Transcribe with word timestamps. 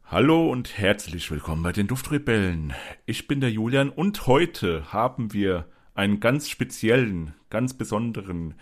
Hallo 0.04 0.50
und 0.52 0.78
herzlich 0.78 1.28
willkommen 1.32 1.64
bei 1.64 1.72
den 1.72 1.88
Duftrebellen. 1.88 2.72
Ich 3.04 3.26
bin 3.26 3.40
der 3.40 3.50
Julian 3.50 3.90
und 3.90 4.28
heute 4.28 4.92
haben 4.92 5.32
wir 5.32 5.66
einen 5.94 6.20
ganz 6.20 6.48
speziellen, 6.48 7.34
ganz 7.50 7.74
besonderen 7.74 8.54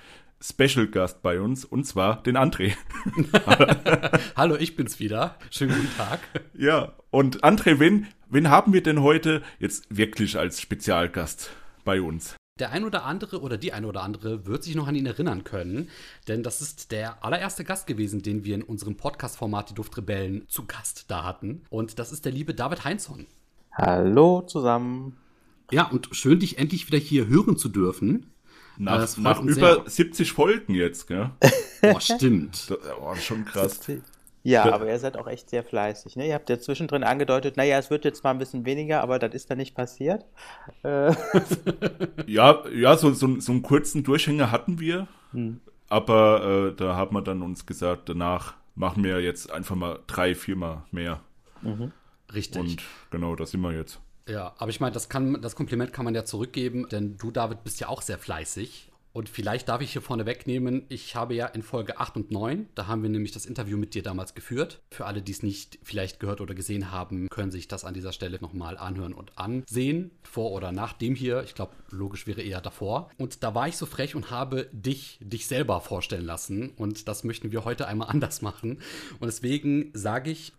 Special 0.47 0.87
Gast 0.87 1.23
bei 1.23 1.41
uns 1.41 1.65
und 1.65 1.85
zwar 1.85 2.23
den 2.23 2.37
André. 2.37 2.75
Hallo, 4.37 4.57
ich 4.57 4.77
bin's 4.77 5.01
wieder. 5.01 5.37
Schönen 5.51 5.75
guten 5.75 5.97
Tag. 5.97 6.21
Ja, 6.53 6.93
und 7.11 7.43
André, 7.43 7.79
wen, 7.79 8.09
wen 8.29 8.51
haben 8.51 8.75
wir 8.75 8.83
denn 8.83 9.01
heute 9.01 9.43
jetzt 9.59 9.87
wirklich 9.89 10.39
als 10.39 10.61
Spezialgast 10.61 11.51
bei 11.87 12.03
uns? 12.03 12.37
Der 12.61 12.73
ein 12.73 12.85
oder 12.85 13.05
andere 13.05 13.41
oder 13.41 13.57
die 13.57 13.73
ein 13.73 13.87
oder 13.87 14.03
andere 14.03 14.45
wird 14.45 14.65
sich 14.65 14.75
noch 14.75 14.87
an 14.87 14.95
ihn 14.95 15.07
erinnern 15.07 15.45
können, 15.45 15.89
denn 16.29 16.43
das 16.43 16.61
ist 16.61 16.93
der 16.93 17.25
allererste 17.25 17.65
Gast 17.65 17.87
gewesen, 17.87 18.21
den 18.21 18.45
wir 18.45 18.55
in 18.55 18.63
unserem 18.63 18.99
Podcast-Format 18.99 19.71
Die 19.71 19.75
Duftrebellen 19.75 20.47
zu 20.49 20.67
Gast 20.67 21.07
da 21.11 21.25
hatten. 21.25 21.63
Und 21.71 21.99
das 21.99 22.13
ist 22.13 22.27
der 22.27 22.33
liebe 22.33 22.53
David 22.53 22.85
Heinzson. 22.85 23.27
Hallo 23.73 24.43
zusammen. 24.43 25.17
Ja, 25.71 25.89
und 25.89 26.11
schön, 26.13 26.39
dich 26.39 26.59
endlich 26.59 26.87
wieder 26.87 26.99
hier 26.99 27.29
hören 27.29 27.57
zu 27.57 27.71
dürfen. 27.71 28.34
Nach, 28.77 29.17
nach 29.19 29.43
über 29.43 29.83
sehr. 29.85 29.91
70 29.91 30.33
Folgen 30.33 30.75
jetzt, 30.75 31.07
gell? 31.07 31.31
Boah, 31.81 32.01
stimmt. 32.01 32.71
Das, 32.71 32.79
oh, 33.01 33.15
schon 33.15 33.45
krass. 33.45 33.81
Ja, 34.43 34.71
aber 34.75 34.87
ihr 34.89 34.99
seid 34.99 35.17
auch 35.17 35.27
echt 35.27 35.49
sehr 35.49 35.65
fleißig. 35.65 36.17
Ne? 36.17 36.29
Ihr 36.29 36.35
habt 36.35 36.51
ja 36.51 36.59
zwischendrin 36.59 37.03
angedeutet, 37.03 37.57
naja, 37.57 37.79
es 37.79 37.89
wird 37.89 38.05
jetzt 38.05 38.23
mal 38.25 38.31
ein 38.31 38.39
bisschen 38.39 38.67
weniger, 38.67 39.01
aber 39.03 39.19
das 39.19 39.35
ist 39.35 39.51
dann 39.51 39.57
nicht 39.57 39.75
passiert. 39.75 40.27
Äh. 40.83 41.15
ja, 42.27 42.63
ja 42.69 42.97
so, 42.97 43.13
so, 43.15 43.41
so 43.41 43.53
einen 43.53 43.63
kurzen 43.63 44.03
Durchhänger 44.05 44.51
hatten 44.51 44.79
wir, 44.81 45.09
hm. 45.33 45.61
aber 45.89 46.73
äh, 46.73 46.77
da 46.77 46.95
haben 46.95 47.17
wir 47.17 47.23
dann 47.23 47.41
uns 47.41 47.65
gesagt, 47.65 48.11
danach 48.11 48.55
machen 48.75 49.03
wir 49.03 49.21
jetzt 49.23 49.51
einfach 49.51 49.77
mal 49.77 50.01
drei, 50.07 50.35
viermal 50.35 50.83
mehr. 50.91 51.21
Mhm. 51.63 51.93
Richtig. 52.35 52.61
Und 52.61 52.83
genau, 53.11 53.37
da 53.37 53.47
sind 53.47 53.61
wir 53.61 53.73
jetzt. 53.73 54.01
Ja, 54.29 54.55
aber 54.59 54.71
ich 54.71 54.81
meine, 54.81 54.93
das, 54.93 55.09
das 55.09 55.57
Kompliment 55.57 55.93
kann 55.93 56.05
man 56.05 56.15
ja 56.15 56.25
zurückgeben, 56.25 56.89
denn 56.91 57.17
du, 57.17 57.31
David, 57.31 57.63
bist 57.65 57.81
ja 57.81 57.89
auch 57.89 58.03
sehr 58.03 58.19
fleißig. 58.19 58.91
Und 59.15 59.29
vielleicht 59.29 59.69
darf 59.69 59.81
ich 59.81 59.93
hier 59.93 60.03
vorne 60.03 60.27
wegnehmen, 60.27 60.87
ich 60.89 61.15
habe 61.15 61.35
ja 61.35 61.47
in 61.47 61.63
Folge 61.63 62.01
8 62.01 62.17
und 62.17 62.31
9, 62.33 62.69
da 62.75 62.89
haben 62.89 63.05
wir 63.05 63.11
nämlich 63.11 63.31
das 63.31 63.47
Interview 63.47 63.77
mit 63.79 63.95
dir 63.95 64.03
damals 64.03 64.35
geführt. 64.35 64.81
Für 64.91 65.07
alle, 65.07 65.23
die 65.23 65.31
es 65.31 65.45
nicht 65.45 65.79
vielleicht 65.85 66.19
gehört 66.19 66.41
oder 66.41 66.57
gesehen 66.57 66.91
haben, 66.91 67.29
können 67.29 67.53
sich 67.53 67.69
das 67.69 67.85
an 67.85 67.95
dieser 67.95 68.11
Stelle 68.11 68.41
nochmal 68.41 68.77
anhören 68.77 69.15
und 69.15 69.39
ansehen. 69.39 70.11
Vor 70.25 70.51
oder 70.51 70.73
nach 70.73 70.95
dem 70.95 71.15
hier. 71.15 71.45
Ich 71.45 71.55
glaube, 71.55 71.75
logisch 71.91 72.27
wäre 72.27 72.43
eher 72.43 72.61
davor. 72.61 73.09
Und 73.17 73.45
da 73.45 73.55
war 73.55 73.69
ich 73.69 73.77
so 73.77 73.87
frech 73.87 74.17
und 74.17 74.33
habe 74.33 74.69
dich, 74.73 75.21
dich 75.23 75.47
selber 75.47 75.81
vorstellen 75.81 76.27
lassen. 76.27 76.71
Und 76.71 77.07
das 77.07 77.23
möchten 77.23 77.53
wir 77.53 77.65
heute 77.65 77.87
einmal 77.87 78.09
anders 78.11 78.43
machen. 78.43 78.81
Und 79.21 79.27
deswegen 79.27 79.93
sage 79.95 80.33
ich, 80.33 80.55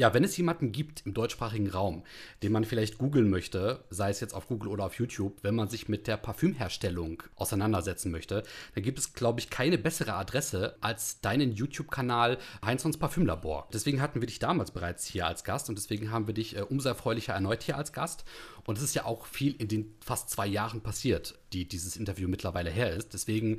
ja, 0.00 0.14
wenn 0.14 0.24
es 0.24 0.34
jemanden 0.38 0.72
gibt 0.72 1.04
im 1.04 1.12
deutschsprachigen 1.12 1.68
Raum, 1.68 2.04
den 2.42 2.52
man 2.52 2.64
vielleicht 2.64 2.96
googeln 2.96 3.28
möchte, 3.28 3.84
sei 3.90 4.08
es 4.08 4.20
jetzt 4.20 4.32
auf 4.32 4.48
Google 4.48 4.70
oder 4.70 4.86
auf 4.86 4.94
YouTube, 4.94 5.36
wenn 5.42 5.54
man 5.54 5.68
sich 5.68 5.90
mit 5.90 6.06
der 6.06 6.16
Parfümherstellung 6.16 7.22
auseinandersetzen 7.36 8.10
möchte, 8.10 8.42
dann 8.74 8.82
gibt 8.82 8.98
es, 8.98 9.12
glaube 9.12 9.40
ich, 9.40 9.50
keine 9.50 9.76
bessere 9.76 10.14
Adresse 10.14 10.74
als 10.80 11.20
deinen 11.20 11.52
YouTube-Kanal 11.52 12.38
Heinzons 12.64 12.96
Parfümlabor. 12.96 13.68
Deswegen 13.74 14.00
hatten 14.00 14.22
wir 14.22 14.26
dich 14.26 14.38
damals 14.38 14.70
bereits 14.70 15.04
hier 15.04 15.26
als 15.26 15.44
Gast 15.44 15.68
und 15.68 15.76
deswegen 15.76 16.10
haben 16.10 16.26
wir 16.26 16.32
dich 16.32 16.56
äh, 16.56 16.62
umso 16.62 16.88
erfreulicher 16.88 17.34
erneut 17.34 17.62
hier 17.62 17.76
als 17.76 17.92
Gast. 17.92 18.24
Und 18.64 18.78
es 18.78 18.82
ist 18.82 18.94
ja 18.94 19.04
auch 19.04 19.26
viel 19.26 19.54
in 19.56 19.68
den 19.68 19.94
fast 20.02 20.30
zwei 20.30 20.46
Jahren 20.46 20.80
passiert, 20.80 21.38
die 21.52 21.68
dieses 21.68 21.98
Interview 21.98 22.26
mittlerweile 22.26 22.70
her 22.70 22.90
ist. 22.90 23.12
Deswegen, 23.12 23.58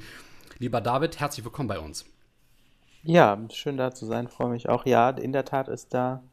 lieber 0.57 0.81
David, 0.81 1.19
herzlich 1.19 1.45
willkommen 1.45 1.69
bei 1.69 1.77
uns. 1.77 2.03
Ja, 3.03 3.39
schön 3.51 3.77
da 3.77 3.91
zu 3.93 4.07
sein, 4.07 4.27
freue 4.27 4.49
mich 4.49 4.69
auch. 4.69 4.87
Ja, 4.87 5.11
in 5.11 5.33
der 5.33 5.45
Tat 5.45 5.67
ist 5.67 5.93
da 5.93 6.23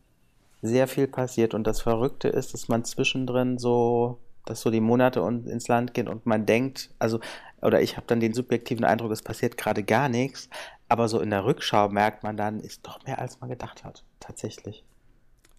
sehr 0.63 0.89
viel 0.89 1.07
passiert. 1.07 1.55
Und 1.55 1.67
das 1.67 1.81
Verrückte 1.81 2.29
ist, 2.29 2.55
dass 2.55 2.69
man 2.69 2.85
zwischendrin 2.85 3.59
so, 3.59 4.19
dass 4.45 4.61
so 4.61 4.71
die 4.71 4.81
Monate 4.81 5.21
ins 5.21 5.69
Land 5.69 5.95
gehen 5.95 6.09
und 6.09 6.27
man 6.27 6.47
denkt, 6.47 6.91
also, 6.99 7.21
oder 7.61 7.83
ich 7.83 7.97
habe 7.97 8.07
dann 8.07 8.21
den 8.21 8.35
subjektiven 8.35 8.85
Eindruck, 8.85 9.13
es 9.13 9.23
passiert 9.23 9.57
gerade 9.57 9.83
gar 9.83 10.09
nichts. 10.09 10.49
Aber 10.89 11.09
so 11.09 11.21
in 11.21 11.31
der 11.31 11.45
Rückschau 11.45 11.89
merkt 11.91 12.23
man 12.23 12.37
dann, 12.37 12.61
ist 12.61 12.87
doch 12.87 13.05
mehr, 13.05 13.19
als 13.19 13.41
man 13.41 13.51
gedacht 13.51 13.85
hat. 13.85 14.05
Tatsächlich. 14.21 14.85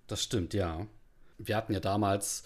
Das 0.08 0.24
stimmt, 0.24 0.54
ja. 0.54 0.88
Wir 1.38 1.56
hatten 1.56 1.72
ja 1.72 1.80
damals, 1.80 2.44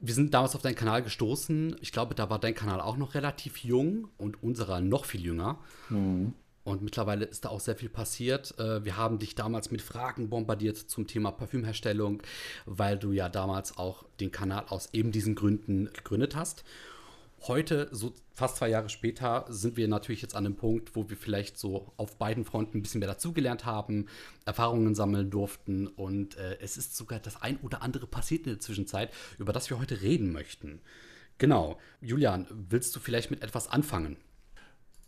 wir 0.00 0.14
sind 0.14 0.32
damals 0.32 0.54
auf 0.56 0.62
deinen 0.62 0.74
Kanal 0.74 1.02
gestoßen. 1.02 1.76
Ich 1.80 1.92
glaube, 1.92 2.14
da 2.14 2.30
war 2.30 2.38
dein 2.38 2.54
Kanal 2.54 2.80
auch 2.80 2.96
noch 2.96 3.14
relativ 3.14 3.58
jung 3.58 4.08
und 4.16 4.42
unserer 4.42 4.80
noch 4.80 5.04
viel 5.04 5.20
jünger. 5.20 5.58
Mhm. 5.90 6.32
Und 6.64 6.82
mittlerweile 6.82 7.24
ist 7.24 7.44
da 7.44 7.48
auch 7.48 7.60
sehr 7.60 7.76
viel 7.76 7.88
passiert. 7.88 8.56
Äh, 8.58 8.84
wir 8.84 8.96
haben 8.96 9.18
dich 9.18 9.34
damals 9.34 9.70
mit 9.70 9.82
Fragen 9.82 10.28
bombardiert 10.28 10.76
zum 10.76 11.06
Thema 11.06 11.32
Parfümherstellung, 11.32 12.22
weil 12.66 12.98
du 12.98 13.12
ja 13.12 13.28
damals 13.28 13.76
auch 13.78 14.04
den 14.20 14.30
Kanal 14.30 14.66
aus 14.68 14.90
eben 14.92 15.10
diesen 15.10 15.34
Gründen 15.34 15.90
gegründet 15.92 16.36
hast. 16.36 16.64
Heute, 17.48 17.88
so 17.90 18.14
fast 18.32 18.58
zwei 18.58 18.68
Jahre 18.68 18.88
später, 18.88 19.46
sind 19.48 19.76
wir 19.76 19.88
natürlich 19.88 20.22
jetzt 20.22 20.36
an 20.36 20.44
dem 20.44 20.54
Punkt, 20.54 20.94
wo 20.94 21.10
wir 21.10 21.16
vielleicht 21.16 21.58
so 21.58 21.92
auf 21.96 22.16
beiden 22.16 22.44
Fronten 22.44 22.78
ein 22.78 22.82
bisschen 22.82 23.00
mehr 23.00 23.08
dazugelernt 23.08 23.64
haben, 23.64 24.06
Erfahrungen 24.44 24.94
sammeln 24.94 25.28
durften 25.28 25.88
und 25.88 26.36
äh, 26.36 26.58
es 26.60 26.76
ist 26.76 26.96
sogar 26.96 27.18
das 27.18 27.42
ein 27.42 27.56
oder 27.62 27.82
andere 27.82 28.06
passiert 28.06 28.46
in 28.46 28.52
der 28.52 28.60
Zwischenzeit, 28.60 29.10
über 29.40 29.52
das 29.52 29.68
wir 29.70 29.80
heute 29.80 30.02
reden 30.02 30.30
möchten. 30.30 30.80
Genau. 31.38 31.80
Julian, 32.00 32.46
willst 32.48 32.94
du 32.94 33.00
vielleicht 33.00 33.32
mit 33.32 33.42
etwas 33.42 33.66
anfangen? 33.66 34.18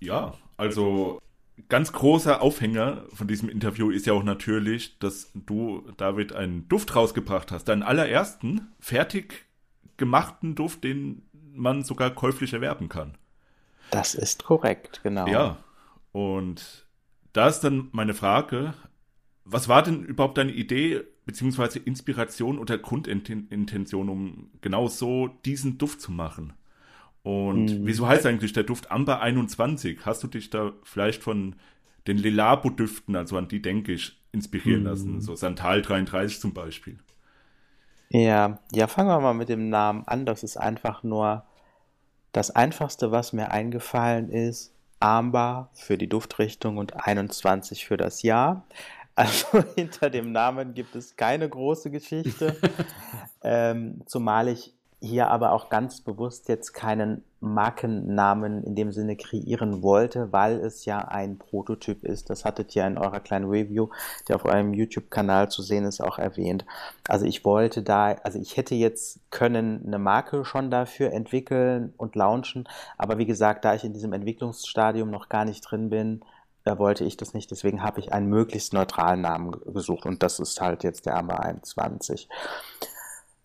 Ja, 0.00 0.36
also 0.56 1.20
ganz 1.68 1.92
großer 1.92 2.42
Aufhänger 2.42 3.04
von 3.12 3.28
diesem 3.28 3.48
Interview 3.48 3.90
ist 3.90 4.06
ja 4.06 4.12
auch 4.12 4.22
natürlich, 4.22 4.98
dass 4.98 5.30
du, 5.34 5.88
David, 5.96 6.32
einen 6.32 6.68
Duft 6.68 6.94
rausgebracht 6.96 7.52
hast. 7.52 7.64
Deinen 7.64 7.82
allerersten 7.82 8.72
fertig 8.80 9.46
gemachten 9.96 10.54
Duft, 10.54 10.84
den 10.84 11.22
man 11.52 11.84
sogar 11.84 12.10
käuflich 12.10 12.52
erwerben 12.52 12.88
kann. 12.88 13.16
Das 13.90 14.14
ist 14.14 14.44
korrekt, 14.44 15.00
genau. 15.02 15.26
Ja, 15.28 15.58
und 16.12 16.86
da 17.32 17.48
ist 17.48 17.60
dann 17.60 17.88
meine 17.92 18.14
Frage, 18.14 18.74
was 19.44 19.68
war 19.68 19.82
denn 19.82 20.04
überhaupt 20.04 20.38
deine 20.38 20.52
Idee 20.52 21.02
beziehungsweise 21.26 21.78
Inspiration 21.78 22.58
oder 22.58 22.78
Grundintention, 22.78 24.08
um 24.08 24.50
genau 24.60 24.88
so 24.88 25.28
diesen 25.44 25.78
Duft 25.78 26.00
zu 26.00 26.12
machen? 26.12 26.54
Und 27.24 27.80
mhm. 27.80 27.86
wieso 27.86 28.06
heißt 28.06 28.26
eigentlich 28.26 28.52
der 28.52 28.64
Duft 28.64 28.90
Amber 28.90 29.20
21? 29.20 30.04
Hast 30.04 30.22
du 30.22 30.28
dich 30.28 30.50
da 30.50 30.72
vielleicht 30.82 31.22
von 31.22 31.56
den 32.06 32.18
Lelabo-Düften, 32.18 33.16
also 33.16 33.38
an 33.38 33.48
die 33.48 33.62
denke 33.62 33.92
ich, 33.92 34.20
inspirieren 34.30 34.80
mhm. 34.80 34.86
lassen? 34.86 35.20
So 35.22 35.34
Santal 35.34 35.80
33 35.80 36.38
zum 36.38 36.52
Beispiel. 36.52 36.98
Ja, 38.10 38.60
ja, 38.72 38.86
fangen 38.86 39.08
wir 39.08 39.20
mal 39.20 39.32
mit 39.32 39.48
dem 39.48 39.70
Namen 39.70 40.06
an. 40.06 40.26
Das 40.26 40.42
ist 40.44 40.58
einfach 40.58 41.02
nur 41.02 41.44
das 42.32 42.50
Einfachste, 42.50 43.10
was 43.10 43.32
mir 43.32 43.50
eingefallen 43.50 44.28
ist. 44.28 44.74
Amber 45.00 45.70
für 45.72 45.96
die 45.96 46.08
Duftrichtung 46.08 46.76
und 46.76 47.06
21 47.06 47.86
für 47.86 47.96
das 47.96 48.22
Jahr. 48.22 48.66
Also 49.14 49.64
hinter 49.76 50.10
dem 50.10 50.30
Namen 50.30 50.74
gibt 50.74 50.94
es 50.94 51.16
keine 51.16 51.48
große 51.48 51.90
Geschichte. 51.90 52.54
ähm, 53.42 54.02
zumal 54.06 54.48
ich 54.48 54.74
hier 55.04 55.28
aber 55.28 55.52
auch 55.52 55.68
ganz 55.68 56.00
bewusst 56.00 56.48
jetzt 56.48 56.72
keinen 56.72 57.22
Markennamen 57.40 58.64
in 58.64 58.74
dem 58.74 58.90
Sinne 58.90 59.16
kreieren 59.16 59.82
wollte, 59.82 60.32
weil 60.32 60.58
es 60.60 60.86
ja 60.86 60.98
ein 60.98 61.38
Prototyp 61.38 62.02
ist. 62.02 62.30
Das 62.30 62.44
hattet 62.44 62.74
ihr 62.74 62.86
in 62.86 62.96
eurer 62.96 63.20
kleinen 63.20 63.48
Review, 63.48 63.90
der 64.28 64.36
auf 64.36 64.46
eurem 64.46 64.72
YouTube-Kanal 64.72 65.50
zu 65.50 65.62
sehen 65.62 65.84
ist, 65.84 66.00
auch 66.00 66.18
erwähnt. 66.18 66.64
Also 67.06 67.26
ich 67.26 67.44
wollte 67.44 67.82
da, 67.82 68.16
also 68.22 68.38
ich 68.38 68.56
hätte 68.56 68.74
jetzt 68.74 69.20
können 69.30 69.84
eine 69.86 69.98
Marke 69.98 70.44
schon 70.44 70.70
dafür 70.70 71.12
entwickeln 71.12 71.92
und 71.96 72.16
launchen, 72.16 72.66
aber 72.96 73.18
wie 73.18 73.26
gesagt, 73.26 73.64
da 73.64 73.74
ich 73.74 73.84
in 73.84 73.92
diesem 73.92 74.12
Entwicklungsstadium 74.12 75.10
noch 75.10 75.28
gar 75.28 75.44
nicht 75.44 75.60
drin 75.60 75.90
bin, 75.90 76.24
da 76.64 76.78
wollte 76.78 77.04
ich 77.04 77.18
das 77.18 77.34
nicht. 77.34 77.50
Deswegen 77.50 77.82
habe 77.82 78.00
ich 78.00 78.12
einen 78.12 78.28
möglichst 78.28 78.72
neutralen 78.72 79.20
Namen 79.20 79.52
gesucht 79.66 80.06
und 80.06 80.22
das 80.22 80.40
ist 80.40 80.62
halt 80.62 80.82
jetzt 80.82 81.04
der 81.04 81.16
Amber 81.16 81.40
21. 81.40 82.28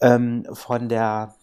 Ähm, 0.02 0.46
von 0.54 0.88
der 0.88 1.36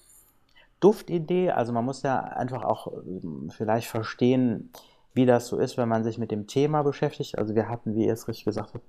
Duftidee. 0.81 1.51
Also 1.51 1.73
man 1.73 1.85
muss 1.85 2.03
ja 2.03 2.21
einfach 2.21 2.65
auch 2.65 2.93
ähm, 2.93 3.51
vielleicht 3.55 3.89
verstehen, 3.89 4.71
wie 5.15 5.27
das 5.27 5.49
so 5.49 5.59
ist, 5.59 5.77
wenn 5.79 5.89
man 5.89 6.05
sich 6.05 6.19
mit 6.19 6.31
dem 6.31 6.47
Thema 6.47 6.83
beschäftigt. 6.83 7.39
Also 7.39 7.55
wir 7.55 7.69
hatten, 7.69 7.95
wie 7.95 8.07
ihr 8.07 8.13
es 8.13 8.29
richtig 8.29 8.45
gesagt 8.45 8.75
habt, 8.75 8.85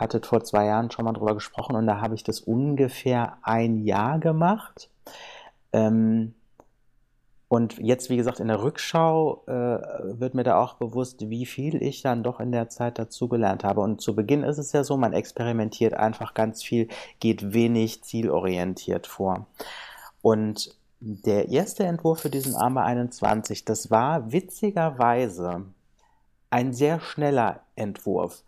hattet 0.00 0.26
vor 0.26 0.42
zwei 0.42 0.66
Jahren 0.66 0.90
schon 0.90 1.04
mal 1.04 1.12
drüber 1.12 1.34
gesprochen 1.34 1.76
und 1.76 1.86
da 1.86 2.00
habe 2.00 2.16
ich 2.16 2.24
das 2.24 2.40
ungefähr 2.40 3.38
ein 3.42 3.84
Jahr 3.84 4.18
gemacht. 4.18 4.90
Ähm, 5.72 6.34
und 7.48 7.78
jetzt, 7.78 8.10
wie 8.10 8.16
gesagt, 8.18 8.40
in 8.40 8.48
der 8.48 8.62
Rückschau 8.62 9.42
äh, 9.46 9.50
wird 10.20 10.34
mir 10.34 10.42
da 10.42 10.60
auch 10.60 10.74
bewusst, 10.74 11.30
wie 11.30 11.46
viel 11.46 11.82
ich 11.82 12.02
dann 12.02 12.22
doch 12.22 12.40
in 12.40 12.52
der 12.52 12.68
Zeit 12.68 12.98
dazugelernt 12.98 13.64
habe. 13.64 13.80
Und 13.80 14.02
zu 14.02 14.14
Beginn 14.14 14.42
ist 14.42 14.58
es 14.58 14.72
ja 14.72 14.84
so, 14.84 14.98
man 14.98 15.14
experimentiert 15.14 15.94
einfach 15.94 16.34
ganz 16.34 16.62
viel, 16.62 16.88
geht 17.20 17.54
wenig 17.54 18.04
zielorientiert 18.04 19.06
vor. 19.06 19.46
Und 20.20 20.76
der 21.00 21.48
erste 21.48 21.84
Entwurf 21.84 22.20
für 22.20 22.30
diesen 22.30 22.56
Amber 22.56 22.84
21, 22.84 23.64
das 23.64 23.90
war 23.90 24.32
witzigerweise 24.32 25.66
ein 26.50 26.72
sehr 26.72 27.00
schneller 27.00 27.60
Entwurf. 27.76 28.42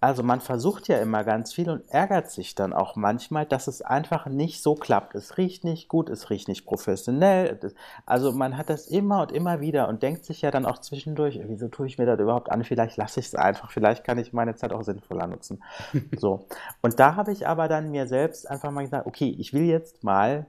Also 0.00 0.22
man 0.22 0.40
versucht 0.40 0.86
ja 0.86 0.98
immer 0.98 1.24
ganz 1.24 1.52
viel 1.52 1.68
und 1.68 1.88
ärgert 1.90 2.30
sich 2.30 2.54
dann 2.54 2.72
auch 2.72 2.94
manchmal, 2.94 3.46
dass 3.46 3.66
es 3.66 3.82
einfach 3.82 4.26
nicht 4.26 4.62
so 4.62 4.76
klappt. 4.76 5.16
Es 5.16 5.38
riecht 5.38 5.64
nicht 5.64 5.88
gut, 5.88 6.08
es 6.08 6.30
riecht 6.30 6.46
nicht 6.46 6.66
professionell. 6.66 7.58
Also 8.06 8.30
man 8.30 8.56
hat 8.56 8.70
das 8.70 8.86
immer 8.86 9.22
und 9.22 9.32
immer 9.32 9.60
wieder 9.60 9.88
und 9.88 10.04
denkt 10.04 10.24
sich 10.24 10.40
ja 10.42 10.52
dann 10.52 10.66
auch 10.66 10.78
zwischendurch, 10.78 11.40
wieso 11.48 11.66
tue 11.66 11.88
ich 11.88 11.98
mir 11.98 12.06
das 12.06 12.20
überhaupt 12.20 12.48
an? 12.52 12.62
Vielleicht 12.62 12.96
lasse 12.96 13.18
ich 13.18 13.26
es 13.26 13.34
einfach, 13.34 13.72
vielleicht 13.72 14.04
kann 14.04 14.18
ich 14.18 14.32
meine 14.32 14.54
Zeit 14.54 14.72
auch 14.72 14.84
sinnvoller 14.84 15.26
nutzen. 15.26 15.64
so. 16.16 16.46
Und 16.80 17.00
da 17.00 17.16
habe 17.16 17.32
ich 17.32 17.48
aber 17.48 17.66
dann 17.66 17.90
mir 17.90 18.06
selbst 18.06 18.48
einfach 18.48 18.70
mal 18.70 18.82
gesagt, 18.82 19.06
okay, 19.06 19.34
ich 19.36 19.52
will 19.52 19.64
jetzt 19.64 20.04
mal 20.04 20.46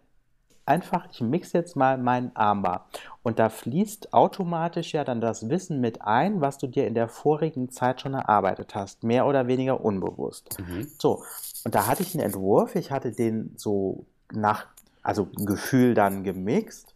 einfach, 0.69 1.07
ich 1.11 1.19
mixe 1.21 1.57
jetzt 1.57 1.75
mal 1.75 1.97
meinen 1.97 2.35
Armbar. 2.35 2.87
Und 3.23 3.39
da 3.39 3.49
fließt 3.49 4.13
automatisch 4.13 4.93
ja 4.93 5.03
dann 5.03 5.19
das 5.19 5.49
Wissen 5.49 5.81
mit 5.81 6.01
ein, 6.01 6.41
was 6.41 6.57
du 6.57 6.67
dir 6.67 6.87
in 6.87 6.93
der 6.93 7.09
vorigen 7.09 7.69
Zeit 7.69 8.01
schon 8.01 8.13
erarbeitet 8.13 8.75
hast, 8.75 9.03
mehr 9.03 9.25
oder 9.25 9.47
weniger 9.47 9.83
unbewusst. 9.83 10.57
Mhm. 10.59 10.87
So, 10.97 11.23
und 11.65 11.75
da 11.75 11.87
hatte 11.87 12.03
ich 12.03 12.13
einen 12.13 12.23
Entwurf, 12.23 12.75
ich 12.75 12.91
hatte 12.91 13.11
den 13.11 13.53
so 13.57 14.05
nach, 14.31 14.67
also 15.01 15.27
Gefühl 15.35 15.95
dann 15.95 16.23
gemixt, 16.23 16.95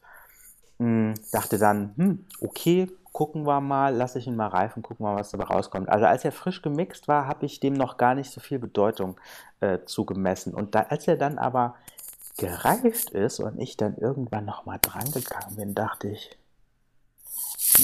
hm, 0.79 1.15
dachte 1.31 1.57
dann, 1.57 1.93
hm, 1.97 2.25
okay, 2.41 2.89
gucken 3.11 3.45
wir 3.45 3.61
mal, 3.61 3.95
lasse 3.95 4.19
ich 4.19 4.27
ihn 4.27 4.35
mal 4.35 4.47
reifen, 4.47 4.81
gucken 4.81 5.05
wir 5.05 5.13
mal, 5.13 5.19
was 5.19 5.29
dabei 5.29 5.45
rauskommt. 5.45 5.87
Also 5.87 6.05
als 6.05 6.25
er 6.25 6.31
frisch 6.31 6.61
gemixt 6.61 7.07
war, 7.07 7.27
habe 7.27 7.45
ich 7.45 7.59
dem 7.59 7.73
noch 7.73 7.97
gar 7.97 8.15
nicht 8.15 8.31
so 8.31 8.41
viel 8.41 8.57
Bedeutung 8.57 9.17
äh, 9.61 9.79
zugemessen. 9.85 10.53
Und 10.53 10.73
da, 10.73 10.87
als 10.89 11.07
er 11.07 11.15
dann 11.15 11.37
aber 11.37 11.75
gereift 12.37 13.11
ist 13.11 13.39
und 13.39 13.59
ich 13.59 13.77
dann 13.77 13.97
irgendwann 13.97 14.45
nochmal 14.45 14.79
drangegangen 14.81 15.55
bin, 15.55 15.75
dachte 15.75 16.09
ich, 16.09 16.37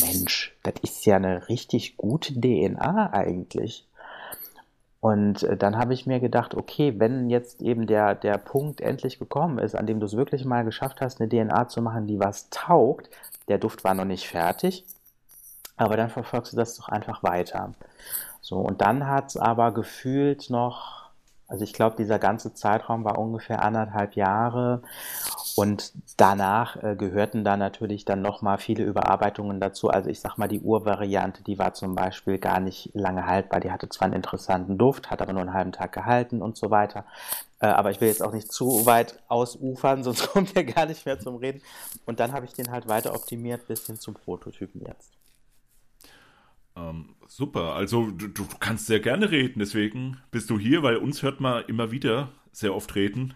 Mensch, 0.01 0.55
das 0.63 0.75
ist 0.83 1.05
ja 1.05 1.15
eine 1.15 1.49
richtig 1.49 1.97
gute 1.97 2.33
DNA 2.33 3.11
eigentlich. 3.11 3.85
Und 5.01 5.43
äh, 5.43 5.55
dann 5.55 5.77
habe 5.77 5.93
ich 5.93 6.05
mir 6.05 6.19
gedacht, 6.19 6.55
okay, 6.55 6.95
wenn 6.97 7.29
jetzt 7.29 7.61
eben 7.61 7.87
der, 7.87 8.15
der 8.15 8.37
Punkt 8.37 8.81
endlich 8.81 9.17
gekommen 9.17 9.57
ist, 9.59 9.75
an 9.75 9.87
dem 9.87 9.99
du 9.99 10.05
es 10.05 10.17
wirklich 10.17 10.45
mal 10.45 10.65
geschafft 10.65 10.99
hast, 11.01 11.21
eine 11.21 11.29
DNA 11.29 11.69
zu 11.69 11.81
machen, 11.81 12.07
die 12.07 12.19
was 12.19 12.49
taugt, 12.49 13.09
der 13.47 13.59
Duft 13.59 13.83
war 13.83 13.93
noch 13.93 14.05
nicht 14.05 14.27
fertig, 14.27 14.85
aber 15.77 15.95
dann 15.95 16.09
verfolgst 16.09 16.53
du 16.53 16.57
das 16.57 16.75
doch 16.75 16.89
einfach 16.89 17.23
weiter. 17.23 17.73
So, 18.41 18.57
und 18.57 18.81
dann 18.81 19.07
hat 19.07 19.29
es 19.29 19.37
aber 19.37 19.71
gefühlt 19.71 20.49
noch 20.49 20.98
also 21.49 21.63
ich 21.63 21.73
glaube, 21.73 21.95
dieser 21.97 22.19
ganze 22.19 22.53
Zeitraum 22.53 23.03
war 23.03 23.17
ungefähr 23.17 23.63
anderthalb 23.63 24.15
Jahre 24.15 24.83
und 25.55 25.93
danach 26.15 26.81
äh, 26.83 26.95
gehörten 26.95 27.43
da 27.43 27.57
natürlich 27.57 28.05
dann 28.05 28.21
nochmal 28.21 28.59
viele 28.59 28.83
Überarbeitungen 28.83 29.59
dazu. 29.59 29.89
Also 29.89 30.11
ich 30.11 30.19
sag 30.19 30.37
mal, 30.37 30.47
die 30.47 30.59
Urvariante, 30.59 31.43
die 31.43 31.57
war 31.57 31.73
zum 31.73 31.95
Beispiel 31.95 32.37
gar 32.37 32.59
nicht 32.59 32.91
lange 32.93 33.25
haltbar. 33.25 33.59
Die 33.61 33.71
hatte 33.71 33.89
zwar 33.89 34.05
einen 34.05 34.13
interessanten 34.13 34.77
Duft, 34.77 35.09
hat 35.09 35.23
aber 35.23 35.33
nur 35.33 35.41
einen 35.41 35.53
halben 35.53 35.71
Tag 35.71 35.91
gehalten 35.91 36.43
und 36.43 36.55
so 36.55 36.69
weiter. 36.69 37.03
Äh, 37.59 37.65
aber 37.65 37.89
ich 37.89 37.99
will 37.99 38.09
jetzt 38.09 38.21
auch 38.21 38.31
nicht 38.31 38.51
zu 38.51 38.85
weit 38.85 39.19
ausufern, 39.27 40.03
sonst 40.03 40.27
kommt 40.29 40.55
er 40.55 40.63
gar 40.63 40.85
nicht 40.85 41.07
mehr 41.07 41.19
zum 41.19 41.37
Reden. 41.37 41.63
Und 42.05 42.19
dann 42.19 42.31
habe 42.31 42.45
ich 42.45 42.53
den 42.53 42.69
halt 42.69 42.87
weiter 42.87 43.15
optimiert 43.15 43.67
bis 43.67 43.87
hin 43.87 43.99
zum 43.99 44.13
Prototypen 44.13 44.81
jetzt. 44.85 45.09
Ähm, 46.79 47.15
super, 47.27 47.73
also 47.73 48.11
du, 48.11 48.27
du, 48.27 48.45
kannst 48.59 48.87
sehr 48.87 48.99
gerne 48.99 49.31
reden, 49.31 49.59
deswegen 49.59 50.17
bist 50.31 50.49
du 50.49 50.57
hier, 50.57 50.83
weil 50.83 50.97
uns 50.97 51.21
hört 51.23 51.41
man 51.41 51.63
immer 51.65 51.91
wieder 51.91 52.31
sehr 52.51 52.73
oft 52.75 52.95
reden. 52.95 53.33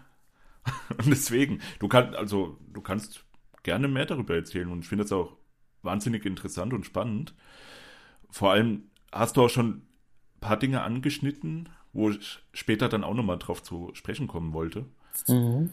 und 0.98 1.06
deswegen, 1.06 1.60
du 1.78 1.88
kannst, 1.88 2.16
also 2.16 2.58
du 2.72 2.80
kannst 2.80 3.24
gerne 3.62 3.88
mehr 3.88 4.06
darüber 4.06 4.34
erzählen 4.34 4.70
und 4.70 4.80
ich 4.80 4.88
finde 4.88 5.04
es 5.04 5.12
auch 5.12 5.36
wahnsinnig 5.82 6.24
interessant 6.24 6.72
und 6.72 6.86
spannend. 6.86 7.34
Vor 8.30 8.52
allem 8.52 8.90
hast 9.12 9.36
du 9.36 9.44
auch 9.44 9.50
schon 9.50 9.68
ein 9.68 9.86
paar 10.40 10.58
Dinge 10.58 10.82
angeschnitten, 10.82 11.68
wo 11.92 12.10
ich 12.10 12.40
später 12.52 12.88
dann 12.88 13.04
auch 13.04 13.14
nochmal 13.14 13.38
drauf 13.38 13.62
zu 13.62 13.90
sprechen 13.94 14.26
kommen 14.26 14.52
wollte. 14.52 14.86
Mhm. 15.28 15.70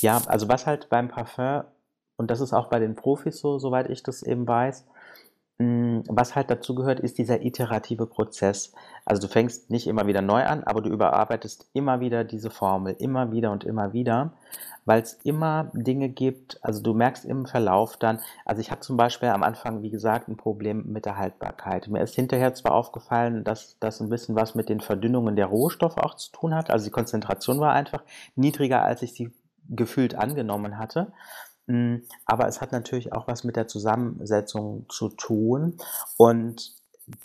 Ja, 0.00 0.20
also 0.26 0.48
was 0.48 0.66
halt 0.66 0.88
beim 0.88 1.08
Parfum, 1.08 1.64
und 2.16 2.30
das 2.30 2.40
ist 2.40 2.52
auch 2.52 2.68
bei 2.68 2.80
den 2.80 2.96
Profis 2.96 3.38
so, 3.38 3.58
soweit 3.58 3.88
ich 3.88 4.02
das 4.02 4.22
eben 4.22 4.46
weiß, 4.46 4.84
was 5.58 6.34
halt 6.34 6.50
dazu 6.50 6.74
gehört, 6.74 7.00
ist 7.00 7.18
dieser 7.18 7.42
iterative 7.42 8.06
Prozess. 8.06 8.72
Also 9.04 9.22
du 9.22 9.28
fängst 9.28 9.70
nicht 9.70 9.86
immer 9.86 10.06
wieder 10.06 10.22
neu 10.22 10.44
an, 10.44 10.64
aber 10.64 10.80
du 10.80 10.90
überarbeitest 10.90 11.68
immer 11.72 12.00
wieder 12.00 12.24
diese 12.24 12.50
Formel, 12.50 12.96
immer 12.98 13.32
wieder 13.32 13.52
und 13.52 13.64
immer 13.64 13.92
wieder, 13.92 14.32
weil 14.84 15.02
es 15.02 15.14
immer 15.22 15.70
Dinge 15.72 16.08
gibt, 16.08 16.58
also 16.64 16.82
du 16.82 16.94
merkst 16.94 17.24
im 17.24 17.46
Verlauf 17.46 17.96
dann, 17.96 18.20
also 18.44 18.60
ich 18.60 18.70
habe 18.70 18.80
zum 18.80 18.96
Beispiel 18.96 19.28
am 19.28 19.42
Anfang, 19.42 19.82
wie 19.82 19.90
gesagt, 19.90 20.28
ein 20.28 20.36
Problem 20.36 20.84
mit 20.92 21.06
der 21.06 21.16
Haltbarkeit. 21.16 21.86
Mir 21.88 22.02
ist 22.02 22.14
hinterher 22.14 22.54
zwar 22.54 22.72
aufgefallen, 22.72 23.44
dass 23.44 23.76
das 23.78 24.00
ein 24.00 24.08
bisschen 24.08 24.34
was 24.34 24.54
mit 24.54 24.68
den 24.68 24.80
Verdünnungen 24.80 25.36
der 25.36 25.46
Rohstoffe 25.46 25.98
auch 25.98 26.14
zu 26.14 26.32
tun 26.32 26.54
hat, 26.54 26.70
also 26.70 26.84
die 26.84 26.90
Konzentration 26.90 27.60
war 27.60 27.72
einfach 27.72 28.02
niedriger, 28.34 28.82
als 28.82 29.02
ich 29.02 29.12
sie 29.12 29.32
gefühlt 29.68 30.16
angenommen 30.16 30.78
hatte. 30.78 31.12
Hm, 31.68 32.02
aber 32.26 32.48
es 32.48 32.60
hat 32.60 32.72
natürlich 32.72 33.12
auch 33.12 33.28
was 33.28 33.44
mit 33.44 33.56
der 33.56 33.68
Zusammensetzung 33.68 34.86
zu 34.88 35.08
tun. 35.08 35.78
Und 36.16 36.74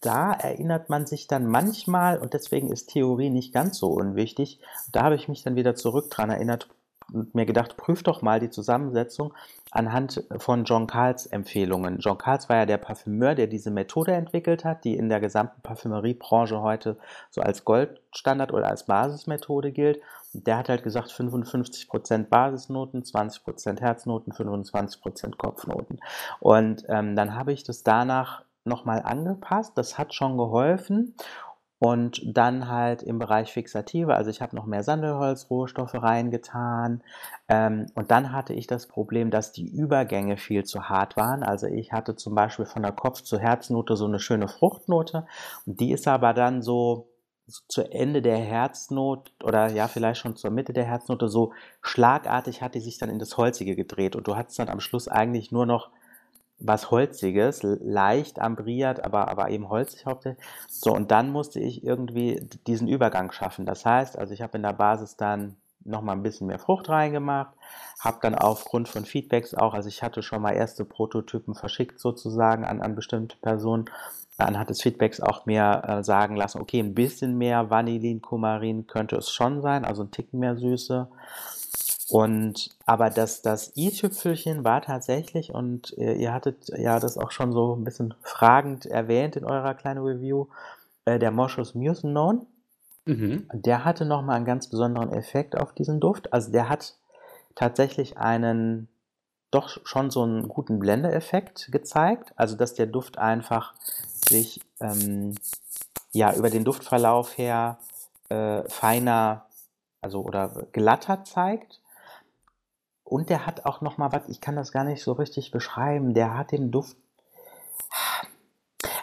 da 0.01 0.33
erinnert 0.33 0.89
man 0.89 1.05
sich 1.05 1.27
dann 1.27 1.47
manchmal, 1.47 2.17
und 2.17 2.33
deswegen 2.33 2.71
ist 2.71 2.89
Theorie 2.89 3.29
nicht 3.29 3.53
ganz 3.53 3.77
so 3.77 3.87
unwichtig, 3.87 4.59
da 4.91 5.03
habe 5.03 5.15
ich 5.15 5.27
mich 5.27 5.43
dann 5.43 5.55
wieder 5.55 5.75
zurück 5.75 6.09
dran 6.09 6.29
erinnert 6.29 6.67
und 7.13 7.35
mir 7.35 7.45
gedacht, 7.45 7.77
prüf 7.77 8.03
doch 8.03 8.21
mal 8.21 8.39
die 8.39 8.49
Zusammensetzung 8.49 9.33
anhand 9.71 10.23
von 10.37 10.65
John 10.65 10.87
Carls 10.87 11.25
Empfehlungen. 11.25 11.99
John 11.99 12.17
Carls 12.17 12.49
war 12.49 12.57
ja 12.57 12.65
der 12.65 12.77
Parfümeur, 12.77 13.35
der 13.35 13.47
diese 13.47 13.71
Methode 13.71 14.13
entwickelt 14.13 14.65
hat, 14.65 14.83
die 14.83 14.95
in 14.95 15.07
der 15.09 15.19
gesamten 15.19 15.61
Parfümeriebranche 15.61 16.61
heute 16.61 16.97
so 17.29 17.41
als 17.41 17.63
Goldstandard 17.63 18.53
oder 18.53 18.67
als 18.67 18.85
Basismethode 18.85 19.71
gilt. 19.71 20.01
Der 20.33 20.57
hat 20.57 20.69
halt 20.69 20.83
gesagt, 20.83 21.11
55% 21.11 22.29
Basisnoten, 22.29 23.03
20% 23.03 23.79
Herznoten, 23.79 24.33
25% 24.33 25.37
Kopfnoten. 25.37 25.99
Und 26.39 26.83
ähm, 26.89 27.15
dann 27.15 27.35
habe 27.35 27.53
ich 27.53 27.63
das 27.63 27.83
danach 27.83 28.43
nochmal 28.65 29.01
angepasst. 29.01 29.73
Das 29.75 29.97
hat 29.97 30.13
schon 30.13 30.37
geholfen. 30.37 31.15
Und 31.79 32.21
dann 32.25 32.69
halt 32.69 33.03
im 33.03 33.19
Bereich 33.19 33.53
Fixative, 33.53 34.15
also 34.15 34.31
ich 34.31 34.41
habe 34.41 34.55
noch 34.55 34.65
mehr 34.65 34.81
Sandelholzrohstoffe 34.81 35.93
reingetan. 35.93 37.03
Ähm, 37.47 37.85
und 37.93 38.09
dann 38.09 38.31
hatte 38.31 38.53
ich 38.53 38.65
das 38.65 38.87
Problem, 38.87 39.29
dass 39.29 39.51
die 39.51 39.67
Übergänge 39.67 40.37
viel 40.37 40.63
zu 40.63 40.89
hart 40.89 41.17
waren. 41.17 41.43
Also 41.43 41.67
ich 41.67 41.93
hatte 41.93 42.15
zum 42.15 42.33
Beispiel 42.33 42.65
von 42.65 42.81
der 42.81 42.93
Kopf- 42.93 43.21
zu 43.21 43.37
Herznote 43.37 43.95
so 43.95 44.05
eine 44.05 44.19
schöne 44.19 44.47
Fruchtnote. 44.47 45.27
Und 45.67 45.79
die 45.79 45.91
ist 45.91 46.07
aber 46.07 46.33
dann 46.33 46.63
so 46.63 47.09
zu 47.47 47.83
Ende 47.83 48.21
der 48.21 48.37
Herznot 48.37 49.31
oder 49.43 49.67
ja, 49.71 49.87
vielleicht 49.87 50.19
schon 50.19 50.35
zur 50.35 50.51
Mitte 50.51 50.73
der 50.73 50.85
Herznote 50.85 51.29
so 51.29 51.53
schlagartig 51.81 52.61
hat 52.61 52.75
die 52.75 52.81
sich 52.81 52.97
dann 52.97 53.09
in 53.09 53.19
das 53.19 53.37
Holzige 53.37 53.75
gedreht 53.75 54.15
und 54.15 54.27
du 54.27 54.35
hattest 54.35 54.59
dann 54.59 54.69
am 54.69 54.81
Schluss 54.81 55.07
eigentlich 55.07 55.51
nur 55.51 55.65
noch 55.65 55.89
was 56.59 56.89
Holziges, 56.89 57.61
leicht 57.63 58.39
ambriert, 58.39 59.03
aber, 59.03 59.27
aber 59.27 59.49
eben 59.49 59.69
holzig 59.69 60.05
hauptsächlich. 60.05 60.43
So, 60.67 60.91
und 60.91 61.11
dann 61.11 61.31
musste 61.31 61.59
ich 61.59 61.83
irgendwie 61.83 62.47
diesen 62.65 62.87
Übergang 62.87 63.31
schaffen. 63.31 63.65
Das 63.65 63.85
heißt, 63.85 64.17
also 64.17 64.33
ich 64.33 64.41
habe 64.41 64.57
in 64.57 64.63
der 64.63 64.73
Basis 64.73 65.15
dann 65.17 65.55
nochmal 65.87 66.15
ein 66.15 66.23
bisschen 66.23 66.47
mehr 66.47 66.59
Frucht 66.59 66.89
reingemacht, 66.89 67.55
habe 67.99 68.19
dann 68.21 68.35
aufgrund 68.35 68.87
von 68.87 69.05
Feedbacks 69.05 69.53
auch, 69.53 69.73
also 69.73 69.89
ich 69.89 70.03
hatte 70.03 70.21
schon 70.21 70.41
mal 70.41 70.51
erste 70.51 70.85
Prototypen 70.85 71.55
verschickt 71.55 71.99
sozusagen 71.99 72.65
an, 72.65 72.81
an 72.81 72.95
bestimmte 72.95 73.37
Personen 73.37 73.85
anhand 74.37 74.69
des 74.69 74.81
Feedbacks 74.81 75.19
auch 75.19 75.45
mir 75.45 75.83
äh, 75.85 76.03
sagen 76.03 76.35
lassen, 76.35 76.61
okay, 76.61 76.79
ein 76.79 76.93
bisschen 76.93 77.37
mehr 77.37 77.69
Vanillin, 77.69 78.21
Kumarin 78.21 78.87
könnte 78.87 79.15
es 79.15 79.31
schon 79.31 79.61
sein, 79.61 79.83
also 79.83 80.03
ein 80.03 80.11
Ticken 80.11 80.39
mehr 80.39 80.57
Süße. 80.57 81.07
Und 82.09 82.69
aber 82.85 83.09
das, 83.09 83.41
das 83.41 83.75
i-Tüpfelchen 83.75 84.63
war 84.63 84.81
tatsächlich, 84.81 85.53
und 85.53 85.97
äh, 85.97 86.13
ihr 86.13 86.33
hattet 86.33 86.69
ja 86.77 86.99
das 86.99 87.17
auch 87.17 87.31
schon 87.31 87.51
so 87.51 87.75
ein 87.75 87.83
bisschen 87.83 88.13
fragend 88.21 88.85
erwähnt 88.85 89.35
in 89.35 89.43
eurer 89.43 89.73
kleinen 89.73 90.03
Review, 90.03 90.47
äh, 91.05 91.19
der 91.19 91.31
Moschus 91.31 91.75
Musenon. 91.75 92.45
Mhm. 93.07 93.49
Der 93.53 93.85
hatte 93.85 94.05
nochmal 94.05 94.35
einen 94.35 94.45
ganz 94.45 94.67
besonderen 94.67 95.11
Effekt 95.13 95.57
auf 95.57 95.73
diesen 95.73 95.99
Duft. 95.99 96.33
Also 96.33 96.51
der 96.51 96.69
hat 96.69 96.95
tatsächlich 97.55 98.17
einen 98.17 98.89
doch 99.49 99.69
schon 99.85 100.11
so 100.11 100.23
einen 100.23 100.47
guten 100.47 100.79
Blendeeffekt 100.79 101.71
gezeigt. 101.71 102.33
Also 102.35 102.55
dass 102.55 102.73
der 102.73 102.87
Duft 102.87 103.17
einfach 103.17 103.73
sich 104.29 104.59
ähm, 104.79 105.35
ja 106.11 106.33
über 106.33 106.49
den 106.49 106.65
Duftverlauf 106.65 107.37
her 107.37 107.79
äh, 108.29 108.63
feiner, 108.67 109.45
also 110.01 110.21
oder 110.21 110.67
glatter 110.73 111.23
zeigt. 111.23 111.81
Und 113.03 113.29
der 113.29 113.45
hat 113.45 113.65
auch 113.65 113.79
noch 113.79 113.97
mal 113.97 114.11
was, 114.11 114.27
ich 114.27 114.41
kann 114.41 114.57
das 114.57 114.73
gar 114.73 114.83
nicht 114.83 115.01
so 115.01 115.13
richtig 115.13 115.51
beschreiben, 115.51 116.13
der 116.13 116.37
hat 116.37 116.51
den 116.51 116.71
Duft 116.71 116.97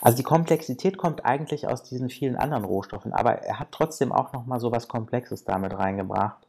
also 0.04 0.18
die 0.18 0.22
Komplexität 0.22 0.98
kommt 0.98 1.24
eigentlich 1.24 1.66
aus 1.66 1.82
diesen 1.82 2.10
vielen 2.10 2.36
anderen 2.36 2.64
Rohstoffen, 2.64 3.14
aber 3.14 3.38
er 3.38 3.58
hat 3.58 3.68
trotzdem 3.72 4.12
auch 4.12 4.34
noch 4.34 4.44
mal 4.44 4.60
so 4.60 4.70
was 4.70 4.86
Komplexes 4.86 5.44
damit 5.44 5.72
reingebracht. 5.72 6.46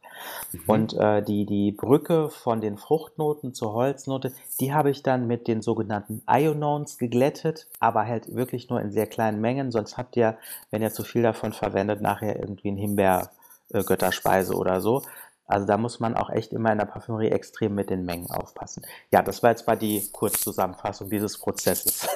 Mhm. 0.52 0.60
Und 0.66 0.94
äh, 0.94 1.22
die, 1.22 1.46
die 1.46 1.72
Brücke 1.72 2.28
von 2.28 2.60
den 2.60 2.76
Fruchtnoten 2.76 3.54
zur 3.54 3.72
Holznote, 3.72 4.34
die 4.60 4.74
habe 4.74 4.90
ich 4.90 5.02
dann 5.02 5.26
mit 5.26 5.48
den 5.48 5.62
sogenannten 5.62 6.22
Ionones 6.26 6.98
geglättet, 6.98 7.66
aber 7.80 8.06
halt 8.06 8.34
wirklich 8.34 8.68
nur 8.68 8.78
in 8.82 8.92
sehr 8.92 9.06
kleinen 9.06 9.40
Mengen. 9.40 9.72
Sonst 9.72 9.96
habt 9.96 10.16
ihr, 10.16 10.36
wenn 10.70 10.82
ihr 10.82 10.92
zu 10.92 11.02
viel 11.02 11.22
davon 11.22 11.54
verwendet, 11.54 12.02
nachher 12.02 12.38
irgendwie 12.38 12.70
ein 12.70 12.76
Himbeergötterspeise 12.76 14.54
oder 14.54 14.82
so. 14.82 15.02
Also 15.46 15.66
da 15.66 15.78
muss 15.78 15.98
man 15.98 16.14
auch 16.14 16.28
echt 16.28 16.52
immer 16.52 16.72
in 16.72 16.78
der 16.78 16.86
Parfümerie 16.86 17.30
extrem 17.30 17.74
mit 17.74 17.88
den 17.88 18.04
Mengen 18.04 18.30
aufpassen. 18.30 18.84
Ja, 19.12 19.22
das 19.22 19.42
war 19.42 19.50
jetzt 19.50 19.66
mal 19.66 19.76
die 19.76 20.06
Kurzzusammenfassung 20.12 21.08
dieses 21.08 21.38
Prozesses. 21.38 22.06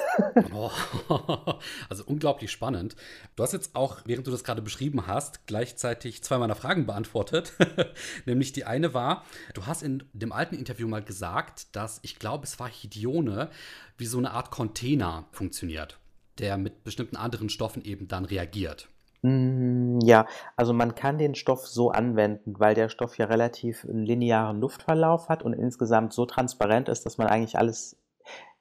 Oh, 0.53 0.71
also 1.89 2.03
unglaublich 2.05 2.51
spannend. 2.51 2.95
Du 3.35 3.43
hast 3.43 3.53
jetzt 3.53 3.75
auch, 3.75 3.99
während 4.05 4.27
du 4.27 4.31
das 4.31 4.43
gerade 4.43 4.61
beschrieben 4.61 5.07
hast, 5.07 5.45
gleichzeitig 5.47 6.23
zwei 6.23 6.37
meiner 6.37 6.55
Fragen 6.55 6.85
beantwortet. 6.85 7.53
Nämlich 8.25 8.53
die 8.53 8.65
eine 8.65 8.93
war, 8.93 9.23
du 9.53 9.65
hast 9.65 9.83
in 9.83 10.03
dem 10.13 10.31
alten 10.31 10.55
Interview 10.55 10.87
mal 10.87 11.03
gesagt, 11.03 11.75
dass 11.75 11.99
ich 12.03 12.19
glaube, 12.19 12.45
es 12.45 12.59
war 12.59 12.69
Hidione, 12.69 13.49
wie 13.97 14.05
so 14.05 14.17
eine 14.17 14.31
Art 14.31 14.51
Container 14.51 15.25
funktioniert, 15.31 15.99
der 16.39 16.57
mit 16.57 16.83
bestimmten 16.83 17.15
anderen 17.15 17.49
Stoffen 17.49 17.83
eben 17.83 18.07
dann 18.07 18.25
reagiert. 18.25 18.87
Hm, 19.23 19.99
ja, 20.01 20.25
also 20.55 20.73
man 20.73 20.95
kann 20.95 21.19
den 21.19 21.35
Stoff 21.35 21.67
so 21.67 21.91
anwenden, 21.91 22.55
weil 22.57 22.73
der 22.73 22.89
Stoff 22.89 23.17
ja 23.17 23.25
relativ 23.25 23.85
einen 23.85 24.03
linearen 24.03 24.59
Luftverlauf 24.59 25.29
hat 25.29 25.43
und 25.43 25.53
insgesamt 25.53 26.13
so 26.13 26.25
transparent 26.25 26.89
ist, 26.89 27.05
dass 27.05 27.19
man 27.19 27.27
eigentlich 27.27 27.57
alles 27.57 27.97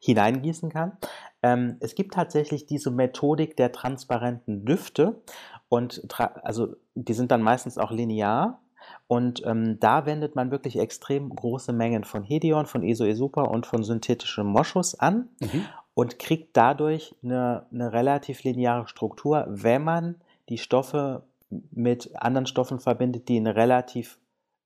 hineingießen 0.00 0.71
kann. 0.71 0.99
Ähm, 1.42 1.76
es 1.80 1.94
gibt 1.94 2.14
tatsächlich 2.14 2.66
diese 2.66 2.90
Methodik 2.90 3.56
der 3.56 3.73
transparenten 3.73 4.64
Düfte 4.64 5.23
und 5.68 6.02
also 6.42 6.76
die 6.94 7.14
sind 7.14 7.30
dann 7.30 7.42
meistens 7.42 7.78
auch 7.78 7.90
linear 7.90 8.61
und 9.06 9.44
ähm, 9.47 9.78
da 9.80 10.06
wendet 10.06 10.37
man 10.37 10.50
wirklich 10.50 10.78
extrem 10.78 11.35
große 11.35 11.73
Mengen 11.73 12.04
von 12.04 12.23
Hedion, 12.23 12.66
von 12.66 12.82
Isoesuper 12.82 13.50
und 13.50 13.66
von 13.66 13.82
synthetischem 13.82 14.47
Moschus 14.47 14.94
an 14.94 15.28
mhm. 15.40 15.66
und 15.94 16.18
kriegt 16.18 16.56
dadurch 16.56 17.14
eine, 17.23 17.66
eine 17.73 17.92
relativ 17.92 18.42
lineare 18.42 18.88
Struktur, 18.88 19.47
wenn 19.49 19.85
man 19.85 20.16
die 20.49 20.59
Stoffe 20.59 21.23
mit 21.70 22.11
anderen 22.14 22.47
Stoffen 22.47 22.80
verbindet, 22.80 23.28
die 23.28 23.38
relativ 23.38 24.18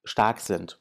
stark 0.05 0.41
sind. 0.41 0.79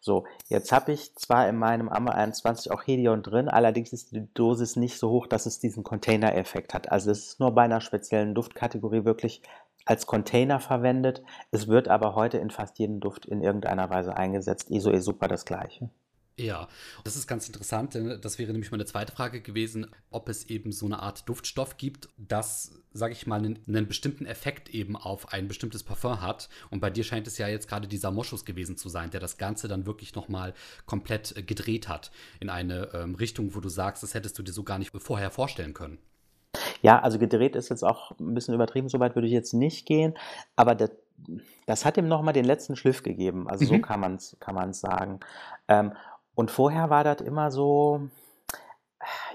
So, 0.00 0.24
jetzt 0.48 0.72
habe 0.72 0.92
ich 0.92 1.14
zwar 1.16 1.48
in 1.48 1.56
meinem 1.56 1.88
Ammer 1.88 2.14
21 2.14 2.72
auch 2.72 2.82
Helion 2.86 3.22
drin, 3.22 3.48
allerdings 3.48 3.92
ist 3.92 4.12
die 4.12 4.32
Dosis 4.34 4.76
nicht 4.76 4.98
so 4.98 5.10
hoch, 5.10 5.26
dass 5.26 5.46
es 5.46 5.58
diesen 5.58 5.84
Container-Effekt 5.84 6.72
hat. 6.74 6.90
Also 6.90 7.10
es 7.10 7.26
ist 7.26 7.40
nur 7.40 7.52
bei 7.52 7.62
einer 7.62 7.80
speziellen 7.80 8.34
Duftkategorie 8.34 9.04
wirklich 9.04 9.42
als 9.84 10.06
Container 10.06 10.60
verwendet. 10.60 11.22
Es 11.50 11.68
wird 11.68 11.88
aber 11.88 12.14
heute 12.14 12.38
in 12.38 12.50
fast 12.50 12.78
jedem 12.78 13.00
Duft 13.00 13.26
in 13.26 13.42
irgendeiner 13.42 13.90
Weise 13.90 14.16
eingesetzt. 14.16 14.70
ISO 14.70 14.90
ist 14.90 15.04
super 15.04 15.28
das 15.28 15.44
gleiche. 15.44 15.90
Ja, 16.38 16.68
das 17.04 17.16
ist 17.16 17.26
ganz 17.26 17.46
interessant, 17.46 17.94
denn 17.94 18.18
das 18.20 18.38
wäre 18.38 18.52
nämlich 18.52 18.70
meine 18.70 18.86
zweite 18.86 19.12
Frage 19.12 19.42
gewesen, 19.42 19.86
ob 20.10 20.28
es 20.28 20.48
eben 20.48 20.72
so 20.72 20.86
eine 20.86 21.00
Art 21.00 21.28
Duftstoff 21.28 21.76
gibt, 21.76 22.08
das, 22.16 22.72
sage 22.94 23.12
ich 23.12 23.26
mal, 23.26 23.38
einen, 23.38 23.58
einen, 23.68 23.86
bestimmten 23.86 24.24
Effekt 24.24 24.70
eben 24.70 24.96
auf 24.96 25.34
ein 25.34 25.48
bestimmtes 25.48 25.82
Parfum 25.82 26.22
hat. 26.22 26.48
Und 26.70 26.80
bei 26.80 26.88
dir 26.88 27.04
scheint 27.04 27.26
es 27.26 27.36
ja 27.36 27.46
jetzt 27.48 27.68
gerade 27.68 27.88
dieser 27.88 28.10
Moschus 28.10 28.46
gewesen 28.46 28.78
zu 28.78 28.88
sein, 28.88 29.10
der 29.10 29.20
das 29.20 29.36
Ganze 29.36 29.68
dann 29.68 29.84
wirklich 29.84 30.14
nochmal 30.14 30.54
komplett 30.86 31.36
äh, 31.36 31.42
gedreht 31.42 31.88
hat 31.88 32.10
in 32.40 32.48
eine 32.48 32.88
ähm, 32.94 33.16
Richtung, 33.16 33.54
wo 33.54 33.60
du 33.60 33.68
sagst, 33.68 34.02
das 34.02 34.14
hättest 34.14 34.38
du 34.38 34.42
dir 34.42 34.52
so 34.52 34.62
gar 34.62 34.78
nicht 34.78 34.92
vorher 34.96 35.30
vorstellen 35.30 35.74
können. 35.74 35.98
Ja, 36.82 37.00
also 37.00 37.18
gedreht 37.18 37.54
ist 37.54 37.68
jetzt 37.68 37.84
auch 37.84 38.12
ein 38.18 38.34
bisschen 38.34 38.54
übertrieben, 38.54 38.88
soweit 38.88 39.14
würde 39.14 39.26
ich 39.26 39.32
jetzt 39.32 39.52
nicht 39.52 39.86
gehen, 39.86 40.14
aber 40.56 40.74
der, 40.74 40.90
das 41.66 41.84
hat 41.84 41.96
ihm 41.98 42.08
nochmal 42.08 42.32
den 42.32 42.44
letzten 42.44 42.76
Schliff 42.76 43.02
gegeben. 43.02 43.48
Also 43.48 43.64
mhm. 43.64 43.68
so 43.68 43.78
kann 43.80 44.00
man 44.00 44.14
es 44.14 44.36
kann 44.40 44.72
sagen. 44.72 45.20
Ähm, 45.68 45.92
und 46.40 46.50
vorher 46.50 46.88
war 46.88 47.04
das 47.04 47.20
immer 47.20 47.50
so, 47.50 48.08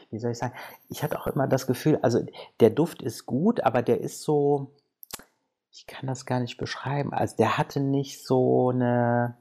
wie 0.09 0.17
soll 0.17 0.31
ich 0.31 0.39
sagen, 0.39 0.55
ich 0.89 1.03
hatte 1.03 1.19
auch 1.19 1.27
immer 1.27 1.47
das 1.47 1.67
Gefühl, 1.67 1.99
also 2.01 2.25
der 2.59 2.71
Duft 2.71 3.03
ist 3.03 3.27
gut, 3.27 3.61
aber 3.61 3.83
der 3.83 4.01
ist 4.01 4.23
so, 4.23 4.71
ich 5.71 5.85
kann 5.85 6.07
das 6.07 6.25
gar 6.25 6.39
nicht 6.39 6.57
beschreiben. 6.57 7.13
Also 7.13 7.35
der 7.35 7.59
hatte 7.59 7.79
nicht 7.79 8.25
so 8.25 8.71
eine, 8.71 9.37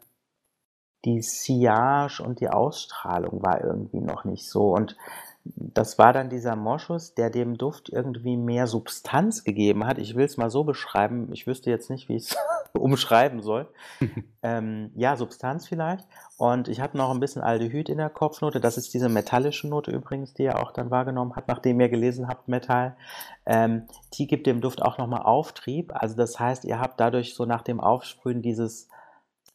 die 1.07 1.23
Sillage 1.23 2.23
und 2.23 2.41
die 2.41 2.51
Ausstrahlung 2.51 3.43
war 3.43 3.65
irgendwie 3.65 4.01
noch 4.01 4.25
nicht 4.25 4.47
so. 4.47 4.75
Und 4.75 4.97
das 5.45 5.99
war 5.99 6.13
dann 6.13 6.29
dieser 6.29 6.57
Moschus, 6.57 7.15
der 7.15 7.31
dem 7.31 7.57
Duft 7.57 7.89
irgendwie 7.89 8.37
mehr 8.37 8.67
Substanz 8.67 9.43
gegeben 9.43 9.87
hat. 9.87 9.97
Ich 9.97 10.17
will 10.17 10.27
es 10.27 10.37
mal 10.37 10.51
so 10.51 10.65
beschreiben. 10.65 11.33
Ich 11.33 11.47
wüsste 11.47 11.71
jetzt 11.71 11.89
nicht, 11.89 12.11
wie 12.11 12.17
ich 12.17 12.25
es 12.25 12.37
umschreiben 12.79 13.41
soll. 13.41 13.69
ähm, 14.43 14.91
ja, 14.95 15.17
Substanz 15.17 15.67
vielleicht. 15.69 16.07
Und 16.37 16.69
ich 16.69 16.81
hatte 16.81 16.97
noch 16.97 17.11
ein 17.11 17.21
bisschen 17.21 17.43
Aldehyd 17.43 17.89
in 17.89 17.99
der 17.99 18.11
Kopfnote. 18.11 18.61
Das 18.61 18.77
ist 18.77 18.93
diese 18.95 19.09
metallische 19.09 19.69
Note 19.69 19.91
übrigens, 19.91 20.35
die 20.35 20.45
er 20.45 20.61
auch 20.61 20.73
dann 20.73 20.91
wahrgenommen 20.91 21.37
hat, 21.37 21.49
nachdem 21.49 21.81
ihr 21.81 21.89
gelesen 21.89 22.29
habt, 22.29 22.49
Metall. 22.49 22.97
Ähm, 23.47 23.87
die 24.15 24.27
gibt 24.27 24.47
dem 24.47 24.61
Duft 24.61 24.83
auch 24.83 24.99
nochmal 24.99 25.23
Auftrieb. 25.23 25.93
Also 25.95 26.17
das 26.17 26.39
heißt, 26.41 26.65
ihr 26.65 26.81
habt 26.81 26.99
dadurch 26.99 27.35
so 27.35 27.45
nach 27.45 27.63
dem 27.63 27.81
Aufsprühen 27.81 28.43
dieses 28.43 28.89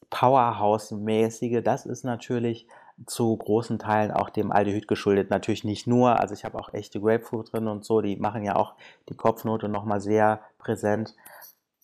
Powerhouse-mäßige. 0.08 1.62
Das 1.62 1.86
ist 1.86 2.04
natürlich 2.04 2.66
zu 3.06 3.36
großen 3.36 3.78
Teilen 3.78 4.10
auch 4.10 4.30
dem 4.30 4.52
Aldehyd 4.52 4.88
geschuldet. 4.88 5.30
Natürlich 5.30 5.64
nicht 5.64 5.86
nur, 5.86 6.20
also 6.20 6.34
ich 6.34 6.44
habe 6.44 6.58
auch 6.58 6.72
echte 6.72 7.00
Grapefruit 7.00 7.52
drin 7.52 7.68
und 7.68 7.84
so, 7.84 8.00
die 8.00 8.16
machen 8.16 8.42
ja 8.42 8.56
auch 8.56 8.74
die 9.08 9.14
Kopfnote 9.14 9.68
nochmal 9.68 10.00
sehr 10.00 10.40
präsent. 10.58 11.14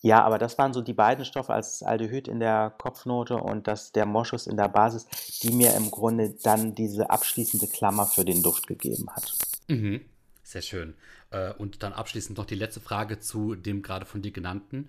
Ja, 0.07 0.23
aber 0.23 0.37
das 0.37 0.57
waren 0.57 0.71
so 0.71 0.81
die 0.81 0.93
beiden 0.93 1.25
Stoffe 1.25 1.53
als 1.53 1.83
Aldehyd 1.83 2.29
in 2.29 2.39
der 2.39 2.73
Kopfnote 2.77 3.35
und 3.35 3.67
das, 3.67 3.91
der 3.91 4.05
Moschus 4.05 4.47
in 4.47 4.55
der 4.55 4.69
Basis, 4.69 5.05
die 5.43 5.51
mir 5.51 5.75
im 5.75 5.91
Grunde 5.91 6.33
dann 6.43 6.73
diese 6.75 7.09
abschließende 7.09 7.67
Klammer 7.67 8.05
für 8.05 8.23
den 8.23 8.41
Duft 8.41 8.67
gegeben 8.67 9.09
hat. 9.13 9.33
Mhm. 9.67 9.99
Sehr 10.43 10.61
schön. 10.61 10.93
Äh, 11.31 11.51
und 11.55 11.83
dann 11.83 11.91
abschließend 11.91 12.37
noch 12.37 12.45
die 12.45 12.55
letzte 12.55 12.79
Frage 12.79 13.19
zu 13.19 13.55
dem 13.55 13.81
gerade 13.81 14.05
von 14.05 14.21
dir 14.21 14.31
genannten. 14.31 14.87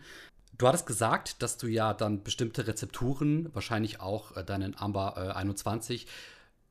Du 0.56 0.68
hattest 0.68 0.86
gesagt, 0.86 1.42
dass 1.42 1.56
du 1.56 1.66
ja 1.66 1.94
dann 1.94 2.22
bestimmte 2.22 2.68
Rezepturen, 2.68 3.52
wahrscheinlich 3.52 4.00
auch 4.00 4.36
äh, 4.36 4.44
deinen 4.44 4.78
Amber 4.78 5.14
äh, 5.16 5.32
21, 5.32 6.06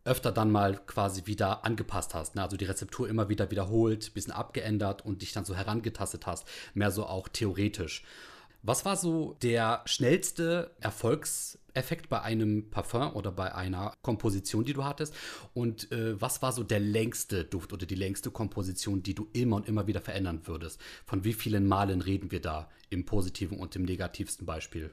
öfter 0.06 0.32
dann 0.32 0.52
mal 0.52 0.78
quasi 0.88 1.26
wieder 1.26 1.66
angepasst 1.66 2.14
hast. 2.14 2.36
Ne? 2.36 2.44
Also 2.44 2.56
die 2.56 2.64
Rezeptur 2.64 3.10
immer 3.10 3.28
wieder 3.28 3.52
wiederholt, 3.52 4.14
bisschen 4.14 4.32
abgeändert 4.32 5.04
und 5.04 5.22
dich 5.22 5.34
dann 5.34 5.44
so 5.44 5.54
herangetastet 5.54 6.26
hast. 6.26 6.48
Mehr 6.74 6.92
so 6.92 7.06
auch 7.06 7.28
theoretisch. 7.28 8.04
Was 8.68 8.84
war 8.84 8.98
so 8.98 9.38
der 9.42 9.82
schnellste 9.86 10.72
Erfolgseffekt 10.82 12.10
bei 12.10 12.22
einem 12.22 12.70
Parfum 12.70 13.16
oder 13.16 13.32
bei 13.32 13.56
einer 13.56 13.94
Komposition, 14.02 14.66
die 14.66 14.74
du 14.74 14.84
hattest? 14.84 15.16
Und 15.54 15.90
äh, 15.94 16.22
was 16.22 16.42
war 16.42 16.52
so 16.52 16.64
der 16.64 16.82
längste 16.82 17.46
Duft 17.46 17.72
oder 17.72 17.86
die 17.86 17.96
längste 17.96 18.30
Komposition, 18.30 19.02
die 19.02 19.16
du 19.16 19.30
immer 19.32 19.56
und 19.56 19.70
immer 19.70 19.88
wieder 19.88 20.02
verändern 20.02 20.42
würdest? 20.48 20.82
Von 21.06 21.24
wie 21.24 21.32
vielen 21.32 21.66
Malen 21.66 22.02
reden 22.02 22.30
wir 22.30 22.42
da 22.42 22.68
im 22.90 23.06
positiven 23.06 23.58
und 23.58 23.74
im 23.78 23.84
negativsten 23.84 24.46
Beispiel? 24.46 24.92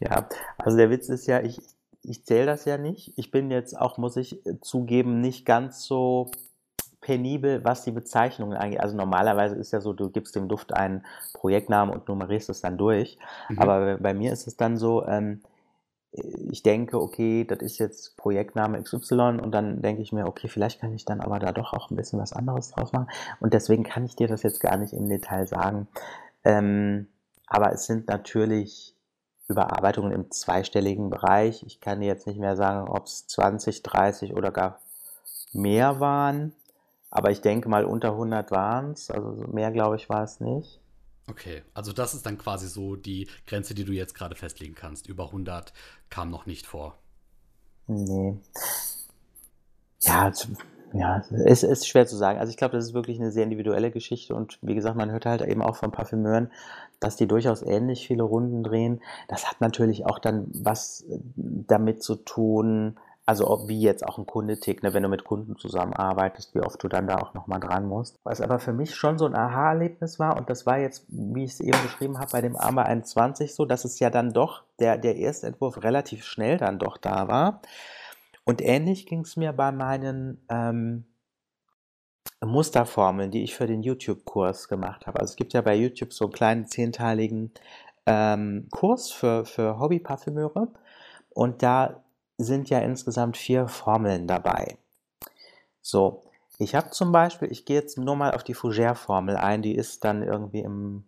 Ja, 0.00 0.28
also 0.58 0.76
der 0.76 0.90
Witz 0.90 1.08
ist 1.08 1.26
ja, 1.26 1.42
ich, 1.42 1.58
ich 2.02 2.26
zähle 2.26 2.44
das 2.44 2.66
ja 2.66 2.76
nicht. 2.76 3.14
Ich 3.16 3.30
bin 3.30 3.50
jetzt 3.50 3.74
auch, 3.74 3.96
muss 3.96 4.18
ich 4.18 4.42
zugeben, 4.60 5.22
nicht 5.22 5.46
ganz 5.46 5.84
so 5.84 6.30
penibel, 7.04 7.62
was 7.64 7.84
die 7.84 7.92
Bezeichnungen 7.92 8.56
angeht. 8.56 8.80
Also 8.80 8.96
normalerweise 8.96 9.56
ist 9.56 9.72
ja 9.72 9.80
so, 9.80 9.92
du 9.92 10.08
gibst 10.08 10.34
dem 10.34 10.48
Duft 10.48 10.72
einen 10.72 11.04
Projektnamen 11.34 11.94
und 11.94 12.08
nummerierst 12.08 12.48
es 12.48 12.62
dann 12.62 12.78
durch. 12.78 13.18
Mhm. 13.50 13.58
Aber 13.58 13.98
bei 13.98 14.14
mir 14.14 14.32
ist 14.32 14.46
es 14.46 14.56
dann 14.56 14.78
so, 14.78 15.06
ähm, 15.06 15.42
ich 16.12 16.62
denke, 16.62 16.98
okay, 17.00 17.44
das 17.44 17.58
ist 17.58 17.78
jetzt 17.78 18.16
Projektname 18.16 18.82
XY 18.82 19.40
und 19.42 19.52
dann 19.52 19.82
denke 19.82 20.00
ich 20.00 20.12
mir, 20.12 20.26
okay, 20.26 20.48
vielleicht 20.48 20.80
kann 20.80 20.94
ich 20.94 21.04
dann 21.04 21.20
aber 21.20 21.38
da 21.40 21.52
doch 21.52 21.74
auch 21.74 21.90
ein 21.90 21.96
bisschen 21.96 22.20
was 22.20 22.32
anderes 22.32 22.70
draus 22.70 22.92
machen. 22.92 23.08
Und 23.40 23.52
deswegen 23.52 23.82
kann 23.82 24.04
ich 24.06 24.16
dir 24.16 24.28
das 24.28 24.42
jetzt 24.42 24.60
gar 24.60 24.78
nicht 24.78 24.94
im 24.94 25.08
Detail 25.08 25.46
sagen. 25.46 25.88
Ähm, 26.44 27.08
aber 27.46 27.72
es 27.72 27.84
sind 27.86 28.08
natürlich 28.08 28.94
Überarbeitungen 29.48 30.12
im 30.12 30.30
zweistelligen 30.30 31.10
Bereich. 31.10 31.62
Ich 31.66 31.80
kann 31.80 32.00
dir 32.00 32.06
jetzt 32.06 32.26
nicht 32.26 32.38
mehr 32.38 32.56
sagen, 32.56 32.88
ob 32.88 33.06
es 33.06 33.26
20, 33.26 33.82
30 33.82 34.34
oder 34.34 34.50
gar 34.52 34.80
mehr 35.52 36.00
waren. 36.00 36.54
Aber 37.14 37.30
ich 37.30 37.40
denke 37.40 37.68
mal, 37.68 37.84
unter 37.84 38.10
100 38.10 38.50
waren 38.50 38.90
es. 38.90 39.10
Also 39.10 39.30
mehr, 39.46 39.70
glaube 39.70 39.96
ich, 39.96 40.08
war 40.10 40.24
es 40.24 40.40
nicht. 40.40 40.80
Okay, 41.30 41.62
also 41.72 41.92
das 41.92 42.12
ist 42.12 42.26
dann 42.26 42.36
quasi 42.36 42.68
so 42.68 42.96
die 42.96 43.28
Grenze, 43.46 43.72
die 43.74 43.84
du 43.84 43.92
jetzt 43.92 44.14
gerade 44.14 44.34
festlegen 44.34 44.74
kannst. 44.74 45.08
Über 45.08 45.26
100 45.26 45.72
kam 46.10 46.28
noch 46.28 46.44
nicht 46.44 46.66
vor. 46.66 46.98
Nee. 47.86 48.36
Ja, 50.00 50.32
ja, 50.92 51.22
es 51.46 51.62
ist 51.62 51.88
schwer 51.88 52.06
zu 52.06 52.16
sagen. 52.16 52.38
Also 52.38 52.50
ich 52.50 52.56
glaube, 52.56 52.76
das 52.76 52.84
ist 52.84 52.94
wirklich 52.94 53.20
eine 53.20 53.32
sehr 53.32 53.44
individuelle 53.44 53.90
Geschichte 53.90 54.34
und 54.34 54.58
wie 54.60 54.74
gesagt, 54.74 54.96
man 54.96 55.10
hört 55.10 55.24
halt 55.24 55.42
eben 55.42 55.62
auch 55.62 55.76
von 55.76 55.92
Parfümeuren, 55.92 56.50
dass 57.00 57.16
die 57.16 57.26
durchaus 57.26 57.62
ähnlich 57.62 58.06
viele 58.06 58.22
Runden 58.22 58.62
drehen. 58.62 59.00
Das 59.28 59.46
hat 59.46 59.60
natürlich 59.60 60.04
auch 60.06 60.18
dann 60.18 60.48
was 60.52 61.04
damit 61.34 62.02
zu 62.02 62.16
tun, 62.16 62.98
Also 63.26 63.64
wie 63.68 63.80
jetzt 63.80 64.06
auch 64.06 64.18
ein 64.18 64.26
Kunde 64.26 64.60
tickt, 64.60 64.82
ne, 64.82 64.92
wenn 64.92 65.02
du 65.02 65.08
mit 65.08 65.24
Kunden 65.24 65.56
zusammenarbeitest, 65.56 66.54
wie 66.54 66.60
oft 66.60 66.82
du 66.82 66.88
dann 66.88 67.06
da 67.06 67.16
auch 67.16 67.32
nochmal 67.32 67.58
dran 67.58 67.86
musst. 67.86 68.18
Was 68.22 68.42
aber 68.42 68.58
für 68.58 68.74
mich 68.74 68.94
schon 68.94 69.16
so 69.16 69.24
ein 69.24 69.34
Aha-Erlebnis 69.34 70.18
war, 70.18 70.36
und 70.36 70.50
das 70.50 70.66
war 70.66 70.78
jetzt, 70.78 71.06
wie 71.08 71.44
ich 71.44 71.52
es 71.52 71.60
eben 71.60 71.80
beschrieben 71.82 72.18
habe, 72.18 72.32
bei 72.32 72.42
dem 72.42 72.54
AMA 72.54 72.82
21 72.82 73.54
so, 73.54 73.64
dass 73.64 73.86
es 73.86 73.98
ja 73.98 74.10
dann 74.10 74.34
doch, 74.34 74.64
der, 74.78 74.98
der 74.98 75.16
erste 75.16 75.46
Entwurf 75.46 75.82
relativ 75.82 76.24
schnell 76.24 76.58
dann 76.58 76.78
doch 76.78 76.98
da 76.98 77.26
war. 77.28 77.62
Und 78.44 78.60
ähnlich 78.60 79.06
ging 79.06 79.20
es 79.20 79.36
mir 79.36 79.54
bei 79.54 79.72
meinen 79.72 80.44
ähm, 80.50 81.06
Musterformeln, 82.44 83.30
die 83.30 83.42
ich 83.42 83.54
für 83.54 83.66
den 83.66 83.82
YouTube-Kurs 83.82 84.68
gemacht 84.68 85.06
habe. 85.06 85.20
Also 85.20 85.32
es 85.32 85.36
gibt 85.36 85.54
ja 85.54 85.62
bei 85.62 85.74
YouTube 85.74 86.12
so 86.12 86.26
einen 86.26 86.32
kleinen 86.32 86.66
zehnteiligen 86.66 87.52
ähm, 88.04 88.68
Kurs 88.70 89.10
für, 89.10 89.46
für 89.46 89.78
Hobby-Parfümeure. 89.78 90.68
Und 91.30 91.62
da 91.62 92.03
sind 92.38 92.70
ja 92.70 92.80
insgesamt 92.80 93.36
vier 93.36 93.68
Formeln 93.68 94.26
dabei. 94.26 94.76
So, 95.80 96.22
ich 96.58 96.74
habe 96.74 96.90
zum 96.90 97.12
Beispiel, 97.12 97.50
ich 97.50 97.64
gehe 97.64 97.76
jetzt 97.76 97.98
nur 97.98 98.16
mal 98.16 98.32
auf 98.32 98.44
die 98.44 98.54
Fougère-Formel 98.54 99.36
ein, 99.36 99.62
die 99.62 99.74
ist 99.74 100.04
dann 100.04 100.22
irgendwie 100.22 100.60
im 100.60 101.04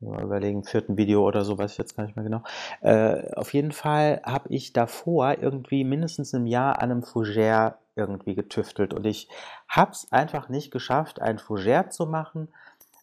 überlegen, 0.00 0.64
vierten 0.64 0.96
Video 0.96 1.26
oder 1.26 1.44
so, 1.44 1.58
weiß 1.58 1.72
ich 1.72 1.78
jetzt 1.78 1.96
gar 1.96 2.04
nicht 2.04 2.16
mehr 2.16 2.24
genau. 2.24 2.42
Äh, 2.80 3.34
auf 3.34 3.52
jeden 3.52 3.72
Fall 3.72 4.22
habe 4.24 4.48
ich 4.48 4.72
davor 4.72 5.36
irgendwie 5.40 5.84
mindestens 5.84 6.32
im 6.32 6.46
Jahr 6.46 6.80
an 6.80 6.90
einem 6.90 7.02
Fougère 7.02 7.74
irgendwie 7.96 8.34
getüftelt 8.34 8.94
und 8.94 9.04
ich 9.06 9.28
habe 9.68 9.92
es 9.92 10.10
einfach 10.10 10.48
nicht 10.48 10.70
geschafft, 10.70 11.20
ein 11.20 11.38
Fougère 11.38 11.90
zu 11.90 12.06
machen, 12.06 12.48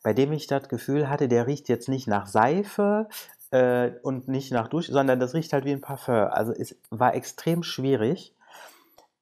bei 0.01 0.13
dem 0.13 0.31
ich 0.31 0.48
das 0.48 0.69
Gefühl 0.69 1.10
hatte, 1.10 1.27
der 1.27 1.46
riecht 1.46 1.69
jetzt 1.69 1.89
nicht 1.89 2.07
nach 2.07 2.25
Seife, 2.25 3.10
äh, 3.51 3.92
und 4.04 4.27
nicht 4.27 4.51
nach 4.51 4.68
Dusche, 4.68 4.92
sondern 4.92 5.20
das 5.20 5.34
riecht 5.34 5.54
halt 5.54 5.66
wie 5.66 5.72
ein 5.72 5.82
Parfum. 5.82 6.16
Also 6.16 6.51
es 6.51 6.75
war 6.89 7.16
extrem 7.16 7.63
schwierig. 7.63 8.34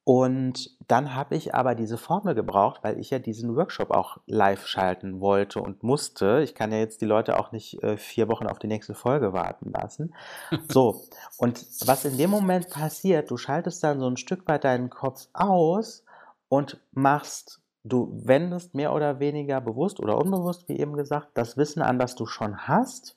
Und 0.08 0.70
dann 0.86 1.16
habe 1.16 1.34
ich 1.34 1.56
aber 1.56 1.74
diese 1.74 1.98
Formel 1.98 2.36
gebraucht, 2.36 2.84
weil 2.84 3.00
ich 3.00 3.10
ja 3.10 3.18
diesen 3.18 3.56
Workshop 3.56 3.90
auch 3.90 4.18
live 4.26 4.64
schalten 4.64 5.20
wollte 5.20 5.60
und 5.60 5.82
musste. 5.82 6.42
Ich 6.44 6.54
kann 6.54 6.70
ja 6.70 6.78
jetzt 6.78 7.00
die 7.00 7.06
Leute 7.06 7.40
auch 7.40 7.50
nicht 7.50 7.82
äh, 7.82 7.96
vier 7.96 8.28
Wochen 8.28 8.46
auf 8.46 8.60
die 8.60 8.68
nächste 8.68 8.94
Folge 8.94 9.32
warten 9.32 9.72
lassen. 9.72 10.14
So, 10.68 11.02
und 11.38 11.64
was 11.86 12.04
in 12.04 12.18
dem 12.18 12.30
Moment 12.30 12.70
passiert, 12.70 13.32
du 13.32 13.36
schaltest 13.36 13.82
dann 13.82 13.98
so 13.98 14.06
ein 14.06 14.16
Stück 14.16 14.46
weit 14.46 14.62
deinen 14.62 14.90
Kopf 14.90 15.26
aus 15.32 16.04
und 16.48 16.78
machst, 16.92 17.60
du 17.82 18.12
wendest 18.12 18.74
mehr 18.74 18.92
oder 18.92 19.18
weniger 19.18 19.60
bewusst 19.60 19.98
oder 19.98 20.18
unbewusst, 20.18 20.68
wie 20.68 20.78
eben 20.78 20.96
gesagt, 20.96 21.30
das 21.34 21.56
Wissen 21.56 21.82
an, 21.82 21.98
das 21.98 22.14
du 22.14 22.26
schon 22.26 22.68
hast 22.68 23.16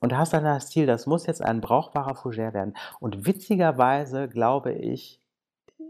und 0.00 0.16
hast 0.16 0.32
dann 0.32 0.44
das 0.44 0.68
Ziel, 0.68 0.86
das 0.86 1.06
muss 1.06 1.26
jetzt 1.26 1.42
ein 1.42 1.60
brauchbarer 1.60 2.14
Fougère 2.14 2.52
werden. 2.52 2.74
Und 3.00 3.26
witzigerweise 3.26 4.28
glaube 4.28 4.72
ich, 4.72 5.20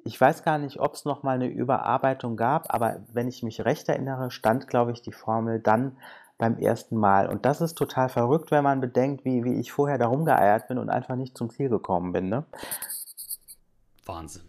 ich 0.05 0.21
weiß 0.21 0.43
gar 0.43 0.59
nicht, 0.59 0.81
ob 0.81 0.95
es 0.95 1.05
nochmal 1.05 1.35
eine 1.35 1.49
Überarbeitung 1.49 2.37
gab, 2.37 2.73
aber 2.73 3.01
wenn 3.13 3.29
ich 3.29 3.43
mich 3.43 3.65
recht 3.65 3.89
erinnere, 3.89 4.31
stand, 4.31 4.69
glaube 4.69 4.93
ich, 4.93 5.03
die 5.03 5.13
Formel 5.13 5.61
dann 5.61 5.97
beim 6.39 6.57
ersten 6.57 6.97
Mal. 6.97 7.29
Und 7.29 7.45
das 7.45 7.61
ist 7.61 7.75
total 7.75 8.09
verrückt, 8.09 8.51
wenn 8.51 8.65
man 8.65 8.81
bedenkt, 8.81 9.25
wie, 9.25 9.45
wie 9.45 9.61
ich 9.61 9.73
vorher 9.73 9.99
da 9.99 10.07
rumgeeiert 10.07 10.69
bin 10.69 10.79
und 10.79 10.89
einfach 10.89 11.17
nicht 11.17 11.37
zum 11.37 11.51
Ziel 11.51 11.69
gekommen 11.69 12.13
bin. 12.13 12.29
Ne? 12.29 12.45
Wahnsinn. 14.07 14.45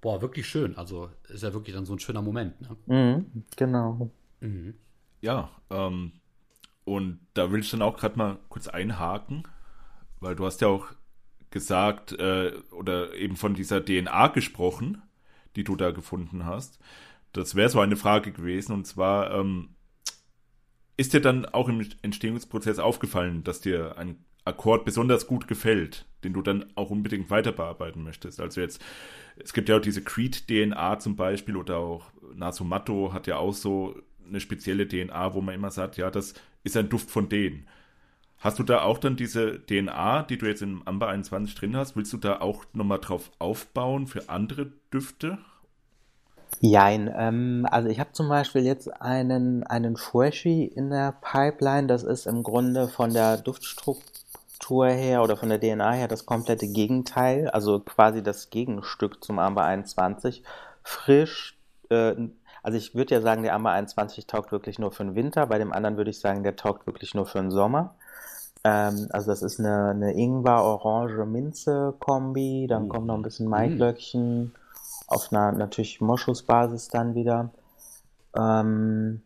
Boah, 0.00 0.20
wirklich 0.20 0.46
schön. 0.46 0.76
Also 0.76 1.10
ist 1.28 1.42
ja 1.42 1.52
wirklich 1.52 1.74
dann 1.74 1.86
so 1.86 1.94
ein 1.94 1.98
schöner 1.98 2.22
Moment. 2.22 2.60
Ne? 2.60 2.76
Mhm, 2.86 3.44
genau. 3.56 4.10
Mhm. 4.40 4.74
Ja, 5.20 5.50
ähm, 5.70 6.12
und 6.88 7.20
da 7.34 7.52
will 7.52 7.60
ich 7.60 7.70
dann 7.70 7.82
auch 7.82 7.96
gerade 7.96 8.18
mal 8.18 8.38
kurz 8.48 8.66
einhaken, 8.68 9.44
weil 10.20 10.34
du 10.34 10.46
hast 10.46 10.60
ja 10.60 10.68
auch 10.68 10.86
gesagt 11.50 12.12
äh, 12.12 12.52
oder 12.70 13.14
eben 13.14 13.36
von 13.36 13.54
dieser 13.54 13.84
DNA 13.84 14.28
gesprochen, 14.28 15.02
die 15.56 15.64
du 15.64 15.76
da 15.76 15.90
gefunden 15.90 16.44
hast. 16.44 16.78
Das 17.32 17.54
wäre 17.54 17.68
so 17.68 17.80
eine 17.80 17.96
Frage 17.96 18.32
gewesen 18.32 18.72
und 18.72 18.86
zwar 18.86 19.32
ähm, 19.32 19.70
ist 20.96 21.12
dir 21.12 21.20
dann 21.20 21.46
auch 21.46 21.68
im 21.68 21.86
Entstehungsprozess 22.02 22.78
aufgefallen, 22.78 23.44
dass 23.44 23.60
dir 23.60 23.96
ein 23.98 24.24
Akkord 24.44 24.84
besonders 24.84 25.26
gut 25.26 25.46
gefällt, 25.46 26.06
den 26.24 26.32
du 26.32 26.42
dann 26.42 26.66
auch 26.74 26.90
unbedingt 26.90 27.30
weiter 27.30 27.52
bearbeiten 27.52 28.02
möchtest. 28.02 28.40
Also 28.40 28.60
jetzt, 28.60 28.82
es 29.36 29.52
gibt 29.52 29.68
ja 29.68 29.76
auch 29.76 29.80
diese 29.80 30.02
Creed-DNA 30.02 30.98
zum 30.98 31.16
Beispiel 31.16 31.56
oder 31.56 31.78
auch 31.78 32.10
Nasumato 32.34 33.12
hat 33.12 33.26
ja 33.26 33.36
auch 33.36 33.52
so 33.52 33.94
eine 34.26 34.40
spezielle 34.40 34.88
DNA, 34.88 35.34
wo 35.34 35.40
man 35.40 35.54
immer 35.54 35.70
sagt, 35.70 35.96
ja, 35.96 36.10
das 36.10 36.34
ist 36.64 36.76
ein 36.76 36.88
Duft 36.88 37.10
von 37.10 37.28
denen. 37.28 37.66
Hast 38.38 38.58
du 38.58 38.62
da 38.62 38.82
auch 38.82 38.98
dann 38.98 39.16
diese 39.16 39.58
DNA, 39.66 40.22
die 40.22 40.38
du 40.38 40.46
jetzt 40.46 40.62
im 40.62 40.86
Amber 40.86 41.08
21 41.08 41.56
drin 41.56 41.76
hast, 41.76 41.96
willst 41.96 42.12
du 42.12 42.18
da 42.18 42.40
auch 42.40 42.64
nochmal 42.72 43.00
drauf 43.00 43.32
aufbauen 43.40 44.06
für 44.06 44.28
andere 44.28 44.70
Düfte? 44.92 45.38
Jein, 46.60 47.12
ähm, 47.14 47.66
also 47.70 47.88
ich 47.88 48.00
habe 48.00 48.12
zum 48.12 48.28
Beispiel 48.28 48.62
jetzt 48.62 48.88
einen, 49.00 49.64
einen 49.64 49.96
Freshy 49.96 50.64
in 50.64 50.90
der 50.90 51.14
Pipeline, 51.20 51.88
das 51.88 52.04
ist 52.04 52.26
im 52.26 52.42
Grunde 52.42 52.88
von 52.88 53.12
der 53.12 53.36
Duftstruktur 53.38 54.86
her 54.86 55.22
oder 55.22 55.36
von 55.36 55.48
der 55.48 55.60
DNA 55.60 55.92
her 55.92 56.08
das 56.08 56.24
komplette 56.24 56.68
Gegenteil, 56.68 57.48
also 57.50 57.80
quasi 57.80 58.22
das 58.22 58.50
Gegenstück 58.50 59.22
zum 59.22 59.38
Amber 59.38 59.64
21. 59.64 60.42
Frisch, 60.82 61.58
äh, 61.90 62.14
also 62.62 62.78
ich 62.78 62.94
würde 62.94 63.14
ja 63.14 63.20
sagen, 63.20 63.42
der 63.42 63.54
Amber 63.54 63.70
21 63.70 64.26
taugt 64.26 64.52
wirklich 64.52 64.78
nur 64.78 64.92
für 64.92 65.04
den 65.04 65.14
Winter, 65.14 65.46
bei 65.46 65.58
dem 65.58 65.72
anderen 65.72 65.96
würde 65.96 66.10
ich 66.10 66.20
sagen, 66.20 66.42
der 66.42 66.56
taugt 66.56 66.86
wirklich 66.86 67.14
nur 67.14 67.24
für 67.26 67.38
den 67.38 67.50
Sommer. 67.50 67.94
Ähm, 68.64 69.08
also 69.10 69.30
das 69.30 69.42
ist 69.42 69.60
eine, 69.60 69.90
eine 69.90 70.14
Ingwer-Orange-Minze-Kombi, 70.14 72.66
dann 72.68 72.84
mhm. 72.84 72.88
kommt 72.88 73.06
noch 73.06 73.14
ein 73.14 73.22
bisschen 73.22 73.46
mm. 73.46 73.50
Maiglöckchen 73.50 74.40
mhm. 74.40 74.52
auf 75.06 75.32
einer 75.32 75.52
natürlich 75.52 76.00
Moschusbasis 76.00 76.88
dann 76.88 77.14
wieder. 77.14 77.50
Ähm, 78.36 79.22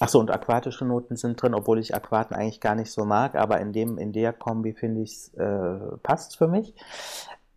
Achso, 0.00 0.18
und 0.18 0.30
aquatische 0.30 0.86
Noten 0.86 1.16
sind 1.16 1.42
drin, 1.42 1.52
obwohl 1.52 1.78
ich 1.78 1.94
Aquaten 1.94 2.34
eigentlich 2.34 2.60
gar 2.60 2.74
nicht 2.74 2.90
so 2.90 3.04
mag, 3.04 3.34
aber 3.34 3.60
in, 3.60 3.74
dem, 3.74 3.98
in 3.98 4.14
der 4.14 4.32
Kombi 4.32 4.72
finde 4.72 5.02
ich 5.02 5.10
es 5.10 5.34
äh, 5.34 5.98
passt 6.02 6.38
für 6.38 6.48
mich. 6.48 6.74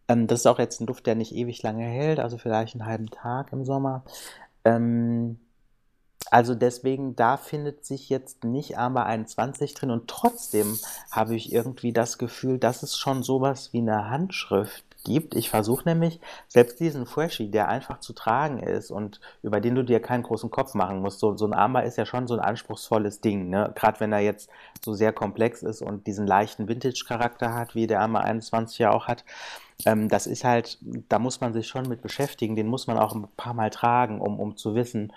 Ähm, 0.10 0.28
das 0.28 0.42
ist 0.42 0.48
auch 0.48 0.60
jetzt 0.60 0.82
ein 0.82 0.86
Duft, 0.86 1.08
der 1.08 1.16
nicht 1.16 1.34
ewig 1.34 1.64
lange 1.64 1.86
hält, 1.86 2.20
also 2.20 2.38
vielleicht 2.38 2.76
einen 2.76 2.86
halben 2.86 3.08
Tag 3.08 3.54
im 3.54 3.64
Sommer. 3.64 4.04
Ähm, 4.66 5.40
also 6.32 6.56
deswegen, 6.56 7.16
da 7.16 7.38
findet 7.38 7.86
sich 7.86 8.10
jetzt 8.10 8.44
nicht 8.44 8.78
Amber 8.78 9.06
21 9.06 9.74
drin 9.74 9.92
und 9.92 10.08
trotzdem 10.08 10.80
habe 11.12 11.36
ich 11.36 11.52
irgendwie 11.52 11.94
das 11.94 12.18
Gefühl, 12.18 12.58
dass 12.58 12.82
es 12.82 12.98
schon 12.98 13.24
sowas 13.24 13.74
wie 13.74 13.80
eine 13.80 14.10
Handschrift 14.10 14.86
gibt. 15.04 15.36
Ich 15.36 15.50
versuche 15.50 15.88
nämlich 15.88 16.20
selbst 16.48 16.80
diesen 16.80 17.06
Freshie, 17.06 17.50
der 17.50 17.68
einfach 17.68 18.00
zu 18.00 18.14
tragen 18.14 18.60
ist 18.60 18.92
und 18.92 19.20
über 19.42 19.62
den 19.62 19.76
du 19.76 19.84
dir 19.84 20.00
keinen 20.00 20.24
großen 20.24 20.50
Kopf 20.52 20.74
machen 20.74 21.02
musst. 21.02 21.20
So, 21.20 21.36
so 21.38 21.46
ein 21.46 21.54
Amber 21.54 21.84
ist 21.84 21.98
ja 21.98 22.06
schon 22.06 22.28
so 22.28 22.34
ein 22.34 22.40
anspruchsvolles 22.40 23.22
Ding, 23.22 23.50
ne? 23.50 23.72
Gerade 23.76 24.00
wenn 24.00 24.14
er 24.14 24.20
jetzt 24.20 24.50
so 24.84 24.94
sehr 24.94 25.14
komplex 25.14 25.64
ist 25.64 25.82
und 25.82 26.08
diesen 26.08 26.28
leichten 26.28 26.68
Vintage-Charakter 26.68 27.54
hat, 27.54 27.76
wie 27.76 27.88
der 27.88 28.02
Amber 28.02 28.22
21 28.22 28.80
ja 28.80 28.92
auch 28.92 29.08
hat. 29.08 29.24
Ähm, 29.86 30.08
das 30.10 30.28
ist 30.28 30.44
halt, 30.44 30.78
da 31.10 31.20
muss 31.20 31.42
man 31.42 31.54
sich 31.54 31.68
schon 31.68 31.88
mit 31.88 32.02
beschäftigen, 32.02 32.56
den 32.56 32.68
muss 32.68 32.88
man 32.88 32.98
auch 32.98 33.16
ein 33.16 33.28
paar 33.38 33.54
Mal 33.54 33.70
tragen, 33.70 34.22
um, 34.22 34.40
um 34.40 34.56
zu 34.58 34.76
wissen, 34.76 35.12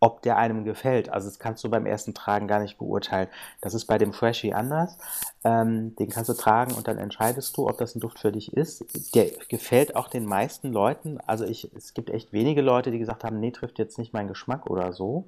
ob 0.00 0.22
der 0.22 0.36
einem 0.36 0.64
gefällt. 0.64 1.08
Also 1.08 1.28
das 1.28 1.38
kannst 1.38 1.64
du 1.64 1.70
beim 1.70 1.86
ersten 1.86 2.14
Tragen 2.14 2.46
gar 2.46 2.60
nicht 2.60 2.78
beurteilen. 2.78 3.28
Das 3.60 3.74
ist 3.74 3.86
bei 3.86 3.98
dem 3.98 4.12
Freshie 4.12 4.54
anders. 4.54 4.96
Ähm, 5.44 5.96
den 5.96 6.08
kannst 6.08 6.28
du 6.30 6.34
tragen 6.34 6.74
und 6.74 6.86
dann 6.86 6.98
entscheidest 6.98 7.56
du, 7.56 7.68
ob 7.68 7.78
das 7.78 7.94
ein 7.94 8.00
Duft 8.00 8.18
für 8.20 8.32
dich 8.32 8.52
ist. 8.52 8.84
Der 9.14 9.30
gefällt 9.48 9.96
auch 9.96 10.08
den 10.08 10.26
meisten 10.26 10.72
Leuten. 10.72 11.18
Also 11.26 11.44
ich, 11.44 11.70
es 11.74 11.94
gibt 11.94 12.10
echt 12.10 12.32
wenige 12.32 12.62
Leute, 12.62 12.90
die 12.90 12.98
gesagt 12.98 13.24
haben, 13.24 13.40
nee, 13.40 13.50
trifft 13.50 13.78
jetzt 13.78 13.98
nicht 13.98 14.12
meinen 14.12 14.28
Geschmack 14.28 14.70
oder 14.70 14.92
so. 14.92 15.24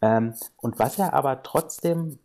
Ähm, 0.00 0.34
und 0.58 0.78
was 0.78 0.98
er 0.98 1.14
aber 1.14 1.42
trotzdem 1.42 2.18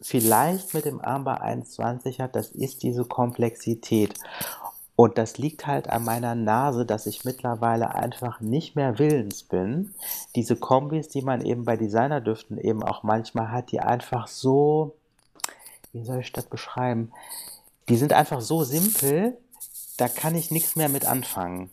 vielleicht 0.00 0.74
mit 0.74 0.84
dem 0.84 1.00
Amber 1.00 1.40
21 1.40 2.20
hat, 2.20 2.36
das 2.36 2.50
ist 2.50 2.82
diese 2.82 3.04
Komplexität. 3.04 4.14
Und 5.00 5.16
das 5.16 5.38
liegt 5.38 5.68
halt 5.68 5.88
an 5.88 6.02
meiner 6.02 6.34
Nase, 6.34 6.84
dass 6.84 7.06
ich 7.06 7.24
mittlerweile 7.24 7.94
einfach 7.94 8.40
nicht 8.40 8.74
mehr 8.74 8.98
willens 8.98 9.44
bin. 9.44 9.94
Diese 10.34 10.56
Kombis, 10.56 11.06
die 11.06 11.22
man 11.22 11.40
eben 11.40 11.64
bei 11.64 11.76
Designerdüften 11.76 12.58
eben 12.58 12.82
auch 12.82 13.04
manchmal 13.04 13.52
hat, 13.52 13.70
die 13.70 13.78
einfach 13.78 14.26
so, 14.26 14.96
wie 15.92 16.02
soll 16.04 16.18
ich 16.18 16.32
das 16.32 16.46
beschreiben? 16.46 17.12
Die 17.88 17.96
sind 17.96 18.12
einfach 18.12 18.40
so 18.40 18.64
simpel, 18.64 19.38
da 19.98 20.08
kann 20.08 20.34
ich 20.34 20.50
nichts 20.50 20.74
mehr 20.74 20.88
mit 20.88 21.06
anfangen. 21.06 21.70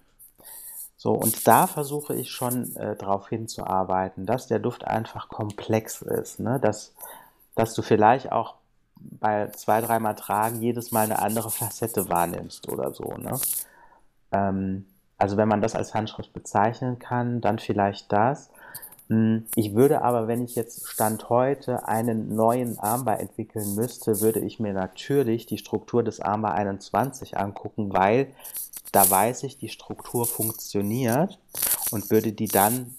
So, 0.96 1.14
und 1.14 1.48
da 1.48 1.66
versuche 1.66 2.14
ich 2.14 2.30
schon 2.30 2.76
äh, 2.76 2.96
darauf 2.96 3.30
hinzuarbeiten, 3.30 4.28
dass 4.28 4.46
der 4.46 4.60
Duft 4.60 4.86
einfach 4.86 5.30
komplex 5.30 6.04
ist, 6.04 6.40
ne? 6.40 6.60
dass, 6.60 6.94
dass 7.56 7.74
du 7.74 7.82
vielleicht 7.82 8.32
auch 8.32 8.54
bei 9.00 9.50
zwei, 9.50 9.82
dreimal 9.82 10.16
Tragen 10.16 10.62
jedes 10.62 10.92
Mal 10.92 11.06
eine 11.06 11.20
andere 11.20 11.52
Facette 11.52 12.10
wahrnimmst 12.10 12.70
oder 12.70 12.94
so. 12.94 13.16
Ne? 13.18 13.40
Ähm, 14.32 14.86
also 15.18 15.38
wenn 15.38 15.48
man 15.48 15.62
das 15.62 15.76
als 15.76 15.94
Handschrift 15.94 16.34
bezeichnen 16.34 17.00
kann, 17.00 17.42
dann 17.42 17.60
vielleicht 17.60 18.12
das. 18.12 18.50
Hm, 19.10 19.46
ich 19.56 19.76
würde 19.76 20.02
aber, 20.02 20.28
wenn 20.28 20.44
ich 20.44 20.56
jetzt 20.56 20.88
Stand 20.88 21.30
heute 21.30 21.88
einen 21.88 22.36
neuen 22.36 22.80
Armbar 22.80 23.20
entwickeln 23.20 23.76
müsste, 23.76 24.22
würde 24.22 24.40
ich 24.40 24.60
mir 24.60 24.74
natürlich 24.74 25.46
die 25.46 25.58
Struktur 25.58 26.04
des 26.04 26.20
Armbar 26.20 26.56
21 26.56 27.38
angucken, 27.38 27.94
weil 27.94 28.28
da 28.92 29.10
weiß 29.10 29.44
ich, 29.44 29.58
die 29.58 29.70
Struktur 29.70 30.26
funktioniert 30.26 31.38
und 31.92 32.10
würde 32.10 32.32
die 32.32 32.48
dann 32.48 32.96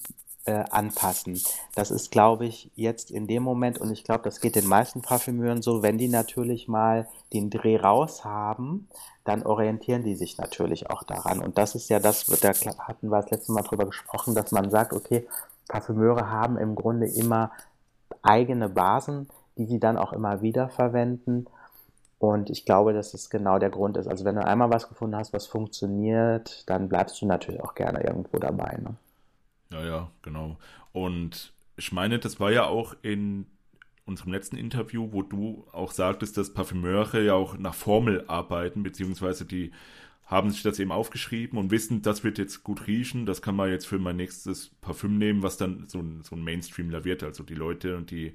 äh, 0.47 0.65
anpassen. 0.71 1.41
Das 1.75 1.91
ist, 1.91 2.11
glaube 2.11 2.47
ich, 2.47 2.71
jetzt 2.77 3.11
in 3.11 3.27
dem 3.27 3.43
Moment, 3.43 3.79
und 3.79 3.91
ich 3.91 4.05
glaube, 4.05 4.23
das 4.25 4.41
geht 4.41 4.55
den 4.55 4.67
meisten 4.67 5.03
Parfümeuren 5.03 5.61
so, 5.61 5.83
wenn 5.83 5.99
die 5.99 6.09
natürlich 6.09 6.69
mal 6.69 7.09
den 7.33 7.51
Dreh 7.51 7.77
raus 7.77 8.25
haben, 8.25 8.89
dann 9.25 9.43
orientieren 9.43 10.05
die 10.05 10.15
sich 10.15 10.39
natürlich 10.39 10.89
auch 10.89 11.03
daran. 11.03 11.41
Und 11.41 11.59
das 11.59 11.75
ist 11.75 11.89
ja 11.89 11.99
das, 11.99 12.27
da 12.27 12.53
hatten 12.79 13.09
wir 13.09 13.21
das 13.21 13.31
letzte 13.31 13.53
Mal 13.53 13.63
drüber 13.63 13.87
gesprochen, 13.87 14.35
dass 14.35 14.53
man 14.53 14.71
sagt, 14.71 14.93
okay, 14.93 15.27
Parfümeure 15.69 16.31
haben 16.31 16.57
im 16.57 16.77
Grunde 16.77 17.07
immer 17.07 17.51
eigene 18.23 18.69
Basen, 18.69 19.29
die 19.59 19.67
sie 19.67 19.81
dann 19.81 19.99
auch 19.99 20.13
immer 20.13 20.43
wieder 20.43 20.69
verwenden. 20.69 21.47
Und 22.19 22.51
ich 22.51 22.65
glaube, 22.65 22.93
dass 22.93 23.13
das 23.13 23.31
genau 23.31 23.59
der 23.59 23.71
Grund 23.71 23.97
ist. 23.97 24.07
Also 24.07 24.25
wenn 24.25 24.37
du 24.37 24.45
einmal 24.45 24.71
was 24.71 24.89
gefunden 24.89 25.17
hast, 25.17 25.33
was 25.33 25.47
funktioniert, 25.47 26.63
dann 26.71 26.89
bleibst 26.89 27.21
du 27.21 27.27
natürlich 27.27 27.63
auch 27.63 27.75
gerne 27.75 28.05
irgendwo 28.05 28.39
dabei. 28.39 28.79
Ne? 28.81 28.95
Ja, 29.71 29.85
ja, 29.85 30.11
genau. 30.23 30.59
Und 30.93 31.53
ich 31.77 31.93
meine, 31.93 32.19
das 32.19 32.41
war 32.41 32.53
ja 32.53 32.65
auch 32.67 32.95
in 33.03 33.47
unserem 34.05 34.33
letzten 34.33 34.57
Interview, 34.57 35.13
wo 35.13 35.23
du 35.23 35.67
auch 35.73 35.91
sagtest, 35.93 36.37
dass 36.37 36.55
Parfümeure 36.55 37.25
ja 37.25 37.35
auch 37.35 37.59
nach 37.59 37.75
Formel 37.75 38.25
arbeiten, 38.29 38.83
beziehungsweise 38.83 39.45
die 39.45 39.73
haben 40.25 40.51
sich 40.51 40.63
das 40.63 40.79
eben 40.81 40.93
aufgeschrieben 40.93 41.59
und 41.59 41.71
wissen, 41.71 42.03
das 42.03 42.25
wird 42.25 42.39
jetzt 42.39 42.65
gut 42.65 42.87
riechen, 42.89 43.27
das 43.27 43.43
kann 43.43 43.55
man 43.57 43.71
jetzt 43.71 43.87
für 43.87 43.99
mein 43.99 44.17
nächstes 44.17 44.71
Parfüm 44.81 45.19
nehmen, 45.19 45.43
was 45.43 45.57
dann 45.57 45.87
so 45.87 46.01
ein, 46.01 46.23
so 46.23 46.35
ein 46.35 46.43
Mainstreamler 46.43 47.05
wird. 47.05 47.23
Also 47.23 47.45
die 47.45 47.55
Leute, 47.55 48.03
die 48.03 48.35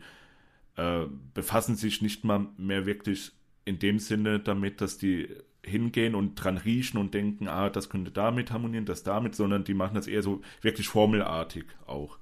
äh, 0.77 1.05
befassen 1.33 1.75
sich 1.75 2.01
nicht 2.01 2.23
mal 2.23 2.47
mehr 2.57 2.85
wirklich 2.85 3.33
in 3.65 3.79
dem 3.79 3.99
Sinne 3.99 4.39
damit, 4.39 4.81
dass 4.81 4.97
die 4.97 5.27
hingehen 5.63 6.15
und 6.15 6.35
dran 6.35 6.57
riechen 6.57 6.97
und 6.97 7.13
denken, 7.13 7.47
ah, 7.47 7.69
das 7.69 7.89
könnte 7.89 8.11
damit 8.11 8.51
harmonieren, 8.51 8.85
das 8.85 9.03
damit, 9.03 9.35
sondern 9.35 9.63
die 9.63 9.73
machen 9.73 9.95
das 9.95 10.07
eher 10.07 10.23
so 10.23 10.41
wirklich 10.61 10.87
formelartig 10.87 11.65
auch. 11.85 12.17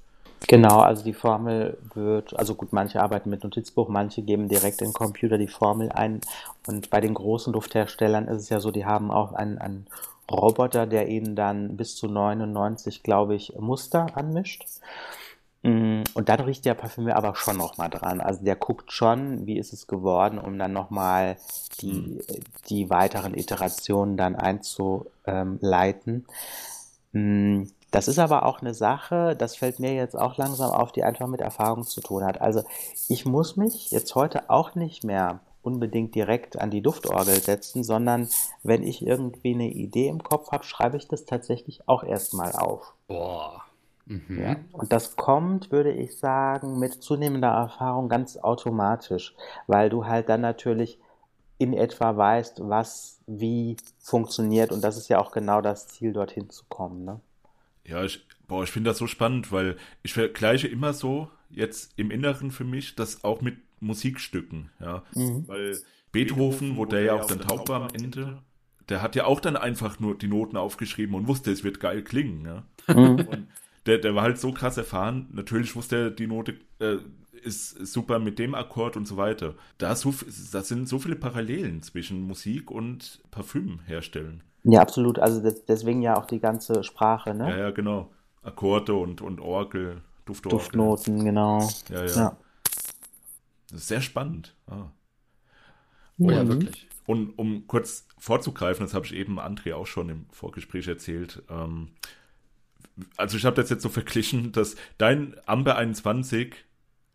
Genau, 0.47 0.79
also 0.79 1.03
die 1.03 1.13
Formel 1.13 1.77
wird, 1.93 2.37
also 2.37 2.55
gut, 2.55 2.71
manche 2.71 3.01
arbeiten 3.01 3.29
mit 3.29 3.43
Notizbuch, 3.43 3.89
manche 3.89 4.21
geben 4.21 4.47
direkt 4.47 4.81
in 4.81 4.89
den 4.89 4.93
Computer 4.93 5.37
die 5.37 5.47
Formel 5.47 5.91
ein. 5.91 6.21
Und 6.65 6.89
bei 6.89 7.01
den 7.01 7.13
großen 7.13 7.53
Luftherstellern 7.53 8.27
ist 8.27 8.43
es 8.43 8.49
ja 8.49 8.59
so, 8.59 8.71
die 8.71 8.85
haben 8.85 9.11
auch 9.11 9.33
einen, 9.33 9.57
einen 9.57 9.87
Roboter, 10.31 10.87
der 10.87 11.09
ihnen 11.09 11.35
dann 11.35 11.75
bis 11.75 11.95
zu 11.95 12.07
99, 12.07 13.03
glaube 13.03 13.35
ich, 13.35 13.53
Muster 13.59 14.15
anmischt. 14.15 14.65
Mm, 15.61 16.03
und 16.13 16.29
dann 16.29 16.39
riecht 16.39 16.65
der 16.65 16.73
Parfümeur 16.73 17.15
aber 17.15 17.35
schon 17.35 17.57
nochmal 17.57 17.89
dran. 17.89 18.21
Also 18.21 18.43
der 18.43 18.55
guckt 18.55 18.91
schon, 18.91 19.45
wie 19.45 19.57
ist 19.57 19.73
es 19.73 19.87
geworden, 19.87 20.39
um 20.39 20.57
dann 20.57 20.73
nochmal 20.73 21.37
die, 21.81 21.93
mhm. 21.93 22.21
die 22.69 22.89
weiteren 22.89 23.37
Iterationen 23.37 24.15
dann 24.15 24.35
einzuleiten. 24.35 26.25
Mm, 27.11 27.63
das 27.91 28.07
ist 28.07 28.19
aber 28.19 28.45
auch 28.45 28.61
eine 28.61 28.73
Sache, 28.73 29.35
das 29.35 29.55
fällt 29.55 29.79
mir 29.79 29.95
jetzt 29.95 30.15
auch 30.15 30.37
langsam 30.37 30.71
auf, 30.71 30.91
die 30.91 31.03
einfach 31.03 31.27
mit 31.27 31.41
Erfahrung 31.41 31.83
zu 31.83 32.01
tun 32.01 32.23
hat. 32.23 32.39
Also 32.39 32.63
ich 33.07 33.25
muss 33.25 33.55
mich 33.57 33.89
jetzt 33.91 34.13
heute 34.15 34.49
auch 34.49 34.75
nicht 34.75 35.03
mehr 35.03 35.39
unbedingt 35.63 36.15
direkt 36.15 36.59
an 36.59 36.71
die 36.71 36.81
Duftorgel 36.81 37.41
setzen, 37.41 37.83
sondern 37.83 38.29
wenn 38.63 38.83
ich 38.83 39.05
irgendwie 39.05 39.55
eine 39.55 39.69
Idee 39.69 40.07
im 40.07 40.23
Kopf 40.23 40.51
habe, 40.51 40.63
schreibe 40.63 40.97
ich 40.97 41.07
das 41.07 41.25
tatsächlich 41.25 41.87
auch 41.87 42.03
erstmal 42.03 42.53
auf. 42.53 42.93
Boah. 43.07 43.63
Mhm. 44.09 44.41
Ja? 44.41 44.55
Und 44.73 44.91
das 44.91 45.15
kommt, 45.15 45.71
würde 45.71 45.93
ich 45.93 46.17
sagen, 46.17 46.79
mit 46.79 47.01
zunehmender 47.01 47.49
Erfahrung 47.49 48.09
ganz 48.09 48.37
automatisch, 48.37 49.33
weil 49.67 49.89
du 49.89 50.05
halt 50.05 50.27
dann 50.27 50.41
natürlich 50.41 50.99
in 51.57 51.73
etwa 51.73 52.15
weißt, 52.15 52.61
was 52.63 53.19
wie 53.27 53.77
funktioniert 53.99 54.71
und 54.71 54.81
das 54.81 54.97
ist 54.97 55.09
ja 55.09 55.19
auch 55.19 55.31
genau 55.31 55.61
das 55.61 55.87
Ziel, 55.87 56.13
dorthin 56.13 56.49
zu 56.49 56.65
kommen. 56.67 57.05
Ne? 57.05 57.19
Ja, 57.85 58.03
ich, 58.03 58.25
boah, 58.47 58.63
ich 58.63 58.71
finde 58.71 58.89
das 58.89 58.97
so 58.97 59.07
spannend, 59.07 59.51
weil 59.51 59.77
ich 60.01 60.13
vergleiche 60.13 60.67
immer 60.67 60.93
so 60.93 61.29
jetzt 61.49 61.93
im 61.97 62.11
Inneren 62.11 62.51
für 62.51 62.63
mich 62.63 62.95
das 62.95 63.23
auch 63.23 63.41
mit 63.41 63.57
Musikstücken, 63.81 64.71
ja. 64.79 65.03
Mhm. 65.13 65.47
Weil 65.47 65.77
Beethoven, 66.11 66.77
wo 66.77 66.85
der 66.85 67.01
ja 67.01 67.13
auch 67.13 67.25
dann 67.25 67.39
taub 67.41 67.69
war 67.69 67.81
am 67.81 67.89
Ende, 67.93 68.41
der 68.89 69.01
hat 69.01 69.15
ja 69.15 69.25
auch 69.25 69.39
dann 69.39 69.55
einfach 69.55 69.99
nur 69.99 70.17
die 70.17 70.27
Noten 70.27 70.57
aufgeschrieben 70.57 71.15
und 71.15 71.27
wusste, 71.27 71.51
es 71.51 71.63
wird 71.63 71.79
geil 71.79 72.03
klingen, 72.03 72.45
ja. 72.45 72.63
Mhm. 72.93 73.09
Und 73.19 73.47
der, 73.89 73.97
der 73.97 74.15
war 74.15 74.23
halt 74.23 74.39
so 74.39 74.51
krass 74.51 74.77
erfahren. 74.77 75.27
Natürlich 75.31 75.75
wusste 75.75 75.95
er, 75.95 76.09
die 76.11 76.27
Note 76.27 76.55
äh, 76.79 76.97
ist, 77.41 77.87
super 77.87 78.19
mit 78.19 78.37
dem 78.37 78.53
Akkord 78.53 78.95
und 78.95 79.07
so 79.07 79.17
weiter. 79.17 79.55
Da, 79.77 79.95
so, 79.95 80.13
da 80.51 80.61
sind 80.61 80.87
so 80.87 80.99
viele 80.99 81.15
Parallelen 81.15 81.81
zwischen 81.81 82.21
Musik 82.21 82.69
und 82.69 83.21
Parfüm 83.31 83.79
herstellen. 83.85 84.43
Ja, 84.63 84.81
absolut. 84.81 85.19
Also 85.19 85.41
das, 85.41 85.65
deswegen 85.65 86.01
ja 86.01 86.17
auch 86.17 86.25
die 86.25 86.39
ganze 86.39 86.83
Sprache, 86.83 87.33
ne? 87.33 87.49
Ja, 87.49 87.57
ja, 87.57 87.71
genau. 87.71 88.11
Akkorde 88.43 88.93
und, 88.93 89.21
und 89.21 89.41
Orgel, 89.41 90.01
Duftorgel. 90.25 90.59
Duftnoten, 90.59 91.25
genau. 91.25 91.67
Ja, 91.89 92.05
ja. 92.05 92.15
ja. 92.15 92.37
Das 93.71 93.81
ist 93.81 93.87
sehr 93.87 94.01
spannend. 94.01 94.55
Ah. 94.67 94.91
Oh 96.19 96.29
ja, 96.29 96.47
wirklich. 96.47 96.87
Und 97.05 97.39
um 97.39 97.65
kurz 97.65 98.07
vorzugreifen, 98.19 98.85
das 98.85 98.93
habe 98.93 99.05
ich 99.05 99.15
eben 99.15 99.39
André 99.39 99.73
auch 99.73 99.87
schon 99.87 100.09
im 100.09 100.25
Vorgespräch 100.31 100.87
erzählt. 100.87 101.41
Ähm, 101.49 101.89
also 103.17 103.37
ich 103.37 103.45
habe 103.45 103.55
das 103.61 103.69
jetzt 103.69 103.83
so 103.83 103.89
verglichen, 103.89 104.51
dass 104.51 104.75
dein 104.97 105.35
Amber 105.45 105.77
21 105.77 106.55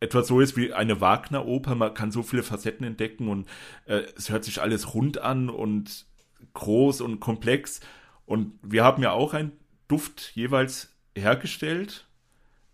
etwa 0.01 0.23
so 0.23 0.41
ist 0.41 0.57
wie 0.57 0.73
eine 0.73 1.01
Wagner-Oper. 1.01 1.75
Man 1.75 1.95
kann 1.95 2.13
so 2.13 2.23
viele 2.23 2.43
Facetten 2.43 2.87
entdecken 2.87 3.29
und 3.29 3.49
äh, 3.87 4.03
es 4.17 4.31
hört 4.31 4.45
sich 4.45 4.61
alles 4.61 4.95
rund 4.95 5.19
an 5.19 5.49
und 5.49 6.07
groß 6.53 7.01
und 7.01 7.21
komplex. 7.21 7.81
Und 8.27 8.53
wir 8.63 8.85
haben 8.85 9.03
ja 9.03 9.13
auch 9.13 9.35
einen 9.35 9.53
Duft 9.89 10.33
jeweils 10.35 10.95
hergestellt 11.17 12.07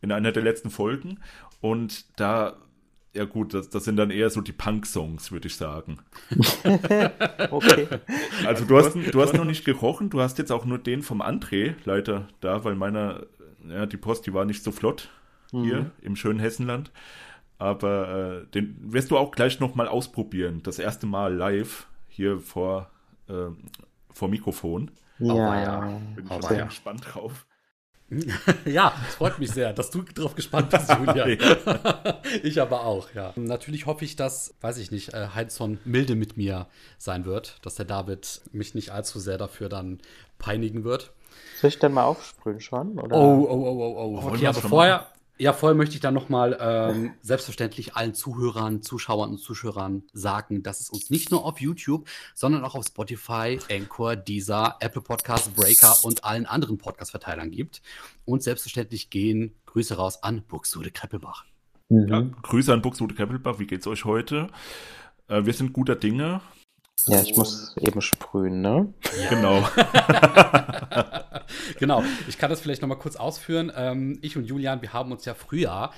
in 0.00 0.12
einer 0.12 0.32
der 0.32 0.42
letzten 0.42 0.70
Folgen. 0.70 1.20
Und 1.60 2.18
da, 2.18 2.56
ja 3.14 3.24
gut, 3.24 3.54
das, 3.54 3.68
das 3.68 3.84
sind 3.84 3.96
dann 3.96 4.10
eher 4.10 4.30
so 4.30 4.40
die 4.40 4.52
Punk-Songs, 4.52 5.32
würde 5.32 5.48
ich 5.48 5.56
sagen. 5.56 5.98
okay. 7.50 7.88
Also 8.46 8.64
du 8.64 8.76
hast, 8.76 8.94
du 8.94 9.20
hast 9.20 9.34
noch 9.34 9.44
nicht 9.44 9.64
gerochen, 9.64 10.10
du 10.10 10.20
hast 10.20 10.38
jetzt 10.38 10.52
auch 10.52 10.64
nur 10.64 10.78
den 10.78 11.02
vom 11.02 11.20
André 11.20 11.74
leider 11.84 12.28
da, 12.40 12.64
weil 12.64 12.74
meiner, 12.74 13.26
ja, 13.68 13.86
die 13.86 13.96
Post, 13.96 14.26
die 14.26 14.34
war 14.34 14.44
nicht 14.44 14.62
so 14.62 14.70
flott 14.72 15.10
hier 15.50 15.80
mhm. 15.80 15.90
im 16.02 16.16
schönen 16.16 16.38
Hessenland. 16.38 16.92
Aber 17.58 18.42
äh, 18.42 18.46
den 18.52 18.76
wirst 18.80 19.10
du 19.10 19.18
auch 19.18 19.32
gleich 19.32 19.60
nochmal 19.60 19.88
ausprobieren. 19.88 20.62
Das 20.62 20.78
erste 20.78 21.06
Mal 21.06 21.34
live 21.34 21.86
hier 22.08 22.38
vor 22.38 22.90
äh, 23.28 23.50
vor 24.12 24.28
Mikrofon. 24.28 24.90
Ja, 25.18 25.34
Aber 25.34 25.56
ja. 25.56 26.00
bin 26.14 26.26
ich 26.26 26.46
sehr 26.46 26.66
gespannt 26.66 27.06
drauf. 27.12 27.46
ja, 28.64 28.92
es 29.08 29.14
freut 29.14 29.38
mich 29.38 29.52
sehr, 29.52 29.72
dass 29.72 29.90
du 29.90 30.02
drauf 30.02 30.34
gespannt 30.34 30.70
bist, 30.70 30.90
Julia. 30.98 31.26
ich 32.42 32.60
aber 32.60 32.84
auch, 32.84 33.08
ja. 33.14 33.32
Natürlich 33.36 33.86
hoffe 33.86 34.04
ich, 34.04 34.16
dass, 34.16 34.54
weiß 34.60 34.78
ich 34.78 34.90
nicht, 34.90 35.14
äh, 35.14 35.28
Heinzson 35.34 35.78
milde 35.84 36.16
mit 36.16 36.36
mir 36.36 36.66
sein 36.98 37.24
wird, 37.24 37.58
dass 37.62 37.76
der 37.76 37.86
David 37.86 38.42
mich 38.52 38.74
nicht 38.74 38.90
allzu 38.90 39.20
sehr 39.20 39.38
dafür 39.38 39.68
dann 39.68 40.00
peinigen 40.38 40.84
wird. 40.84 41.12
Soll 41.60 41.68
ich 41.68 41.78
dann 41.78 41.92
mal 41.92 42.04
aufsprühen 42.04 42.60
schon? 42.60 42.98
Oder? 42.98 43.16
Oh, 43.16 43.46
oh, 43.48 43.54
oh, 43.54 43.94
oh, 43.96 44.20
oh. 44.22 44.28
Okay, 44.28 44.46
aber 44.46 44.60
vorher, 44.60 45.06
ja, 45.40 45.54
vorher 45.54 45.74
möchte 45.74 45.94
ich 45.94 46.02
dann 46.02 46.12
nochmal 46.12 46.58
ähm, 46.60 47.14
selbstverständlich 47.22 47.96
allen 47.96 48.12
Zuhörern, 48.12 48.82
Zuschauern 48.82 49.30
und 49.30 49.38
Zuschauern 49.38 50.02
sagen, 50.12 50.62
dass 50.62 50.80
es 50.80 50.90
uns 50.90 51.08
nicht 51.08 51.30
nur 51.30 51.46
auf 51.46 51.62
YouTube, 51.62 52.06
sondern 52.34 52.62
auch 52.62 52.74
auf 52.74 52.84
Spotify, 52.84 53.58
Anchor, 53.70 54.16
Deezer, 54.16 54.76
Apple 54.80 55.00
Podcast, 55.00 55.54
Breaker 55.56 55.96
und 56.02 56.24
allen 56.24 56.44
anderen 56.44 56.76
Podcast-Verteilern 56.76 57.50
gibt. 57.50 57.80
Und 58.26 58.42
selbstverständlich 58.42 59.08
gehen 59.08 59.54
Grüße 59.64 59.96
raus 59.96 60.22
an 60.22 60.42
Buxtehude 60.42 60.90
Kreppelbach. 60.90 61.46
Mhm. 61.88 62.08
Ja, 62.08 62.20
Grüße 62.42 62.70
an 62.70 62.82
Buxtehude 62.82 63.14
Kreppelbach. 63.14 63.58
Wie 63.58 63.66
geht's 63.66 63.86
euch 63.86 64.04
heute? 64.04 64.48
Äh, 65.28 65.46
wir 65.46 65.54
sind 65.54 65.72
guter 65.72 65.96
Dinge. 65.96 66.42
Ja, 67.06 67.22
ich 67.22 67.36
muss 67.36 67.76
eben 67.76 68.00
sprühen, 68.00 68.60
ne? 68.60 68.92
Genau. 69.28 69.62
genau. 71.78 72.04
Ich 72.28 72.38
kann 72.38 72.50
das 72.50 72.60
vielleicht 72.60 72.82
noch 72.82 72.88
mal 72.88 72.96
kurz 72.96 73.16
ausführen. 73.16 73.72
Ähm, 73.74 74.18
ich 74.22 74.36
und 74.36 74.44
Julian, 74.44 74.82
wir 74.82 74.92
haben 74.92 75.12
uns 75.12 75.24
ja 75.24 75.34
früher 75.34 75.90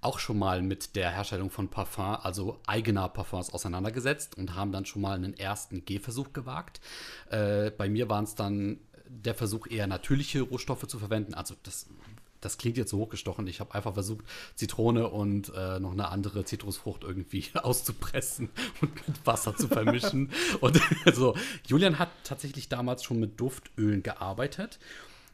auch 0.00 0.18
schon 0.18 0.38
mal 0.38 0.62
mit 0.62 0.96
der 0.96 1.10
Herstellung 1.10 1.50
von 1.50 1.68
Parfum, 1.68 2.16
also 2.22 2.58
eigener 2.66 3.08
Parfums, 3.08 3.52
auseinandergesetzt 3.52 4.36
und 4.36 4.54
haben 4.54 4.72
dann 4.72 4.86
schon 4.86 5.02
mal 5.02 5.14
einen 5.14 5.34
ersten 5.34 5.84
Gehversuch 5.84 6.32
gewagt. 6.32 6.80
Äh, 7.30 7.70
bei 7.70 7.88
mir 7.88 8.08
waren 8.08 8.24
es 8.24 8.34
dann 8.34 8.80
der 9.06 9.34
Versuch, 9.34 9.66
eher 9.66 9.86
natürliche 9.86 10.42
Rohstoffe 10.42 10.86
zu 10.86 10.98
verwenden. 10.98 11.34
Also 11.34 11.54
das 11.62 11.86
das 12.40 12.58
klingt 12.58 12.76
jetzt 12.76 12.90
so 12.90 12.98
hochgestochen. 12.98 13.46
Ich 13.46 13.60
habe 13.60 13.74
einfach 13.74 13.94
versucht, 13.94 14.24
Zitrone 14.54 15.08
und 15.08 15.52
äh, 15.54 15.78
noch 15.80 15.92
eine 15.92 16.08
andere 16.08 16.44
Zitrusfrucht 16.44 17.04
irgendwie 17.04 17.46
auszupressen 17.54 18.50
und 18.80 19.08
mit 19.08 19.26
Wasser 19.26 19.56
zu 19.56 19.68
vermischen. 19.68 20.30
und 20.60 20.80
also, 21.04 21.36
Julian 21.66 21.98
hat 21.98 22.10
tatsächlich 22.24 22.68
damals 22.68 23.04
schon 23.04 23.20
mit 23.20 23.38
Duftölen 23.40 24.02
gearbeitet. 24.02 24.78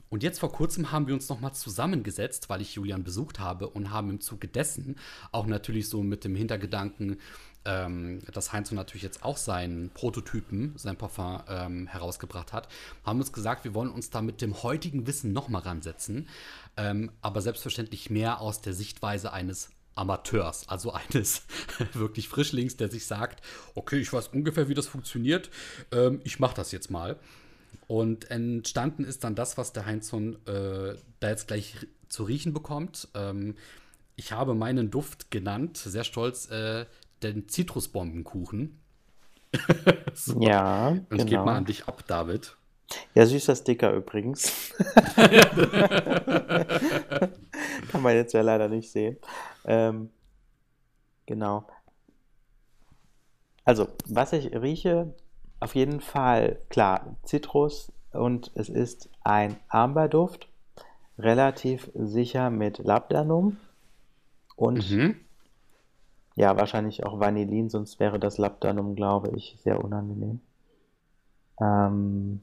Und 0.09 0.23
jetzt 0.23 0.39
vor 0.39 0.53
kurzem 0.53 0.93
haben 0.93 1.09
wir 1.09 1.15
uns 1.15 1.29
nochmal 1.29 1.53
zusammengesetzt, 1.53 2.49
weil 2.49 2.61
ich 2.61 2.77
Julian 2.77 3.03
besucht 3.03 3.41
habe 3.41 3.69
und 3.69 3.91
haben 3.91 4.11
im 4.11 4.21
Zuge 4.21 4.47
dessen 4.47 4.97
auch 5.33 5.47
natürlich 5.47 5.89
so 5.89 6.03
mit 6.03 6.23
dem 6.23 6.37
Hintergedanken, 6.37 7.19
ähm, 7.67 8.23
dass 8.33 8.53
Heinz 8.53 8.71
natürlich 8.71 9.03
jetzt 9.03 9.25
auch 9.25 9.37
seinen 9.37 9.91
Prototypen, 9.91 10.73
sein 10.77 10.97
Parfum 10.97 11.43
ähm, 11.49 11.87
herausgebracht 11.87 12.53
hat, 12.53 12.69
haben 13.05 13.19
uns 13.19 13.33
gesagt, 13.33 13.65
wir 13.65 13.75
wollen 13.75 13.91
uns 13.91 14.11
da 14.11 14.23
mit 14.23 14.41
dem 14.41 14.63
heutigen 14.63 15.07
Wissen 15.07 15.33
nochmal 15.33 15.63
ransetzen, 15.63 16.29
ähm, 16.77 17.11
aber 17.21 17.41
selbstverständlich 17.43 18.11
mehr 18.11 18.41
aus 18.41 18.61
der 18.61 18.73
Sichtweise 18.73 19.33
eines 19.33 19.71
Amateurs, 19.97 20.69
also 20.69 20.93
eines 20.93 21.43
wirklich 21.93 22.29
Frischlings, 22.29 22.77
der 22.77 22.91
sich 22.91 23.07
sagt, 23.07 23.45
okay, 23.75 23.99
ich 23.99 24.13
weiß 24.13 24.29
ungefähr, 24.29 24.69
wie 24.69 24.75
das 24.75 24.87
funktioniert, 24.87 25.51
ähm, 25.91 26.21
ich 26.25 26.39
mache 26.39 26.55
das 26.55 26.73
jetzt 26.73 26.91
mal. 26.91 27.19
Und 27.89 28.31
entstanden 28.31 29.05
ist 29.05 29.25
dann 29.25 29.35
das, 29.35 29.59
was 29.59 29.73
der 29.73 29.87
Heinzson 29.87 30.37
äh, 30.47 30.97
da 31.21 31.29
jetzt 31.29 31.49
gleich 31.49 31.87
zu 32.09 32.25
riechen 32.25 32.53
bekommt. 32.53 33.09
Ähm, 33.15 33.55
ich 34.17 34.33
habe 34.33 34.55
meinen 34.55 34.91
Duft 34.91 35.31
genannt, 35.31 35.77
sehr 35.77 36.05
stolz, 36.05 36.51
äh, 36.51 36.87
den 37.23 37.49
Zitrusbombenkuchen. 37.49 38.81
so. 40.15 40.41
Ja, 40.41 40.89
Und 40.89 41.09
genau. 41.09 41.23
ich 41.25 41.31
gebe 41.31 41.45
mal 41.45 41.57
an 41.57 41.65
dich 41.65 41.87
ab, 41.89 42.05
David. 42.07 42.57
Ja, 43.15 43.27
süßer 43.27 43.57
Sticker 43.57 43.93
übrigens. 43.93 44.73
Kann 47.91 48.03
man 48.03 48.15
jetzt 48.15 48.33
ja 48.33 48.43
leider 48.43 48.69
nicht 48.69 48.91
sehen. 48.91 49.17
Ähm, 49.65 50.11
genau. 51.27 51.67
Also, 53.65 53.89
was 54.07 54.33
ich 54.33 54.55
rieche, 54.55 55.13
auf 55.59 55.75
jeden 55.75 56.01
Fall, 56.01 56.61
klar, 56.69 57.17
Zitrus 57.25 57.91
und 58.13 58.53
es 58.55 58.69
ist 58.69 59.11
ein 59.23 59.57
Amberduft, 59.69 60.49
relativ 61.19 61.91
sicher 61.95 62.51
mit 62.51 62.79
Labdanum 62.79 63.57
und 64.55 64.89
mhm. 64.91 65.17
Ja, 66.37 66.57
wahrscheinlich 66.57 67.05
auch 67.05 67.19
Vanillin, 67.19 67.71
sonst 67.71 67.99
wäre 67.99 68.21
das 68.21 68.37
Labdanum, 68.39 68.95
glaube 68.95 69.31
ich, 69.37 69.57
sehr 69.65 69.83
unangenehm. 69.83 70.41
Ähm, 71.59 72.41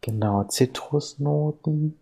genau, 0.00 0.44
Zitrusnoten. 0.44 1.98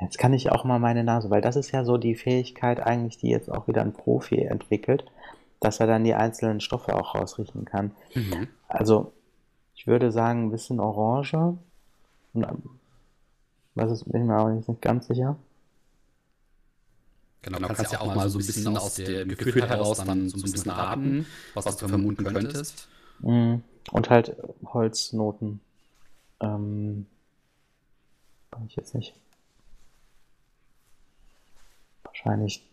Jetzt 0.00 0.16
kann 0.16 0.32
ich 0.32 0.50
auch 0.50 0.64
mal 0.64 0.78
meine 0.78 1.04
Nase, 1.04 1.28
weil 1.28 1.42
das 1.42 1.56
ist 1.56 1.72
ja 1.72 1.84
so 1.84 1.98
die 1.98 2.14
Fähigkeit 2.14 2.80
eigentlich, 2.80 3.18
die 3.18 3.28
jetzt 3.28 3.50
auch 3.50 3.68
wieder 3.68 3.82
ein 3.82 3.92
Profi 3.92 4.40
entwickelt, 4.42 5.04
dass 5.60 5.80
er 5.80 5.86
dann 5.86 6.04
die 6.04 6.14
einzelnen 6.14 6.60
Stoffe 6.60 6.94
auch 6.96 7.14
rausriechen 7.14 7.66
kann. 7.66 7.90
Mhm. 8.14 8.48
Also 8.68 9.12
ich 9.78 9.86
würde 9.86 10.10
sagen, 10.10 10.46
ein 10.46 10.50
bisschen 10.50 10.80
Orange. 10.80 11.56
Und, 12.32 12.46
was 13.76 13.92
ist, 13.92 14.10
bin 14.10 14.22
ich 14.22 14.26
mir 14.26 14.36
auch 14.36 14.48
nicht 14.48 14.82
ganz 14.82 15.06
sicher. 15.06 15.36
Genau, 17.42 17.58
du 17.58 17.66
kannst, 17.66 17.82
kannst 17.82 17.92
ja 17.92 18.00
auch 18.00 18.12
mal 18.12 18.28
so 18.28 18.40
ein 18.40 18.44
bisschen 18.44 18.76
aus 18.76 18.96
dem 18.96 19.28
Gefühl, 19.28 19.52
Gefühl 19.52 19.68
heraus 19.68 19.98
dann 19.98 20.28
so 20.28 20.36
ein 20.36 20.42
bisschen 20.42 20.72
raten, 20.72 21.26
was, 21.54 21.64
was 21.64 21.76
du 21.76 21.86
vermuten 21.86 22.24
könntest. 22.24 22.88
Mhm. 23.20 23.62
Und 23.92 24.10
halt 24.10 24.36
Holznoten. 24.64 25.60
Ähm, 26.40 27.06
kann 28.50 28.66
ich 28.66 28.74
jetzt 28.74 28.96
nicht 28.96 29.14
wahrscheinlich 32.02 32.66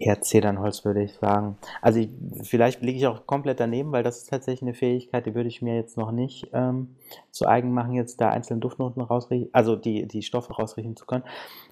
eher 0.00 0.20
Zedernholz, 0.22 0.84
würde 0.84 1.02
ich 1.02 1.12
sagen. 1.14 1.58
Also 1.82 2.00
ich, 2.00 2.08
vielleicht 2.42 2.80
liege 2.80 2.98
ich 2.98 3.06
auch 3.06 3.26
komplett 3.26 3.60
daneben, 3.60 3.92
weil 3.92 4.02
das 4.02 4.18
ist 4.18 4.30
tatsächlich 4.30 4.62
eine 4.62 4.74
Fähigkeit, 4.74 5.26
die 5.26 5.34
würde 5.34 5.48
ich 5.48 5.62
mir 5.62 5.76
jetzt 5.76 5.96
noch 5.96 6.10
nicht 6.10 6.48
ähm, 6.52 6.96
zu 7.30 7.46
eigen 7.46 7.72
machen, 7.72 7.92
jetzt 7.92 8.20
da 8.20 8.30
einzelne 8.30 8.60
Duftnoten 8.60 9.02
rausriechen, 9.02 9.50
also 9.52 9.76
die, 9.76 10.06
die 10.06 10.22
Stoffe 10.22 10.54
rausriechen 10.54 10.96
zu 10.96 11.04
können. 11.04 11.24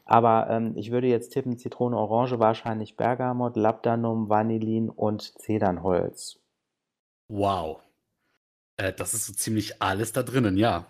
Aber 0.04 0.48
ähm, 0.50 0.74
ich 0.76 0.90
würde 0.90 1.06
jetzt 1.06 1.30
tippen, 1.30 1.58
Zitrone, 1.58 1.96
Orange, 1.96 2.38
wahrscheinlich 2.38 2.96
Bergamot, 2.96 3.56
Labdanum, 3.56 4.28
Vanillin 4.28 4.90
und 4.90 5.22
Zedernholz. 5.40 6.38
Wow. 7.28 7.80
Äh, 8.76 8.92
das 8.92 9.14
ist 9.14 9.26
so 9.26 9.32
ziemlich 9.32 9.80
alles 9.82 10.12
da 10.12 10.22
drinnen, 10.22 10.56
ja. 10.56 10.86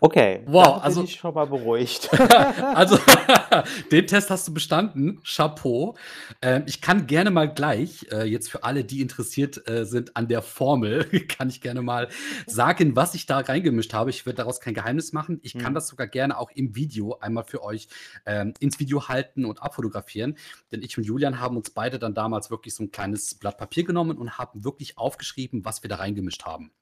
Okay, 0.00 0.42
wow, 0.46 0.82
also 0.82 1.00
bin 1.00 1.08
ich 1.08 1.16
schon 1.16 1.34
mal 1.34 1.46
beruhigt. 1.46 2.08
also 2.74 2.98
den 3.92 4.06
Test 4.06 4.30
hast 4.30 4.48
du 4.48 4.54
bestanden, 4.54 5.20
Chapeau. 5.24 5.94
Ähm, 6.40 6.62
ich 6.66 6.80
kann 6.80 7.06
gerne 7.06 7.30
mal 7.30 7.52
gleich, 7.52 8.06
äh, 8.10 8.24
jetzt 8.24 8.50
für 8.50 8.64
alle, 8.64 8.84
die 8.84 9.00
interessiert 9.00 9.68
äh, 9.68 9.84
sind 9.84 10.16
an 10.16 10.28
der 10.28 10.40
Formel, 10.40 11.04
kann 11.28 11.50
ich 11.50 11.60
gerne 11.60 11.82
mal 11.82 12.08
sagen, 12.46 12.96
was 12.96 13.14
ich 13.14 13.26
da 13.26 13.38
reingemischt 13.38 13.92
habe. 13.92 14.10
Ich 14.10 14.24
werde 14.24 14.38
daraus 14.38 14.60
kein 14.60 14.74
Geheimnis 14.74 15.12
machen. 15.12 15.38
Ich 15.42 15.58
kann 15.58 15.72
mhm. 15.72 15.76
das 15.76 15.88
sogar 15.88 16.06
gerne 16.06 16.38
auch 16.38 16.50
im 16.52 16.74
Video 16.74 17.18
einmal 17.18 17.44
für 17.44 17.62
euch 17.62 17.88
ähm, 18.24 18.54
ins 18.58 18.80
Video 18.80 19.08
halten 19.08 19.44
und 19.44 19.62
abfotografieren, 19.62 20.36
denn 20.70 20.82
ich 20.82 20.96
und 20.96 21.04
Julian 21.04 21.40
haben 21.40 21.56
uns 21.56 21.70
beide 21.70 21.98
dann 21.98 22.14
damals 22.14 22.50
wirklich 22.50 22.74
so 22.74 22.84
ein 22.84 22.90
kleines 22.90 23.34
Blatt 23.34 23.58
Papier 23.58 23.84
genommen 23.84 24.16
und 24.16 24.38
haben 24.38 24.64
wirklich 24.64 24.96
aufgeschrieben, 24.96 25.64
was 25.64 25.82
wir 25.82 25.88
da 25.88 25.96
reingemischt 25.96 26.44
haben. 26.44 26.72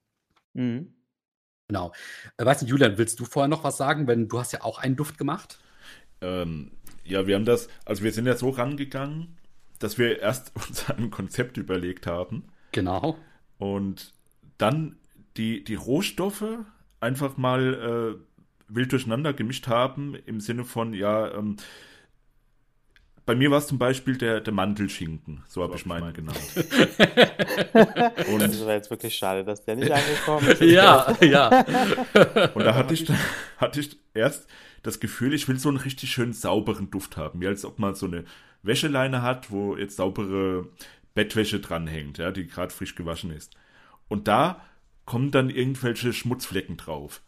Mhm. 0.53 0.93
Genau. 1.71 1.93
Äh, 2.35 2.45
weiß 2.45 2.61
nicht, 2.61 2.69
Julian, 2.69 2.97
willst 2.97 3.17
du 3.21 3.23
vorher 3.23 3.47
noch 3.47 3.63
was 3.63 3.77
sagen? 3.77 4.05
Wenn 4.05 4.27
du 4.27 4.39
hast 4.39 4.51
ja 4.51 4.61
auch 4.61 4.77
einen 4.77 4.97
Duft 4.97 5.17
gemacht. 5.17 5.57
Ähm, 6.19 6.71
ja, 7.05 7.27
wir 7.27 7.35
haben 7.35 7.45
das, 7.45 7.69
also 7.85 8.03
wir 8.03 8.11
sind 8.11 8.25
ja 8.25 8.35
so 8.35 8.49
rangegangen, 8.49 9.37
dass 9.79 9.97
wir 9.97 10.19
erst 10.19 10.51
uns 10.67 10.89
ein 10.89 11.11
Konzept 11.11 11.55
überlegt 11.55 12.07
haben. 12.07 12.43
Genau. 12.73 13.17
Und 13.57 14.13
dann 14.57 14.97
die, 15.37 15.63
die 15.63 15.75
Rohstoffe 15.75 16.57
einfach 16.99 17.37
mal 17.37 18.19
äh, 18.19 18.75
wild 18.75 18.91
durcheinander 18.91 19.31
gemischt 19.31 19.67
haben, 19.67 20.15
im 20.25 20.41
Sinne 20.41 20.65
von, 20.65 20.93
ja, 20.93 21.33
ähm, 21.33 21.55
bei 23.25 23.35
mir 23.35 23.51
war 23.51 23.59
es 23.59 23.67
zum 23.67 23.77
Beispiel 23.77 24.17
der, 24.17 24.41
der 24.41 24.53
Mantelschinken, 24.53 25.43
so, 25.47 25.61
so 25.61 25.63
habe 25.63 25.75
ich 25.75 25.85
meinen 25.85 26.13
genannt. 26.13 26.39
und 28.31 28.41
das 28.41 28.65
war 28.65 28.73
jetzt 28.73 28.89
wirklich 28.89 29.15
schade, 29.15 29.43
dass 29.43 29.63
der 29.63 29.75
nicht 29.75 29.91
angekommen 29.91 30.47
ist. 30.49 30.61
ja, 30.61 31.15
ja. 31.21 31.65
Und 32.53 32.63
da 32.63 32.75
hatte 32.75 32.93
ich, 32.93 33.07
hatte 33.57 33.79
ich 33.79 33.97
erst 34.13 34.47
das 34.83 34.99
Gefühl, 34.99 35.33
ich 35.33 35.47
will 35.47 35.59
so 35.59 35.69
einen 35.69 35.77
richtig 35.77 36.11
schönen 36.11 36.33
sauberen 36.33 36.89
Duft 36.89 37.17
haben, 37.17 37.41
wie 37.41 37.47
als 37.47 37.65
ob 37.65 37.79
man 37.79 37.93
so 37.93 38.07
eine 38.07 38.25
Wäscheleine 38.63 39.21
hat, 39.21 39.51
wo 39.51 39.77
jetzt 39.77 39.97
saubere 39.97 40.67
Bettwäsche 41.13 41.59
dranhängt, 41.59 42.17
ja, 42.17 42.31
die 42.31 42.47
gerade 42.47 42.73
frisch 42.73 42.95
gewaschen 42.95 43.31
ist. 43.31 43.55
Und 44.07 44.27
da 44.27 44.61
kommen 45.05 45.31
dann 45.31 45.49
irgendwelche 45.49 46.13
Schmutzflecken 46.13 46.77
drauf. 46.77 47.21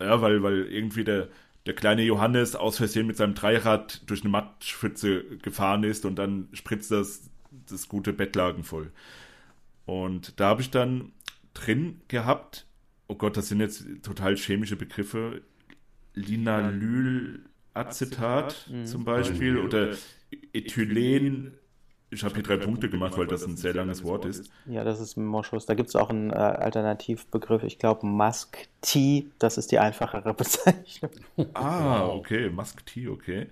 Ja, 0.00 0.20
weil, 0.20 0.42
weil 0.42 0.66
irgendwie 0.66 1.04
der, 1.04 1.28
der 1.66 1.74
kleine 1.74 2.02
Johannes 2.02 2.56
aus 2.56 2.76
Versehen 2.76 3.06
mit 3.06 3.16
seinem 3.16 3.34
Dreirad 3.34 4.02
durch 4.06 4.22
eine 4.22 4.30
Matschpfütze 4.30 5.24
gefahren 5.38 5.84
ist 5.84 6.04
und 6.04 6.16
dann 6.16 6.48
spritzt 6.52 6.90
das 6.90 7.30
das 7.68 7.88
gute 7.88 8.12
Bettlaken 8.12 8.64
voll. 8.64 8.90
Und 9.86 10.40
da 10.40 10.48
habe 10.48 10.62
ich 10.62 10.70
dann 10.70 11.12
drin 11.52 12.00
gehabt, 12.08 12.66
oh 13.06 13.14
Gott, 13.14 13.36
das 13.36 13.48
sind 13.48 13.60
jetzt 13.60 13.86
total 14.02 14.36
chemische 14.36 14.74
Begriffe, 14.76 15.42
Linalylacetat 16.14 18.68
mhm. 18.70 18.86
zum 18.86 19.04
Beispiel 19.04 19.58
oder 19.58 19.94
Ethylen 20.52 21.54
ich 22.14 22.24
habe 22.24 22.34
hier 22.34 22.42
drei 22.42 22.56
Punkte 22.56 22.88
gemacht, 22.88 23.18
weil 23.18 23.26
das 23.26 23.44
ein 23.44 23.56
sehr 23.56 23.74
langes 23.74 24.04
Wort 24.04 24.24
ist. 24.24 24.50
Ja, 24.66 24.84
das 24.84 25.00
ist 25.00 25.16
Moschus. 25.16 25.66
Da 25.66 25.74
gibt 25.74 25.88
es 25.88 25.96
auch 25.96 26.10
einen 26.10 26.30
äh, 26.30 26.34
Alternativbegriff. 26.34 27.62
Ich 27.64 27.78
glaube, 27.78 28.06
Musk 28.06 28.68
Tea, 28.80 29.26
das 29.38 29.58
ist 29.58 29.72
die 29.72 29.78
einfachere 29.78 30.32
Bezeichnung. 30.34 31.10
Ah, 31.54 32.06
okay, 32.06 32.48
Musk 32.50 32.86
Tea, 32.86 33.08
okay. 33.08 33.48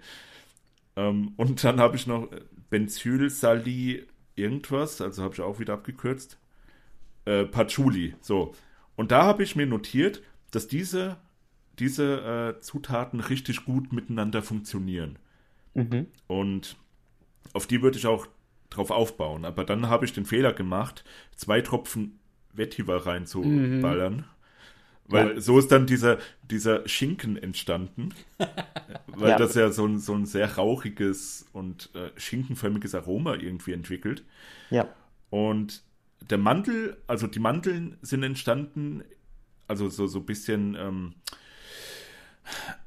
Ähm, 0.96 1.32
und 1.36 1.62
dann 1.64 1.80
habe 1.80 1.96
ich 1.96 2.06
noch 2.06 2.28
Benzylsali 2.70 4.06
irgendwas, 4.36 5.00
also 5.00 5.22
habe 5.22 5.34
ich 5.34 5.40
auch 5.40 5.58
wieder 5.58 5.74
abgekürzt. 5.74 6.38
Äh, 7.24 7.44
Patchouli, 7.44 8.14
so. 8.20 8.54
Und 8.96 9.10
da 9.10 9.24
habe 9.24 9.42
ich 9.42 9.56
mir 9.56 9.66
notiert, 9.66 10.22
dass 10.50 10.68
diese, 10.68 11.16
diese 11.78 12.56
äh, 12.58 12.60
Zutaten 12.60 13.20
richtig 13.20 13.64
gut 13.64 13.92
miteinander 13.92 14.42
funktionieren. 14.42 15.18
Mhm. 15.74 16.06
Und 16.26 16.76
auf 17.52 17.66
die 17.66 17.82
würde 17.82 17.98
ich 17.98 18.06
auch 18.06 18.26
drauf 18.76 18.90
aufbauen. 18.90 19.44
Aber 19.44 19.64
dann 19.64 19.88
habe 19.88 20.04
ich 20.04 20.12
den 20.12 20.26
Fehler 20.26 20.52
gemacht, 20.52 21.04
zwei 21.36 21.60
Tropfen 21.60 22.18
Vetiver 22.52 23.06
reinzuballern. 23.06 24.16
Mhm. 24.16 24.24
Weil 25.06 25.34
ja. 25.34 25.40
so 25.40 25.58
ist 25.58 25.70
dann 25.72 25.86
dieser, 25.86 26.18
dieser 26.42 26.88
Schinken 26.88 27.36
entstanden. 27.36 28.10
weil 29.06 29.30
ja. 29.30 29.36
das 29.36 29.54
ja 29.54 29.70
so 29.70 29.86
ein, 29.86 29.98
so 29.98 30.14
ein 30.14 30.26
sehr 30.26 30.56
rauchiges 30.56 31.46
und 31.52 31.90
äh, 31.94 32.10
schinkenförmiges 32.18 32.94
Aroma 32.94 33.34
irgendwie 33.34 33.72
entwickelt. 33.72 34.24
Ja. 34.70 34.88
Und 35.30 35.82
der 36.30 36.38
Mantel, 36.38 36.96
also 37.06 37.26
die 37.26 37.40
Manteln 37.40 37.98
sind 38.02 38.22
entstanden, 38.22 39.02
also 39.66 39.88
so, 39.88 40.06
so 40.06 40.20
ein 40.20 40.26
bisschen 40.26 40.76
ähm, 40.78 41.14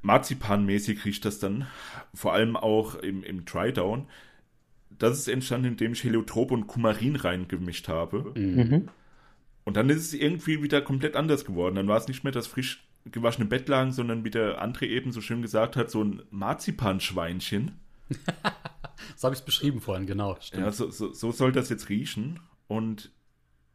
Marzipanmäßig 0.02 1.06
riecht 1.06 1.26
das 1.26 1.39
dann. 1.39 1.67
Vor 2.13 2.34
allem 2.34 2.56
auch 2.56 2.95
im, 2.95 3.24
im 3.24 3.45
Dry-Down 3.45 4.08
das 4.89 5.19
ist 5.19 5.28
entstanden, 5.28 5.67
indem 5.67 5.93
ich 5.93 6.04
Heliotrop 6.04 6.52
und 6.52 6.67
Kumarin 6.67 7.15
reingemischt 7.15 7.88
habe. 7.88 8.34
Mhm. 8.39 8.89
Und 9.63 9.78
dann 9.78 9.89
ist 9.89 9.98
es 9.98 10.13
irgendwie 10.13 10.62
wieder 10.62 10.82
komplett 10.82 11.15
anders 11.15 11.43
geworden. 11.43 11.76
Dann 11.76 11.88
war 11.88 11.98
es 11.98 12.08
nicht 12.08 12.24
mehr 12.24 12.34
das 12.34 12.48
frisch 12.48 12.88
gewaschene 13.06 13.48
Bettlagen, 13.48 13.91
sondern 13.91 14.24
wie 14.24 14.32
der 14.32 14.63
André 14.63 14.86
eben 14.86 15.12
so 15.12 15.21
schön 15.21 15.41
gesagt 15.41 15.76
hat, 15.76 15.91
so 15.91 16.04
ein 16.04 16.24
Marzipanschweinchen. 16.32 17.80
so 19.15 19.26
habe 19.26 19.34
ich 19.34 19.39
es 19.39 19.45
beschrieben 19.45 19.82
vorhin, 19.82 20.08
genau. 20.08 20.38
Stimmt. 20.39 20.63
Ja, 20.63 20.71
so, 20.71 20.89
so, 20.89 21.13
so 21.13 21.32
soll 21.32 21.52
das 21.52 21.69
jetzt 21.69 21.89
riechen. 21.89 22.39
Und 22.67 23.12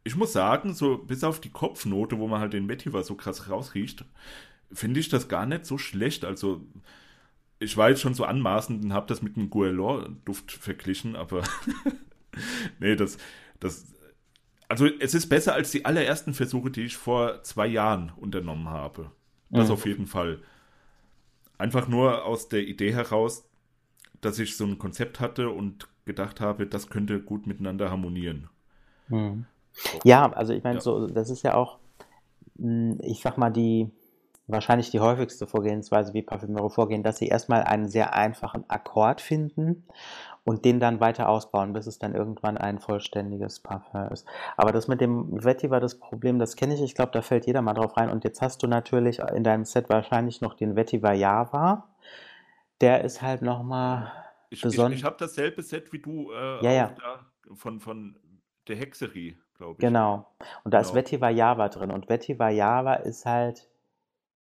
ich 0.03 0.15
muss 0.15 0.33
sagen, 0.33 0.73
so 0.73 0.97
bis 0.97 1.23
auf 1.23 1.39
die 1.39 1.49
Kopfnote, 1.51 2.17
wo 2.19 2.27
man 2.27 2.41
halt 2.41 2.53
den 2.53 2.67
Vetiver 2.67 3.03
so 3.03 3.15
krass 3.15 3.49
rausriecht, 3.49 4.05
finde 4.71 4.99
ich 4.99 5.09
das 5.09 5.27
gar 5.27 5.45
nicht 5.45 5.65
so 5.65 5.77
schlecht. 5.77 6.25
Also 6.25 6.65
ich 7.61 7.77
war 7.77 7.89
jetzt 7.89 8.01
schon 8.01 8.15
so 8.15 8.25
anmaßend 8.25 8.83
und 8.83 8.93
habe 8.93 9.05
das 9.05 9.21
mit 9.21 9.37
einem 9.37 9.51
Guerlain-Duft 9.51 10.51
verglichen, 10.51 11.15
aber 11.15 11.43
nee, 12.79 12.95
das, 12.95 13.17
das, 13.59 13.85
also 14.67 14.87
es 14.87 15.13
ist 15.13 15.29
besser 15.29 15.53
als 15.53 15.69
die 15.69 15.85
allerersten 15.85 16.33
Versuche, 16.33 16.71
die 16.71 16.81
ich 16.81 16.97
vor 16.97 17.43
zwei 17.43 17.67
Jahren 17.67 18.11
unternommen 18.17 18.67
habe. 18.69 19.11
Das 19.51 19.67
mhm. 19.67 19.73
auf 19.73 19.85
jeden 19.85 20.07
Fall. 20.07 20.39
Einfach 21.59 21.87
nur 21.87 22.25
aus 22.25 22.49
der 22.49 22.67
Idee 22.67 22.93
heraus, 22.93 23.47
dass 24.21 24.39
ich 24.39 24.57
so 24.57 24.65
ein 24.65 24.79
Konzept 24.79 25.19
hatte 25.19 25.51
und 25.51 25.87
gedacht 26.05 26.41
habe, 26.41 26.65
das 26.65 26.89
könnte 26.89 27.21
gut 27.21 27.45
miteinander 27.45 27.91
harmonieren. 27.91 28.49
Mhm. 29.07 29.45
Ja, 30.03 30.31
also 30.33 30.53
ich 30.53 30.63
meine, 30.63 30.77
ja. 30.77 30.81
so, 30.81 31.05
das 31.05 31.29
ist 31.29 31.43
ja 31.43 31.53
auch, 31.53 31.77
hm, 32.57 32.97
ich 33.03 33.21
sag 33.21 33.37
mal, 33.37 33.51
die 33.51 33.91
wahrscheinlich 34.51 34.91
die 34.91 34.99
häufigste 34.99 35.47
Vorgehensweise, 35.47 36.13
wie 36.13 36.21
Parfümeure 36.21 36.69
vorgehen, 36.69 37.03
dass 37.03 37.17
sie 37.17 37.27
erstmal 37.27 37.63
einen 37.63 37.87
sehr 37.87 38.13
einfachen 38.13 38.69
Akkord 38.69 39.21
finden 39.21 39.85
und 40.43 40.65
den 40.65 40.79
dann 40.79 40.99
weiter 40.99 41.29
ausbauen, 41.29 41.73
bis 41.73 41.87
es 41.87 41.99
dann 41.99 42.15
irgendwann 42.15 42.57
ein 42.57 42.79
vollständiges 42.79 43.59
Parfum 43.59 44.07
ist. 44.07 44.25
Aber 44.57 44.71
das 44.71 44.87
mit 44.87 45.01
dem 45.01 45.43
Vetiver, 45.43 45.79
das 45.79 45.99
Problem, 45.99 46.39
das 46.39 46.55
kenne 46.55 46.73
ich, 46.73 46.81
ich 46.81 46.95
glaube, 46.95 47.11
da 47.11 47.21
fällt 47.21 47.45
jeder 47.45 47.61
mal 47.61 47.73
drauf 47.73 47.95
rein. 47.97 48.09
Und 48.09 48.23
jetzt 48.23 48.41
hast 48.41 48.63
du 48.63 48.67
natürlich 48.67 49.19
in 49.19 49.43
deinem 49.43 49.65
Set 49.65 49.89
wahrscheinlich 49.89 50.41
noch 50.41 50.55
den 50.55 50.75
Vetiver 50.75 51.13
Java. 51.13 51.87
Der 52.81 53.03
ist 53.03 53.21
halt 53.21 53.43
nochmal 53.43 54.11
besonders. 54.49 54.93
Ich, 54.93 54.99
ich 54.99 55.03
habe 55.05 55.17
dasselbe 55.19 55.61
Set 55.61 55.93
wie 55.93 55.99
du 55.99 56.31
äh, 56.31 56.63
ja, 56.65 56.71
ja. 56.71 56.95
von, 57.53 57.79
von 57.79 58.17
der 58.67 58.77
Hexerie, 58.77 59.37
glaube 59.55 59.73
ich. 59.73 59.79
Genau. 59.79 60.27
Und 60.63 60.73
da 60.73 60.79
genau. 60.79 60.89
ist 60.89 60.95
Vetiver 60.95 61.29
Java 61.29 61.69
drin. 61.69 61.91
Und 61.91 62.09
Vetiver 62.09 62.49
Java 62.49 62.95
ist 62.95 63.27
halt 63.27 63.69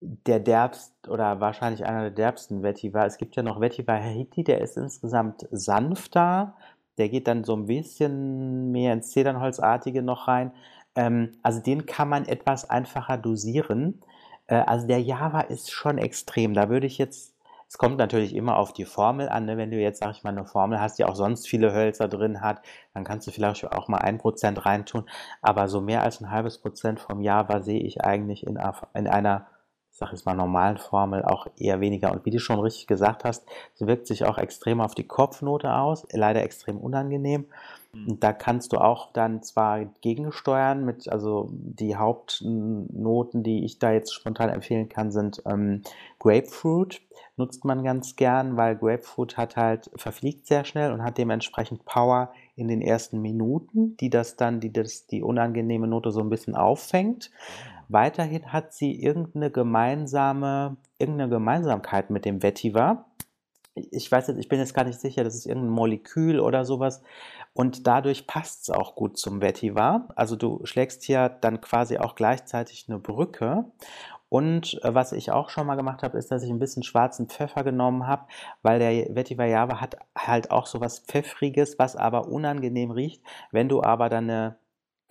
der 0.02 0.40
derbst 0.40 0.92
oder 1.08 1.40
wahrscheinlich 1.40 1.84
einer 1.84 2.02
der 2.02 2.10
derbsten 2.10 2.62
Vetiver. 2.62 3.06
Es 3.06 3.18
gibt 3.18 3.36
ja 3.36 3.42
noch 3.42 3.60
Vetiver 3.60 3.94
Haiti, 3.94 4.42
der 4.44 4.60
ist 4.60 4.76
insgesamt 4.76 5.46
sanfter. 5.50 6.54
Der 6.98 7.08
geht 7.08 7.28
dann 7.28 7.44
so 7.44 7.54
ein 7.54 7.66
bisschen 7.66 8.72
mehr 8.72 8.92
ins 8.92 9.10
Zedernholzartige 9.12 10.02
noch 10.02 10.28
rein. 10.28 10.52
Ähm, 10.96 11.38
also 11.42 11.60
den 11.60 11.86
kann 11.86 12.08
man 12.08 12.26
etwas 12.26 12.68
einfacher 12.68 13.16
dosieren. 13.16 14.02
Äh, 14.48 14.56
also 14.56 14.86
der 14.86 15.00
Java 15.00 15.40
ist 15.42 15.70
schon 15.70 15.98
extrem. 15.98 16.54
Da 16.54 16.68
würde 16.68 16.86
ich 16.86 16.98
jetzt, 16.98 17.34
es 17.68 17.78
kommt 17.78 17.96
natürlich 17.98 18.34
immer 18.34 18.56
auf 18.58 18.72
die 18.72 18.84
Formel 18.84 19.28
an. 19.28 19.46
Ne? 19.46 19.56
Wenn 19.56 19.70
du 19.70 19.78
jetzt, 19.78 20.00
sag 20.00 20.16
ich 20.16 20.24
mal, 20.24 20.30
eine 20.30 20.44
Formel 20.44 20.80
hast, 20.80 20.98
die 20.98 21.04
auch 21.04 21.16
sonst 21.16 21.48
viele 21.48 21.72
Hölzer 21.72 22.08
drin 22.08 22.40
hat, 22.40 22.60
dann 22.92 23.04
kannst 23.04 23.26
du 23.26 23.30
vielleicht 23.30 23.64
auch 23.72 23.88
mal 23.88 23.98
ein 23.98 24.18
Prozent 24.18 24.66
reintun. 24.66 25.08
Aber 25.42 25.68
so 25.68 25.80
mehr 25.80 26.02
als 26.02 26.20
ein 26.20 26.30
halbes 26.30 26.58
Prozent 26.58 27.00
vom 27.00 27.22
Java 27.22 27.62
sehe 27.62 27.80
ich 27.80 28.04
eigentlich 28.04 28.46
in, 28.46 28.58
in 28.94 29.06
einer 29.08 29.46
ich 30.02 30.06
sage 30.06 30.16
jetzt 30.16 30.26
mal, 30.26 30.34
normalen 30.34 30.78
Formel 30.78 31.24
auch 31.24 31.46
eher 31.56 31.80
weniger. 31.80 32.12
Und 32.12 32.24
wie 32.24 32.30
du 32.30 32.40
schon 32.40 32.60
richtig 32.60 32.86
gesagt 32.86 33.24
hast, 33.24 33.44
sie 33.74 33.86
wirkt 33.86 34.06
sich 34.06 34.24
auch 34.24 34.38
extrem 34.38 34.80
auf 34.80 34.94
die 34.94 35.06
Kopfnote 35.06 35.72
aus, 35.72 36.06
leider 36.12 36.42
extrem 36.42 36.78
unangenehm. 36.78 37.46
Mhm. 37.92 38.08
Und 38.08 38.24
da 38.24 38.32
kannst 38.32 38.72
du 38.72 38.78
auch 38.78 39.12
dann 39.12 39.42
zwar 39.42 39.84
gegensteuern 40.00 40.84
mit, 40.84 41.08
also 41.08 41.48
die 41.52 41.96
Hauptnoten, 41.96 43.42
die 43.42 43.64
ich 43.64 43.78
da 43.78 43.92
jetzt 43.92 44.14
spontan 44.14 44.48
empfehlen 44.48 44.88
kann, 44.88 45.12
sind 45.12 45.42
ähm, 45.46 45.82
Grapefruit, 46.18 47.02
nutzt 47.36 47.64
man 47.64 47.84
ganz 47.84 48.16
gern, 48.16 48.56
weil 48.56 48.76
Grapefruit 48.76 49.36
hat 49.36 49.56
halt, 49.56 49.90
verfliegt 49.96 50.46
sehr 50.46 50.64
schnell 50.64 50.92
und 50.92 51.02
hat 51.02 51.18
dementsprechend 51.18 51.84
Power 51.84 52.32
in 52.56 52.68
den 52.68 52.82
ersten 52.82 53.20
Minuten, 53.20 53.96
die 53.96 54.10
das 54.10 54.36
dann, 54.36 54.60
die 54.60 54.72
das, 54.72 55.06
die 55.06 55.22
unangenehme 55.22 55.86
Note 55.86 56.10
so 56.10 56.20
ein 56.20 56.30
bisschen 56.30 56.54
auffängt. 56.54 57.30
Weiterhin 57.92 58.52
hat 58.52 58.72
sie 58.72 59.02
irgendeine 59.02 59.50
gemeinsame, 59.50 60.76
irgendeine 60.98 61.30
Gemeinsamkeit 61.30 62.10
mit 62.10 62.24
dem 62.24 62.42
Vetiver. 62.42 63.06
Ich 63.74 64.10
weiß 64.10 64.28
jetzt, 64.28 64.38
ich 64.38 64.48
bin 64.48 64.58
jetzt 64.58 64.74
gar 64.74 64.84
nicht 64.84 65.00
sicher, 65.00 65.24
das 65.24 65.34
ist 65.34 65.46
irgendein 65.46 65.72
Molekül 65.72 66.40
oder 66.40 66.64
sowas. 66.64 67.02
Und 67.54 67.86
dadurch 67.86 68.26
passt 68.26 68.62
es 68.62 68.70
auch 68.70 68.94
gut 68.94 69.18
zum 69.18 69.40
Vetiver. 69.40 70.08
Also 70.16 70.36
du 70.36 70.60
schlägst 70.64 71.02
hier 71.02 71.28
dann 71.28 71.60
quasi 71.60 71.98
auch 71.98 72.14
gleichzeitig 72.14 72.86
eine 72.88 72.98
Brücke. 72.98 73.66
Und 74.30 74.82
äh, 74.82 74.94
was 74.94 75.12
ich 75.12 75.30
auch 75.30 75.50
schon 75.50 75.66
mal 75.66 75.74
gemacht 75.74 76.02
habe, 76.02 76.16
ist, 76.16 76.30
dass 76.30 76.42
ich 76.42 76.48
ein 76.48 76.58
bisschen 76.58 76.82
schwarzen 76.82 77.28
Pfeffer 77.28 77.64
genommen 77.64 78.06
habe, 78.06 78.24
weil 78.62 78.78
der 78.78 79.14
Vetiver 79.14 79.44
Java 79.44 79.82
hat 79.82 79.96
halt 80.16 80.50
auch 80.50 80.66
so 80.66 80.80
was 80.80 81.00
Pfeffriges, 81.00 81.78
was 81.78 81.96
aber 81.96 82.28
unangenehm 82.28 82.90
riecht. 82.90 83.22
Wenn 83.50 83.68
du 83.68 83.82
aber 83.82 84.08
dann 84.08 84.30
eine 84.30 84.56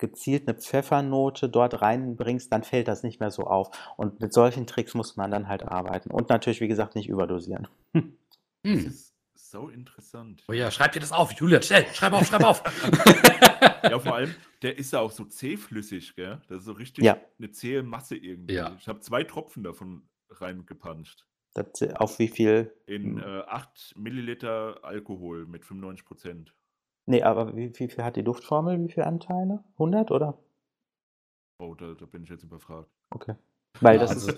gezielt 0.02 0.48
eine 0.48 0.58
Pfeffernote 0.58 1.48
dort 1.48 1.80
reinbringst, 1.80 2.52
dann 2.52 2.64
fällt 2.64 2.88
das 2.88 3.04
nicht 3.04 3.20
mehr 3.20 3.30
so 3.30 3.44
auf. 3.44 3.70
Und 3.96 4.20
mit 4.20 4.34
solchen 4.34 4.66
Tricks 4.66 4.94
muss 4.94 5.16
man 5.16 5.30
dann 5.30 5.48
halt 5.48 5.62
arbeiten. 5.62 6.10
Und 6.10 6.28
natürlich, 6.28 6.60
wie 6.60 6.68
gesagt, 6.68 6.96
nicht 6.96 7.08
überdosieren. 7.08 7.68
Das 8.64 8.84
ist 8.84 9.14
so 9.34 9.68
interessant. 9.68 10.42
Oh 10.48 10.52
ja, 10.52 10.70
schreib 10.70 10.92
dir 10.92 11.00
das 11.00 11.12
auf, 11.12 11.32
Julia, 11.32 11.62
schnell, 11.62 11.86
schreib 11.94 12.12
auf, 12.12 12.26
schreib 12.26 12.44
auf. 12.44 12.62
ja, 13.84 13.98
vor 13.98 14.16
allem, 14.16 14.34
der 14.62 14.76
ist 14.76 14.92
ja 14.92 15.00
auch 15.00 15.12
so 15.12 15.24
zähflüssig, 15.24 16.16
gell? 16.16 16.40
Das 16.48 16.58
ist 16.58 16.64
so 16.64 16.72
richtig 16.72 17.04
ja. 17.04 17.20
eine 17.38 17.50
zähe 17.52 17.82
Masse 17.82 18.16
irgendwie. 18.16 18.54
Ja. 18.54 18.74
Ich 18.78 18.88
habe 18.88 19.00
zwei 19.00 19.24
Tropfen 19.24 19.62
davon 19.62 20.08
reingepanscht. 20.30 21.24
auf 21.94 22.18
wie 22.18 22.28
viel? 22.28 22.74
In 22.86 23.18
äh, 23.18 23.42
8 23.46 23.94
Milliliter 23.96 24.80
Alkohol 24.82 25.46
mit 25.46 25.64
95 25.64 26.04
Prozent. 26.04 26.54
Nee, 27.06 27.22
aber 27.22 27.56
wie, 27.56 27.72
wie 27.78 27.88
viel 27.88 28.04
hat 28.04 28.16
die 28.16 28.24
Duftformel? 28.24 28.78
Wie 28.82 28.92
viele 28.92 29.06
Anteile? 29.06 29.64
100 29.74 30.10
oder? 30.10 30.38
Oh, 31.58 31.74
da, 31.74 31.94
da 31.94 32.06
bin 32.06 32.24
ich 32.24 32.28
jetzt 32.28 32.44
überfragt. 32.44 32.90
Okay. 33.10 33.34
Weil 33.80 33.98
das 33.98 34.10
also, 34.10 34.32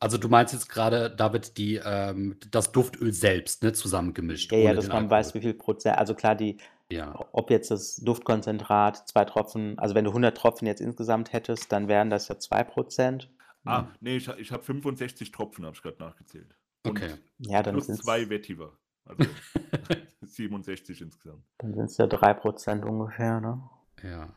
also 0.00 0.18
du 0.18 0.28
meinst 0.28 0.52
jetzt 0.52 0.68
gerade, 0.68 1.10
David, 1.10 1.56
die, 1.56 1.80
ähm, 1.84 2.36
das 2.50 2.72
Duftöl 2.72 3.12
selbst 3.12 3.62
ne, 3.62 3.72
zusammengemischt. 3.72 4.50
Ja, 4.52 4.58
ja, 4.58 4.74
dass 4.74 4.88
man 4.88 5.08
weiß, 5.08 5.34
wie 5.34 5.40
viel 5.40 5.54
Prozent. 5.54 5.98
Also 5.98 6.14
klar, 6.14 6.34
die, 6.34 6.58
ja. 6.90 7.14
ob 7.32 7.50
jetzt 7.50 7.70
das 7.70 7.96
Duftkonzentrat, 7.96 9.08
zwei 9.08 9.24
Tropfen, 9.24 9.78
also 9.78 9.94
wenn 9.94 10.04
du 10.04 10.10
100 10.10 10.36
Tropfen 10.36 10.66
jetzt 10.66 10.80
insgesamt 10.80 11.32
hättest, 11.32 11.70
dann 11.70 11.88
wären 11.88 12.10
das 12.10 12.28
ja 12.28 12.38
2 12.38 12.64
Prozent. 12.64 13.30
Ah, 13.64 13.86
nee, 14.00 14.16
ich, 14.16 14.28
ich 14.28 14.50
habe 14.50 14.62
65 14.62 15.30
Tropfen, 15.30 15.64
habe 15.64 15.76
ich 15.76 15.82
gerade 15.82 15.98
nachgezählt. 15.98 16.56
Und 16.84 16.90
okay. 16.90 17.14
Ja, 17.38 17.62
dann 17.62 17.74
plus 17.74 17.86
zwei 17.86 18.28
Vetiver. 18.28 18.76
Also 19.04 19.24
67 20.22 21.00
insgesamt. 21.00 21.42
Dann 21.58 21.74
sind 21.74 21.84
es 21.84 21.96
ja 21.96 22.06
3% 22.06 22.84
ungefähr, 22.84 23.40
ne? 23.40 23.62
Ja. 24.02 24.28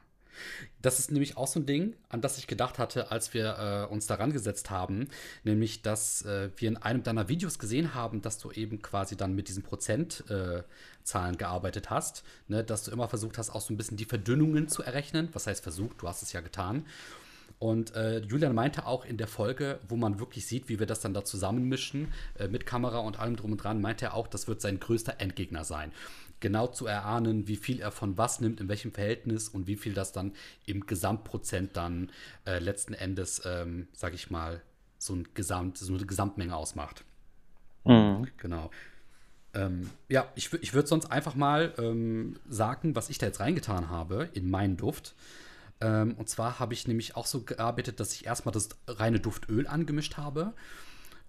Das 0.81 0.99
ist 0.99 1.11
nämlich 1.11 1.37
auch 1.37 1.47
so 1.47 1.59
ein 1.59 1.65
Ding, 1.65 1.95
an 2.09 2.21
das 2.21 2.37
ich 2.37 2.47
gedacht 2.47 2.77
hatte, 2.77 3.11
als 3.11 3.33
wir 3.33 3.87
äh, 3.89 3.93
uns 3.93 4.07
daran 4.07 4.33
gesetzt 4.33 4.69
haben, 4.69 5.07
nämlich, 5.43 5.81
dass 5.81 6.23
äh, 6.23 6.49
wir 6.57 6.67
in 6.67 6.77
einem 6.77 7.03
deiner 7.03 7.29
Videos 7.29 7.57
gesehen 7.57 7.93
haben, 7.93 8.21
dass 8.21 8.37
du 8.37 8.51
eben 8.51 8.81
quasi 8.81 9.15
dann 9.15 9.33
mit 9.33 9.47
diesen 9.47 9.63
Prozentzahlen 9.63 11.35
äh, 11.35 11.37
gearbeitet 11.37 11.89
hast, 11.89 12.23
ne? 12.47 12.63
dass 12.63 12.83
du 12.83 12.91
immer 12.91 13.07
versucht 13.07 13.37
hast, 13.37 13.49
auch 13.49 13.61
so 13.61 13.73
ein 13.73 13.77
bisschen 13.77 13.97
die 13.97 14.05
Verdünnungen 14.05 14.67
zu 14.67 14.83
errechnen. 14.83 15.29
Was 15.33 15.47
heißt 15.47 15.63
versucht? 15.63 16.01
Du 16.01 16.07
hast 16.07 16.21
es 16.21 16.33
ja 16.33 16.41
getan. 16.41 16.85
Und 17.59 17.95
äh, 17.95 18.19
Julian 18.19 18.53
meinte 18.53 18.85
auch 18.85 19.05
in 19.05 19.17
der 19.17 19.27
Folge, 19.27 19.79
wo 19.87 19.95
man 19.95 20.19
wirklich 20.19 20.45
sieht, 20.45 20.67
wie 20.67 20.79
wir 20.79 20.85
das 20.85 20.99
dann 20.99 21.13
da 21.13 21.23
zusammenmischen, 21.23 22.11
äh, 22.37 22.47
mit 22.47 22.65
Kamera 22.65 22.99
und 22.99 23.19
allem 23.19 23.35
drum 23.35 23.53
und 23.53 23.63
dran, 23.63 23.81
meinte 23.81 24.05
er 24.05 24.13
auch, 24.13 24.27
das 24.27 24.47
wird 24.47 24.61
sein 24.61 24.79
größter 24.79 25.15
Endgegner 25.19 25.63
sein. 25.63 25.91
Genau 26.41 26.67
zu 26.67 26.85
erahnen, 26.85 27.47
wie 27.47 27.55
viel 27.55 27.79
er 27.79 27.91
von 27.91 28.17
was 28.17 28.41
nimmt, 28.41 28.59
in 28.59 28.67
welchem 28.67 28.91
Verhältnis 28.91 29.47
und 29.47 29.67
wie 29.67 29.77
viel 29.77 29.93
das 29.93 30.11
dann 30.11 30.33
im 30.65 30.85
Gesamtprozent 30.85 31.77
dann 31.77 32.11
äh, 32.45 32.59
letzten 32.59 32.93
Endes, 32.93 33.41
ähm, 33.45 33.87
sag 33.93 34.13
ich 34.13 34.29
mal, 34.29 34.61
so, 34.97 35.15
ein 35.15 35.27
Gesamt, 35.33 35.77
so 35.77 35.93
eine 35.93 36.05
Gesamtmenge 36.05 36.55
ausmacht. 36.55 37.05
Mhm. 37.85 38.27
Genau. 38.37 38.69
Ähm, 39.53 39.89
ja, 40.09 40.27
ich, 40.35 40.51
ich 40.53 40.73
würde 40.73 40.87
sonst 40.87 41.05
einfach 41.05 41.35
mal 41.35 41.73
ähm, 41.77 42.37
sagen, 42.49 42.95
was 42.95 43.09
ich 43.09 43.17
da 43.17 43.27
jetzt 43.27 43.39
reingetan 43.39 43.89
habe 43.89 44.29
in 44.33 44.49
meinen 44.49 44.75
Duft. 44.75 45.15
Ähm, 45.81 46.15
und 46.17 46.29
zwar 46.29 46.59
habe 46.59 46.73
ich 46.73 46.87
nämlich 46.87 47.15
auch 47.15 47.25
so 47.25 47.41
gearbeitet, 47.41 47.99
dass 47.99 48.13
ich 48.13 48.25
erstmal 48.25 48.53
das 48.53 48.69
reine 48.87 49.19
Duftöl 49.19 49.67
angemischt 49.67 50.17
habe. 50.17 50.53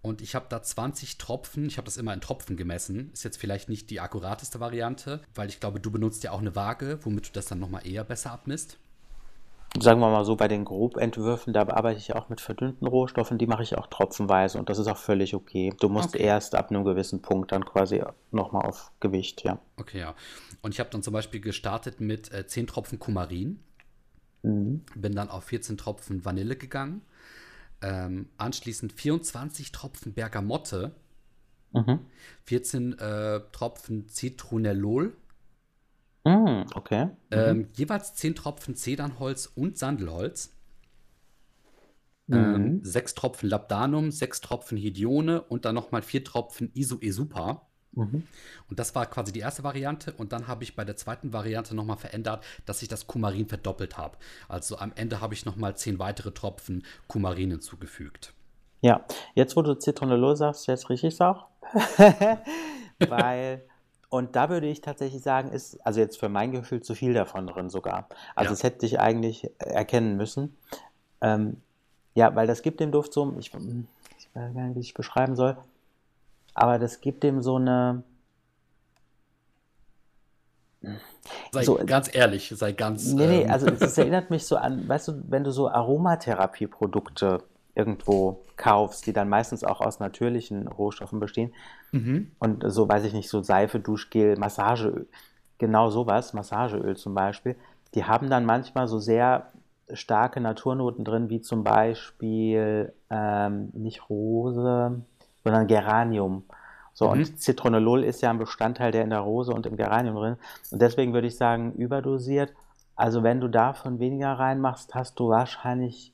Und 0.03 0.23
ich 0.23 0.37
habe 0.37 0.47
da 0.49 0.63
20 0.63 1.19
Tropfen, 1.19 1.67
ich 1.67 1.79
habe 1.79 1.87
das 1.87 1.97
immer 1.97 2.15
in 2.15 2.21
Tropfen 2.21 2.57
gemessen. 2.57 3.11
Ist 3.13 3.25
jetzt 3.25 3.39
vielleicht 3.39 3.69
nicht 3.69 3.91
die 3.91 3.99
akkurateste 3.99 4.61
Variante, 4.61 5.21
weil 5.35 5.49
ich 5.49 5.59
glaube, 5.59 5.81
du 5.81 5.91
benutzt 5.91 6.23
ja 6.23 6.31
auch 6.31 6.39
eine 6.41 6.55
Waage, 6.55 7.01
womit 7.03 7.29
du 7.29 7.33
das 7.33 7.47
dann 7.47 7.59
nochmal 7.59 7.85
eher 7.85 8.05
besser 8.05 8.31
abmisst. 8.31 8.79
sagen 9.81 9.99
wir 9.99 10.09
mal 10.09 10.25
so, 10.25 10.37
bei 10.37 10.47
den 10.47 10.65
Grobentwürfen, 10.65 11.53
da 11.53 11.63
arbeite 11.63 11.99
ich 11.99 12.15
auch 12.15 12.29
mit 12.29 12.41
verdünnten 12.41 12.87
Rohstoffen, 12.87 13.37
die 13.37 13.49
mache 13.49 13.65
ich 13.65 13.77
auch 13.77 13.89
tropfenweise 13.89 14.59
und 14.59 14.69
das 14.69 14.79
ist 14.79 14.87
auch 14.87 14.97
völlig 14.97 15.35
okay. 15.35 15.73
Du 15.81 15.89
musst 15.89 16.15
okay. 16.15 16.23
erst 16.23 16.55
ab 16.55 16.71
einem 16.71 16.85
gewissen 16.85 17.21
Punkt 17.21 17.51
dann 17.51 17.65
quasi 17.65 18.05
nochmal 18.31 18.65
auf 18.65 18.93
Gewicht, 19.01 19.43
ja. 19.43 19.59
Okay, 19.77 19.99
ja. 19.99 20.15
Und 20.63 20.73
ich 20.73 20.79
habe 20.79 20.91
dann 20.91 21.03
zum 21.03 21.15
Beispiel 21.15 21.41
gestartet 21.41 22.01
mit 22.01 22.33
äh, 22.33 22.47
10 22.47 22.69
Tropfen 22.69 23.01
Kumarin, 23.01 23.59
mhm. 24.47 24.85
bin 24.95 25.15
dann 25.15 25.29
auf 25.29 25.45
14 25.45 25.77
Tropfen 25.77 26.25
Vanille 26.25 26.57
gegangen, 26.57 27.03
ähm, 27.83 28.29
anschließend 28.39 28.93
24 28.93 29.73
Tropfen 29.73 30.15
Bergamotte, 30.15 30.95
mhm. 31.73 32.01
14 32.45 32.99
äh, 32.99 33.41
Tropfen 33.53 34.09
Zitronellol, 34.09 35.15
Mm, 36.27 36.65
okay. 36.75 37.11
Ähm, 37.31 37.59
mhm. 37.59 37.69
jeweils 37.77 38.15
10 38.17 38.35
Tropfen 38.35 38.75
Zedernholz 38.75 39.47
und 39.47 39.79
Sandelholz. 39.79 40.53
Ähm, 42.29 42.79
mhm. 42.79 42.85
6 42.85 43.15
Tropfen 43.15 43.49
Labdanum, 43.49 44.11
6 44.11 44.41
Tropfen 44.41 44.77
Hidione 44.77 45.41
und 45.43 45.65
dann 45.65 45.77
nochmal 45.77 46.03
4 46.03 46.25
Tropfen 46.25 46.73
Isoesupa. 46.75 47.69
Mhm. 47.97 48.27
Und 48.71 48.79
das 48.79 48.95
war 48.95 49.07
quasi 49.07 49.33
die 49.33 49.41
erste 49.41 49.65
Variante. 49.65 50.13
Und 50.13 50.33
dann 50.33 50.47
habe 50.47 50.63
ich 50.63 50.77
bei 50.77 50.85
der 50.85 50.97
zweiten 50.97 51.33
Variante 51.33 51.75
nochmal 51.75 51.97
verändert, 51.97 52.45
dass 52.65 52.83
ich 52.83 52.89
das 52.89 53.07
Kumarin 53.07 53.49
verdoppelt 53.49 53.99
habe. 53.99 54.17
Also 54.49 54.79
am 54.79 54.93
Ende 54.95 55.21
habe 55.21 55.35
ich 55.35 55.45
nochmal 55.45 55.77
10 55.77 55.99
weitere 55.99 56.31
Tropfen 56.31 56.85
Kumarin 57.09 57.51
hinzugefügt. 57.51 58.33
Ja, 58.83 59.05
jetzt 59.35 59.57
wo 59.57 59.63
du 59.63 59.75
Zitronellol 59.75 60.37
sagst, 60.37 60.69
jetzt 60.69 60.89
rieche 60.91 61.09
ich 61.09 61.15
es 61.15 61.21
auch. 61.21 61.47
Weil 63.09 63.63
und 64.09 64.37
da 64.37 64.49
würde 64.49 64.69
ich 64.69 64.81
tatsächlich 64.81 65.23
sagen, 65.23 65.51
ist, 65.51 65.85
also 65.85 66.01
jetzt 66.01 66.19
für 66.19 66.29
mein 66.29 66.53
Gefühl 66.53 66.81
zu 66.81 66.95
viel 66.95 67.13
davon 67.13 67.47
drin 67.47 67.71
sogar. 67.71 68.09
Also 68.35 68.49
ja. 68.49 68.51
das 68.51 68.63
hätte 68.63 68.87
ich 68.87 69.01
eigentlich 69.01 69.51
erkennen 69.59 70.17
müssen. 70.17 70.57
Ähm, 71.21 71.61
ja, 72.15 72.35
weil 72.35 72.47
das 72.47 72.63
gibt 72.63 72.81
dem 72.81 72.93
Duft 72.93 73.13
so, 73.13 73.35
ich, 73.39 73.53
ich 73.53 74.29
weiß 74.35 74.55
gar 74.55 74.63
nicht, 74.63 74.77
wie 74.77 74.81
ich 74.81 74.95
beschreiben 74.95 75.35
soll, 75.35 75.57
aber 76.57 76.79
das 76.79 77.01
gibt 77.01 77.23
dem 77.23 77.43
so 77.43 77.57
eine. 77.57 78.03
Sei 81.53 81.65
so, 81.65 81.79
ganz 81.85 82.13
ehrlich, 82.15 82.53
sei 82.57 82.73
ganz. 82.73 83.13
Nee, 83.13 83.27
nee, 83.27 83.43
ähm, 83.43 83.51
also 83.51 83.67
es 83.67 83.99
erinnert 83.99 84.31
mich 84.31 84.47
so 84.47 84.57
an, 84.57 84.89
weißt 84.89 85.09
du, 85.09 85.23
wenn 85.29 85.45
du 85.45 85.51
so 85.51 85.69
Aromatherapieprodukte 85.69 87.43
irgendwo 87.75 88.43
kaufst, 88.57 89.07
die 89.07 89.13
dann 89.13 89.29
meistens 89.29 89.65
auch 89.65 89.83
aus 89.83 90.01
natürlichen 90.01 90.67
Rohstoffen 90.67 91.21
bestehen. 91.21 91.53
Mhm. 91.93 92.31
Und 92.39 92.65
so, 92.67 92.89
weiß 92.89 93.05
ich 93.05 93.13
nicht, 93.13 93.29
so 93.29 93.43
Seife, 93.43 93.79
Duschgel, 93.79 94.37
Massageöl, 94.39 95.07
genau 95.59 95.91
sowas, 95.91 96.33
Massageöl 96.33 96.97
zum 96.97 97.15
Beispiel, 97.15 97.57
die 97.95 98.05
haben 98.05 98.31
dann 98.31 98.47
manchmal 98.47 98.89
so 98.89 98.99
sehr 98.99 99.53
starke 99.93 100.41
Naturnoten 100.41 101.05
drin, 101.05 101.29
wie 101.29 101.43
zum 101.43 101.65
Beispiel 101.65 102.95
ähm, 103.11 103.69
nicht 103.75 104.09
Rose, 104.09 105.03
sondern 105.47 105.69
Geranium. 105.69 106.43
So, 106.93 107.07
mhm. 107.07 107.13
und 107.13 107.41
Zitronellol 107.41 108.03
ist 108.03 108.21
ja 108.21 108.31
ein 108.31 108.39
Bestandteil, 108.39 108.91
der 108.91 109.05
in 109.05 109.11
der 109.11 109.21
Rose 109.21 109.53
und 109.53 109.65
im 109.67 109.77
Geranium 109.77 110.17
drin. 110.17 110.37
Und 110.73 110.83
deswegen 110.83 111.13
würde 111.13 111.29
ich 111.29 111.37
sagen, 111.37 111.73
überdosiert. 111.75 112.53
Also 112.97 113.23
wenn 113.23 113.41
du 113.41 113.49
davon 113.49 114.01
weniger 114.01 114.33
reinmachst, 114.33 114.95
hast 114.95 115.21
du 115.21 115.29
wahrscheinlich 115.29 116.13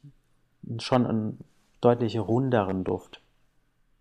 schon 0.79 1.07
ein 1.07 1.39
deutlich 1.81 2.19
runderen 2.19 2.85
Duft. 2.85 3.23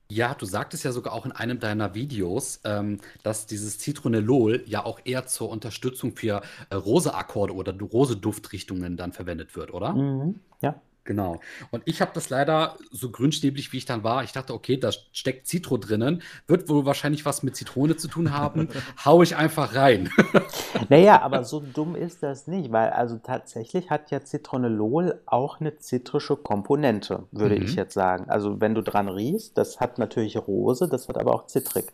Ja, 0.09 0.33
du 0.33 0.45
sagtest 0.45 0.83
ja 0.83 0.91
sogar 0.91 1.13
auch 1.13 1.25
in 1.25 1.31
einem 1.31 1.61
deiner 1.61 1.93
Videos, 1.93 2.59
ähm, 2.65 2.97
dass 3.23 3.45
dieses 3.45 3.79
Zitronellol 3.79 4.63
ja 4.65 4.83
auch 4.83 4.99
eher 5.05 5.25
zur 5.27 5.49
Unterstützung 5.49 6.17
für 6.17 6.41
äh, 6.69 6.75
Rose-Akkorde 6.75 7.55
oder 7.55 7.73
Rose-Duftrichtungen 7.79 8.97
dann 8.97 9.13
verwendet 9.13 9.55
wird, 9.55 9.73
oder? 9.73 9.93
Mhm, 9.93 10.41
ja. 10.61 10.75
Genau. 11.03 11.39
Und 11.71 11.81
ich 11.85 11.99
habe 11.99 12.11
das 12.13 12.29
leider 12.29 12.77
so 12.91 13.09
grünstäblich, 13.09 13.73
wie 13.73 13.77
ich 13.77 13.85
dann 13.85 14.03
war. 14.03 14.23
Ich 14.23 14.33
dachte, 14.33 14.53
okay, 14.53 14.77
da 14.77 14.91
steckt 15.11 15.47
Zitro 15.47 15.77
drinnen, 15.77 16.21
wird 16.45 16.69
wohl 16.69 16.85
wahrscheinlich 16.85 17.25
was 17.25 17.41
mit 17.41 17.55
Zitrone 17.55 17.97
zu 17.97 18.07
tun 18.07 18.31
haben. 18.31 18.69
Hau 19.05 19.23
ich 19.23 19.35
einfach 19.35 19.73
rein. 19.73 20.11
naja, 20.89 21.21
aber 21.21 21.43
so 21.43 21.59
dumm 21.59 21.95
ist 21.95 22.21
das 22.21 22.45
nicht, 22.45 22.71
weil 22.71 22.91
also 22.91 23.17
tatsächlich 23.17 23.89
hat 23.89 24.11
ja 24.11 24.23
Zitronellol 24.23 25.21
auch 25.25 25.59
eine 25.59 25.79
zitrische 25.79 26.35
Komponente, 26.35 27.23
würde 27.31 27.55
mhm. 27.55 27.63
ich 27.63 27.75
jetzt 27.75 27.95
sagen. 27.95 28.29
Also 28.29 28.61
wenn 28.61 28.75
du 28.75 28.81
dran 28.81 29.09
riechst, 29.09 29.57
das 29.57 29.79
hat 29.79 29.97
natürlich 29.97 30.37
Rose, 30.37 30.87
das 30.87 31.09
hat 31.09 31.17
aber 31.17 31.33
auch 31.33 31.47
Zitrik. 31.47 31.91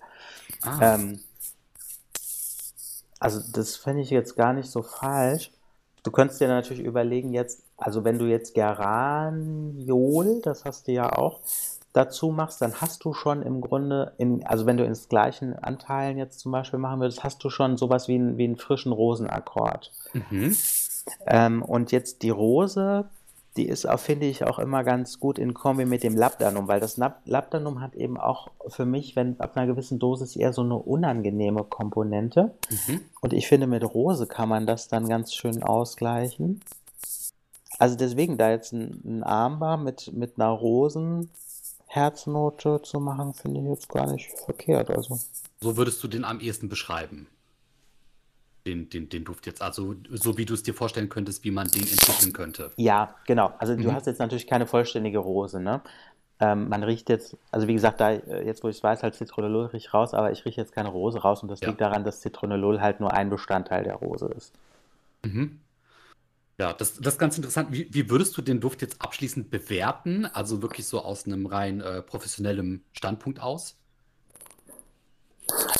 Ah. 0.64 0.95
Ähm, 0.95 1.20
also 3.20 3.41
das 3.53 3.78
fände 3.78 4.01
ich 4.01 4.10
jetzt 4.10 4.36
gar 4.36 4.53
nicht 4.53 4.70
so 4.70 4.82
falsch. 4.82 5.51
Du 6.03 6.12
könntest 6.12 6.39
dir 6.39 6.47
natürlich 6.47 6.84
überlegen, 6.84 7.34
jetzt, 7.34 7.64
also 7.78 8.03
wenn 8.03 8.19
du 8.19 8.25
jetzt 8.25 8.53
Geraniol, 8.53 10.41
das 10.43 10.65
hast 10.65 10.88
du 10.88 10.91
ja 10.91 11.13
auch, 11.13 11.39
dazu 11.93 12.30
machst, 12.30 12.61
dann 12.61 12.75
hast 12.75 13.03
du 13.05 13.13
schon 13.13 13.41
im 13.41 13.59
Grunde, 13.61 14.13
in, 14.17 14.45
also 14.45 14.65
wenn 14.65 14.78
du 14.78 14.86
in 14.86 14.95
gleichen 15.09 15.57
Anteilen 15.57 16.17
jetzt 16.17 16.39
zum 16.39 16.51
Beispiel 16.51 16.80
machen 16.80 16.99
würdest, 16.99 17.23
hast 17.23 17.43
du 17.43 17.49
schon 17.49 17.78
sowas 17.78 18.07
wie, 18.07 18.17
ein, 18.17 18.38
wie 18.38 18.43
einen 18.43 18.57
frischen 18.57 18.91
Rosenakkord. 18.91 19.91
Mhm. 20.13 20.55
Ähm, 21.25 21.63
und 21.63 21.91
jetzt 21.91 22.21
die 22.21 22.30
Rose, 22.30 23.05
die 23.55 23.67
ist 23.67 23.89
auch, 23.89 23.99
finde 23.99 24.28
ich, 24.28 24.43
auch 24.43 24.59
immer 24.59 24.84
ganz 24.84 25.19
gut 25.19 25.39
in 25.39 25.55
Kombi 25.55 25.86
mit 25.86 26.03
dem 26.03 26.15
Labdanum, 26.15 26.67
weil 26.67 26.80
das 26.80 26.97
Labdanum 27.25 27.82
hat 27.82 27.95
eben 27.95 28.17
auch 28.17 28.49
für 28.67 28.86
mich, 28.86 29.15
wenn 29.15 29.39
ab 29.39 29.57
einer 29.57 29.65
gewissen 29.65 29.97
Dosis 29.97 30.36
eher 30.36 30.53
so 30.53 30.61
eine 30.61 30.75
unangenehme 30.75 31.63
Komponente. 31.63 32.53
Mhm. 32.69 33.01
Und 33.21 33.34
ich 33.34 33.47
finde, 33.47 33.65
mit 33.65 33.84
Rose 33.84 34.28
kann 34.28 34.49
man 34.49 34.67
das 34.67 34.88
dann 34.88 35.09
ganz 35.09 35.34
schön 35.34 35.63
ausgleichen. 35.63 36.61
Also 37.80 37.95
deswegen 37.95 38.38
da 38.38 38.51
jetzt 38.51 38.73
ein, 38.73 39.01
ein 39.05 39.23
Armbar 39.23 39.78
mit, 39.78 40.11
mit 40.13 40.34
einer 40.38 40.49
Rosenherznote 40.49 42.82
zu 42.82 42.99
machen, 42.99 43.34
finde 43.34 43.61
ich 43.61 43.67
jetzt 43.67 43.88
gar 43.89 44.11
nicht 44.11 44.32
verkehrt. 44.32 44.89
Also. 44.89 45.19
So 45.61 45.78
würdest 45.78 46.03
du 46.03 46.07
den 46.07 46.23
am 46.23 46.39
ehesten 46.39 46.69
beschreiben 46.69 47.28
den, 48.67 48.89
den, 48.89 49.09
den 49.09 49.23
Duft 49.23 49.47
jetzt? 49.47 49.61
Also 49.61 49.95
so 50.11 50.38
wie 50.38 50.45
du 50.45 50.53
es 50.53 50.63
dir 50.63 50.73
vorstellen 50.73 51.09
könntest, 51.09 51.43
wie 51.43 51.51
man 51.51 51.67
den 51.67 51.84
entwickeln 51.84 52.34
könnte. 52.34 52.71
Ja, 52.75 53.15
genau. 53.25 53.53
Also 53.57 53.73
mhm. 53.73 53.84
du 53.84 53.93
hast 53.93 54.05
jetzt 54.05 54.19
natürlich 54.19 54.47
keine 54.47 54.67
vollständige 54.67 55.19
Rose, 55.19 55.59
ne? 55.59 55.82
Ähm, 56.39 56.69
man 56.69 56.84
riecht 56.84 57.09
jetzt, 57.09 57.36
also 57.49 57.67
wie 57.67 57.73
gesagt, 57.73 57.99
da 57.99 58.11
äh, 58.11 58.45
jetzt 58.45 58.63
wo 58.63 58.69
ich 58.69 58.78
es 58.78 58.84
weiß, 58.84 59.01
halt 59.01 59.15
Zitronellol 59.15 59.67
riecht 59.67 59.91
raus, 59.93 60.13
aber 60.13 60.32
ich 60.32 60.45
rieche 60.45 60.61
jetzt 60.61 60.71
keine 60.71 60.89
Rose 60.89 61.17
raus 61.17 61.41
und 61.41 61.49
das 61.49 61.61
ja. 61.61 61.69
liegt 61.69 61.82
daran, 61.82 62.03
dass 62.03 62.21
Zitronellol 62.21 62.80
halt 62.80 62.99
nur 62.99 63.11
ein 63.11 63.32
Bestandteil 63.32 63.84
der 63.84 63.95
Rose 63.95 64.28
ist. 64.38 64.53
Mhm. 65.25 65.59
Ja, 66.60 66.74
das, 66.74 66.95
das 66.95 67.14
ist 67.14 67.20
ganz 67.20 67.38
interessant. 67.38 67.72
Wie, 67.72 67.88
wie, 67.93 68.10
würdest 68.10 68.36
du 68.36 68.41
den 68.41 68.60
Duft 68.60 68.82
jetzt 68.82 69.01
abschließend 69.01 69.51
bewerten? 69.51 70.26
Also 70.26 70.62
wirklich 70.64 70.88
so 70.88 71.01
aus 71.01 71.26
einem 71.26 71.45
rein 71.45 71.82
äh, 71.82 72.01
professionellen 72.01 72.84
Standpunkt 72.93 73.39
aus? 73.39 73.78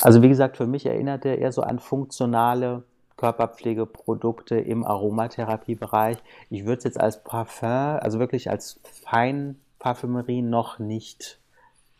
Also 0.00 0.22
wie 0.22 0.28
gesagt, 0.28 0.56
für 0.56 0.66
mich 0.66 0.86
erinnert 0.86 1.24
er 1.24 1.38
eher 1.38 1.52
so 1.52 1.62
an 1.62 1.80
funktionale 1.80 2.84
Körperpflegeprodukte 3.16 4.56
im 4.56 4.84
Aromatherapiebereich. 4.84 6.18
Ich 6.48 6.64
würde 6.64 6.78
es 6.78 6.84
jetzt 6.84 7.00
als 7.00 7.24
Parfum, 7.24 7.68
also 7.68 8.20
wirklich 8.20 8.48
als 8.48 8.78
Feinparfümerie 9.04 10.42
noch 10.42 10.78
nicht 10.78 11.40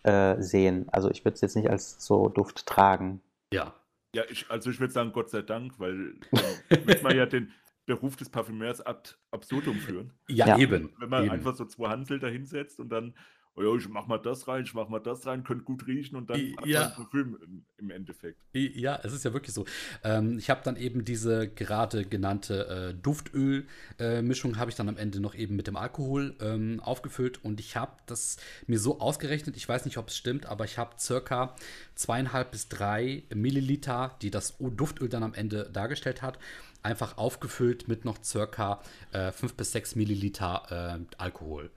äh, 0.04 0.40
sehen. 0.40 0.86
Also 0.92 1.10
ich 1.10 1.24
würde 1.24 1.34
es 1.34 1.40
jetzt 1.40 1.56
nicht 1.56 1.68
als 1.68 1.96
so 1.98 2.28
Duft 2.28 2.64
tragen. 2.66 3.20
Ja. 3.52 3.74
Ja, 4.14 4.22
ich, 4.30 4.46
also 4.48 4.70
ich 4.70 4.80
würde 4.80 4.92
sagen, 4.92 5.12
Gott 5.12 5.28
sei 5.28 5.42
Dank, 5.42 5.78
weil 5.78 6.14
wird 6.70 7.02
man 7.02 7.14
ja 7.14 7.26
den 7.26 7.52
Beruf 7.88 8.16
des 8.16 8.28
Parfümeurs 8.28 8.82
ad 8.82 9.16
absurdum 9.30 9.76
führen. 9.78 10.12
Ja, 10.28 10.46
ja. 10.46 10.58
eben. 10.58 10.92
Wenn 10.98 11.08
man 11.08 11.24
eben. 11.24 11.32
einfach 11.32 11.56
so 11.56 11.64
zwei 11.64 11.88
Hansel 11.88 12.18
dahinsetzt 12.18 12.78
und 12.80 12.90
dann 12.90 13.14
oh 13.58 13.62
ja, 13.62 13.76
ich 13.76 13.88
mach 13.88 14.06
mal 14.06 14.18
das 14.18 14.46
rein, 14.48 14.62
ich 14.64 14.74
mach 14.74 14.88
mal 14.88 15.00
das 15.00 15.26
rein, 15.26 15.44
könnte 15.44 15.64
gut 15.64 15.86
riechen 15.86 16.16
und 16.16 16.30
dann 16.30 16.40
ja. 16.64 16.84
hat 16.84 16.98
man 16.98 17.06
einen 17.06 17.10
Film 17.10 17.64
im 17.76 17.90
Endeffekt. 17.90 18.38
Ja, 18.52 18.98
es 19.02 19.12
ist 19.12 19.24
ja 19.24 19.32
wirklich 19.32 19.54
so. 19.54 19.64
Ähm, 20.04 20.38
ich 20.38 20.48
habe 20.50 20.60
dann 20.64 20.76
eben 20.76 21.04
diese 21.04 21.48
gerade 21.48 22.04
genannte 22.04 22.94
äh, 22.94 22.94
Duftöl-Mischung 22.94 24.54
äh, 24.54 24.56
habe 24.56 24.70
ich 24.70 24.76
dann 24.76 24.88
am 24.88 24.96
Ende 24.96 25.20
noch 25.20 25.34
eben 25.34 25.56
mit 25.56 25.66
dem 25.66 25.76
Alkohol 25.76 26.36
ähm, 26.40 26.80
aufgefüllt 26.80 27.44
und 27.44 27.60
ich 27.60 27.76
habe 27.76 27.92
das 28.06 28.36
mir 28.66 28.78
so 28.78 29.00
ausgerechnet, 29.00 29.56
ich 29.56 29.68
weiß 29.68 29.84
nicht, 29.84 29.98
ob 29.98 30.08
es 30.08 30.16
stimmt, 30.16 30.46
aber 30.46 30.64
ich 30.64 30.78
habe 30.78 30.94
circa 30.98 31.54
zweieinhalb 31.94 32.52
bis 32.52 32.68
drei 32.68 33.24
Milliliter, 33.34 34.16
die 34.22 34.30
das 34.30 34.56
Duftöl 34.58 35.08
dann 35.08 35.22
am 35.22 35.34
Ende 35.34 35.68
dargestellt 35.72 36.22
hat, 36.22 36.38
einfach 36.82 37.18
aufgefüllt 37.18 37.88
mit 37.88 38.04
noch 38.04 38.22
circa 38.22 38.80
äh, 39.12 39.32
fünf 39.32 39.54
bis 39.54 39.72
sechs 39.72 39.94
Milliliter 39.94 40.98
äh, 41.00 41.16
Alkohol. 41.18 41.70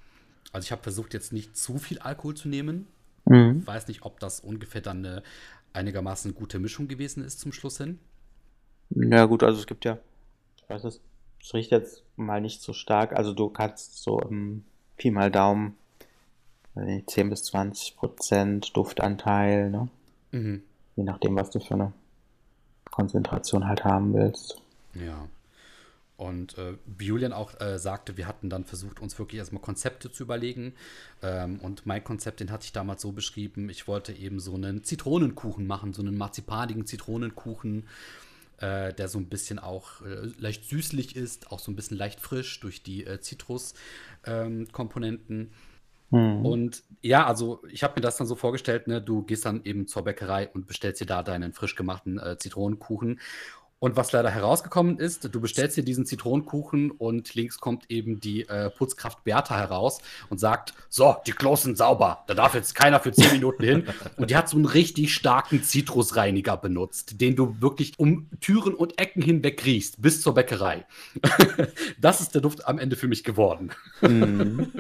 Also 0.52 0.66
ich 0.66 0.72
habe 0.72 0.84
versucht, 0.84 1.14
jetzt 1.14 1.34
nicht 1.34 1.58
zu 1.58 1.78
viel 1.78 2.00
Alkohol 2.00 2.36
zu 2.36 2.50
nehmen. 2.50 2.88
Mhm. 3.26 3.60
Ich 3.62 3.68
weiß 3.68 3.88
nicht, 3.88 4.04
ob 4.04 4.20
das 4.20 4.40
ungefähr 4.40 4.82
dann 4.82 5.06
eine 5.06 5.24
einigermaßen 5.74 6.36
gute 6.36 6.60
Mischung 6.60 6.88
gewesen 6.88 7.24
ist 7.24 7.40
zum 7.40 7.54
Schluss 7.54 7.78
hin. 7.78 8.00
Ja, 8.90 9.26
gut, 9.26 9.44
also 9.44 9.60
es 9.60 9.68
gibt 9.68 9.86
ja, 9.86 9.98
ich 10.58 10.70
weiß 10.70 10.84
es, 10.84 11.00
es 11.42 11.54
riecht 11.54 11.72
jetzt 11.72 12.04
mal 12.18 12.42
nicht 12.42 12.62
so 12.62 12.74
stark. 12.74 13.14
Also 13.14 13.34
du 13.34 13.50
kannst 13.50 14.04
so 14.04 14.20
um, 14.20 14.66
Pi 14.98 15.12
mal 15.12 15.32
Daumen 15.32 15.78
10 16.76 17.30
bis 17.30 17.44
20 17.46 17.98
Prozent 17.98 18.76
Duftanteil, 18.76 19.70
ne? 19.70 19.90
Mhm. 20.32 20.64
Je 20.96 21.04
nachdem, 21.04 21.36
was 21.36 21.50
du 21.50 21.60
für 21.60 21.74
eine 21.74 21.94
Konzentration 22.90 23.68
halt 23.68 23.84
haben 23.84 24.14
willst. 24.14 24.62
Ja. 24.94 25.28
Und 26.22 26.58
äh, 26.60 26.78
wie 26.86 27.08
Julian 27.08 27.34
auch 27.34 27.60
äh, 27.60 27.80
sagte, 27.80 28.16
wir 28.16 28.28
hatten 28.28 28.48
dann 28.48 28.64
versucht, 28.64 29.00
uns 29.00 29.18
wirklich 29.18 29.40
erstmal 29.40 29.64
Konzepte 29.64 30.12
zu 30.12 30.22
überlegen. 30.22 30.76
Ähm, 31.24 31.60
und 31.62 31.88
mein 31.88 32.04
Konzept, 32.04 32.42
den 32.42 32.52
hatte 32.52 32.66
ich 32.66 32.74
damals 32.74 33.02
so 33.02 33.12
beschrieben, 33.12 33.70
ich 33.70 33.88
wollte 33.88 34.14
eben 34.14 34.40
so 34.40 34.54
einen 34.54 34.84
Zitronenkuchen 34.84 35.66
machen, 35.66 35.94
so 35.94 36.04
einen 36.04 36.16
marzipanigen 36.16 36.86
Zitronenkuchen, 36.86 37.88
äh, 38.60 38.94
der 38.94 39.08
so 39.08 39.18
ein 39.18 39.30
bisschen 39.30 39.58
auch 39.58 40.04
äh, 40.04 40.28
leicht 40.38 40.66
süßlich 40.66 41.16
ist, 41.16 41.52
auch 41.52 41.58
so 41.58 41.72
ein 41.72 41.76
bisschen 41.76 41.98
leicht 41.98 42.20
frisch 42.20 42.60
durch 42.60 42.84
die 42.84 43.04
äh, 43.04 43.20
Zitruskomponenten. 43.20 45.50
Mhm. 46.12 46.46
Und 46.46 46.84
ja, 47.02 47.26
also 47.26 47.64
ich 47.72 47.84
habe 47.84 47.96
mir 47.96 48.02
das 48.02 48.18
dann 48.18 48.28
so 48.28 48.36
vorgestellt, 48.36 48.88
ne, 48.88 49.02
du 49.02 49.24
gehst 49.24 49.46
dann 49.46 49.64
eben 49.64 49.88
zur 49.88 50.04
Bäckerei 50.04 50.50
und 50.50 50.68
bestellst 50.68 51.02
dir 51.02 51.06
da 51.06 51.24
deinen 51.24 51.54
frisch 51.54 51.76
gemachten 51.76 52.20
äh, 52.20 52.38
Zitronenkuchen. 52.38 53.20
Und 53.84 53.96
was 53.96 54.12
leider 54.12 54.30
herausgekommen 54.30 55.00
ist, 55.00 55.34
du 55.34 55.42
bestellst 55.42 55.76
dir 55.76 55.84
diesen 55.84 56.06
Zitronenkuchen 56.06 56.92
und 56.92 57.34
links 57.34 57.58
kommt 57.58 57.90
eben 57.90 58.20
die 58.20 58.48
äh, 58.48 58.70
Putzkraft 58.70 59.24
Bertha 59.24 59.58
heraus 59.58 60.04
und 60.30 60.40
sagt: 60.40 60.76
So, 60.88 61.16
die 61.26 61.32
Klos 61.32 61.64
sind 61.64 61.80
sauber, 61.80 62.24
da 62.28 62.36
darf 62.36 62.54
jetzt 62.54 62.76
keiner 62.76 63.00
für 63.00 63.12
zehn 63.12 63.32
Minuten 63.32 63.64
hin. 63.64 63.84
Und 64.18 64.30
die 64.30 64.36
hat 64.36 64.50
so 64.50 64.58
einen 64.58 64.66
richtig 64.66 65.14
starken 65.14 65.64
Zitrusreiniger 65.64 66.58
benutzt, 66.58 67.22
den 67.22 67.36
du 67.36 67.60
wirklich 67.60 67.94
um 67.98 68.30
Türen 68.40 68.76
und 68.76 69.00
Ecken 69.00 69.24
hinweg 69.24 69.66
riechst, 69.66 70.02
bis 70.02 70.22
zur 70.22 70.36
Bäckerei. 70.36 70.86
das 72.00 72.22
ist 72.22 72.36
der 72.36 72.42
Duft 72.42 72.68
am 72.68 72.78
Ende 72.78 72.96
für 72.96 73.08
mich 73.08 73.24
geworden. 73.24 73.72
Mhm. 74.02 74.72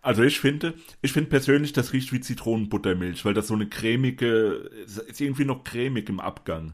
Also 0.00 0.22
ich 0.22 0.40
finde, 0.40 0.74
ich 1.02 1.12
finde 1.12 1.28
persönlich, 1.28 1.74
das 1.74 1.92
riecht 1.92 2.12
wie 2.12 2.20
Zitronenbuttermilch, 2.20 3.26
weil 3.26 3.34
das 3.34 3.48
so 3.48 3.54
eine 3.54 3.68
cremige, 3.68 4.70
ist 5.06 5.20
irgendwie 5.20 5.44
noch 5.44 5.64
cremig 5.64 6.08
im 6.08 6.20
Abgang. 6.20 6.72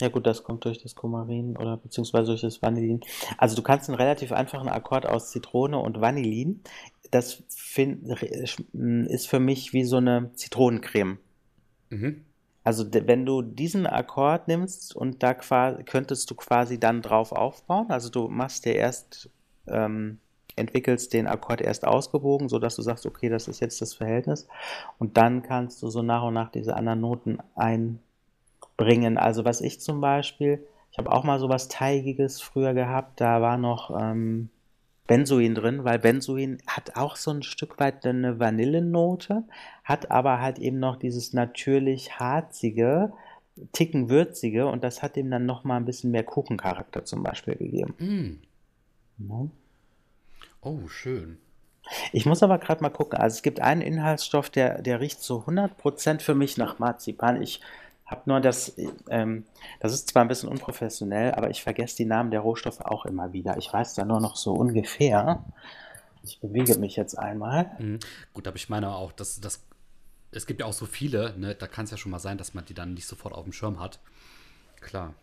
Ja 0.00 0.08
gut, 0.08 0.26
das 0.26 0.42
kommt 0.42 0.64
durch 0.64 0.82
das 0.82 0.94
Kumarin 0.94 1.56
oder 1.56 1.76
beziehungsweise 1.76 2.28
durch 2.28 2.40
das 2.40 2.62
Vanillin. 2.62 3.00
Also 3.36 3.54
du 3.54 3.62
kannst 3.62 3.88
einen 3.88 3.98
relativ 3.98 4.32
einfachen 4.32 4.68
Akkord 4.68 5.06
aus 5.06 5.30
Zitrone 5.30 5.78
und 5.78 6.00
Vanillin. 6.00 6.62
Das 7.10 7.42
find, 7.48 8.08
ist 8.72 9.28
für 9.28 9.40
mich 9.40 9.72
wie 9.72 9.84
so 9.84 9.98
eine 9.98 10.32
Zitronencreme. 10.34 11.18
Mhm. 11.90 12.24
Also 12.64 12.86
wenn 12.92 13.26
du 13.26 13.42
diesen 13.42 13.86
Akkord 13.86 14.48
nimmst 14.48 14.94
und 14.94 15.22
da 15.22 15.34
quasi, 15.34 15.82
könntest 15.84 16.30
du 16.30 16.34
quasi 16.34 16.78
dann 16.78 17.02
drauf 17.02 17.32
aufbauen. 17.32 17.90
Also 17.90 18.10
du 18.10 18.28
machst 18.28 18.64
dir 18.64 18.74
erst, 18.74 19.30
ähm, 19.66 20.18
entwickelst 20.56 21.12
den 21.12 21.26
Akkord 21.26 21.60
erst 21.60 21.86
ausgewogen, 21.86 22.48
sodass 22.48 22.76
du 22.76 22.82
sagst, 22.82 23.06
okay, 23.06 23.28
das 23.28 23.48
ist 23.48 23.60
jetzt 23.60 23.80
das 23.80 23.94
Verhältnis. 23.94 24.46
Und 24.98 25.16
dann 25.16 25.42
kannst 25.42 25.82
du 25.82 25.88
so 25.88 26.02
nach 26.02 26.22
und 26.22 26.34
nach 26.34 26.50
diese 26.50 26.76
anderen 26.76 27.00
Noten 27.00 27.38
ein 27.54 27.98
bringen. 28.80 29.18
Also 29.18 29.44
was 29.44 29.60
ich 29.60 29.80
zum 29.80 30.00
Beispiel, 30.00 30.66
ich 30.90 30.98
habe 30.98 31.12
auch 31.12 31.22
mal 31.22 31.38
so 31.38 31.50
was 31.50 31.68
Teigiges 31.68 32.40
früher 32.40 32.72
gehabt, 32.72 33.20
da 33.20 33.42
war 33.42 33.58
noch 33.58 33.94
ähm, 34.00 34.48
Benzoin 35.06 35.54
drin, 35.54 35.84
weil 35.84 35.98
Benzoin 35.98 36.58
hat 36.66 36.96
auch 36.96 37.16
so 37.16 37.30
ein 37.30 37.42
Stück 37.42 37.78
weit 37.78 38.06
eine 38.06 38.40
Vanillenote, 38.40 39.44
hat 39.84 40.10
aber 40.10 40.40
halt 40.40 40.58
eben 40.58 40.78
noch 40.78 40.96
dieses 40.96 41.34
natürlich 41.34 42.18
harzige, 42.18 43.12
ticken 43.72 44.08
würzige 44.08 44.66
und 44.66 44.82
das 44.82 45.02
hat 45.02 45.18
ihm 45.18 45.30
dann 45.30 45.44
noch 45.44 45.62
mal 45.64 45.76
ein 45.76 45.84
bisschen 45.84 46.10
mehr 46.10 46.24
Kuchencharakter 46.24 47.04
zum 47.04 47.22
Beispiel 47.22 47.56
gegeben. 47.56 47.94
Mm. 47.98 49.28
Ja. 49.28 49.46
Oh, 50.62 50.88
schön. 50.88 51.36
Ich 52.12 52.24
muss 52.24 52.42
aber 52.42 52.58
gerade 52.58 52.82
mal 52.82 52.88
gucken. 52.88 53.18
Also 53.18 53.34
es 53.34 53.42
gibt 53.42 53.60
einen 53.60 53.82
Inhaltsstoff, 53.82 54.48
der, 54.48 54.80
der 54.80 55.00
riecht 55.00 55.22
so 55.22 55.40
100% 55.40 56.20
für 56.20 56.34
mich 56.34 56.56
nach 56.56 56.78
Marzipan. 56.78 57.42
Ich 57.42 57.60
habe 58.10 58.22
nur 58.26 58.40
das, 58.40 58.76
ähm, 59.08 59.44
das 59.78 59.92
ist 59.92 60.10
zwar 60.10 60.22
ein 60.22 60.28
bisschen 60.28 60.48
unprofessionell, 60.48 61.32
aber 61.32 61.50
ich 61.50 61.62
vergesse 61.62 61.96
die 61.96 62.04
Namen 62.04 62.30
der 62.30 62.40
Rohstoffe 62.40 62.80
auch 62.80 63.06
immer 63.06 63.32
wieder. 63.32 63.56
Ich 63.56 63.72
weiß 63.72 63.94
da 63.94 64.04
nur 64.04 64.20
noch 64.20 64.36
so 64.36 64.52
ungefähr. 64.52 65.44
Ich 66.22 66.40
bewege 66.40 66.76
mich 66.78 66.96
jetzt 66.96 67.18
einmal. 67.18 67.70
Mhm. 67.78 68.00
Gut, 68.32 68.48
aber 68.48 68.56
ich 68.56 68.68
meine 68.68 68.90
auch, 68.90 69.12
dass 69.12 69.40
das, 69.40 69.64
es 70.32 70.46
gibt 70.46 70.60
ja 70.60 70.66
auch 70.66 70.72
so 70.72 70.86
viele, 70.86 71.38
ne? 71.38 71.54
da 71.54 71.66
kann 71.66 71.84
es 71.84 71.92
ja 71.92 71.96
schon 71.96 72.10
mal 72.10 72.18
sein, 72.18 72.36
dass 72.36 72.52
man 72.52 72.64
die 72.64 72.74
dann 72.74 72.94
nicht 72.94 73.06
sofort 73.06 73.32
auf 73.34 73.44
dem 73.44 73.52
Schirm 73.52 73.78
hat. 73.78 74.00
Klar. 74.80 75.14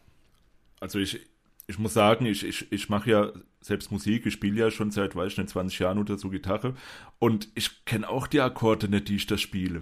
Also 0.80 1.00
ich, 1.00 1.28
ich 1.68 1.78
muss 1.78 1.94
sagen, 1.94 2.26
ich, 2.26 2.46
ich, 2.46 2.72
ich 2.72 2.90
mache 2.90 3.10
ja 3.10 3.32
selbst 3.60 3.92
Musik, 3.92 4.26
ich 4.26 4.34
spiele 4.34 4.60
ja 4.60 4.72
schon 4.72 4.92
seit, 4.92 5.16
weiß 5.16 5.34
ich 5.34 5.38
nicht, 5.38 5.50
20 5.50 5.80
Jahren 5.80 5.98
oder 5.98 6.18
so 6.18 6.30
Gitarre 6.30 6.76
und 7.20 7.50
ich 7.56 7.84
kenne 7.86 8.08
auch 8.08 8.28
die 8.28 8.40
Akkorde 8.40 8.88
nicht, 8.88 9.10
die 9.10 9.18
ich 9.18 9.28
da 9.28 9.38
spiele. 9.38 9.82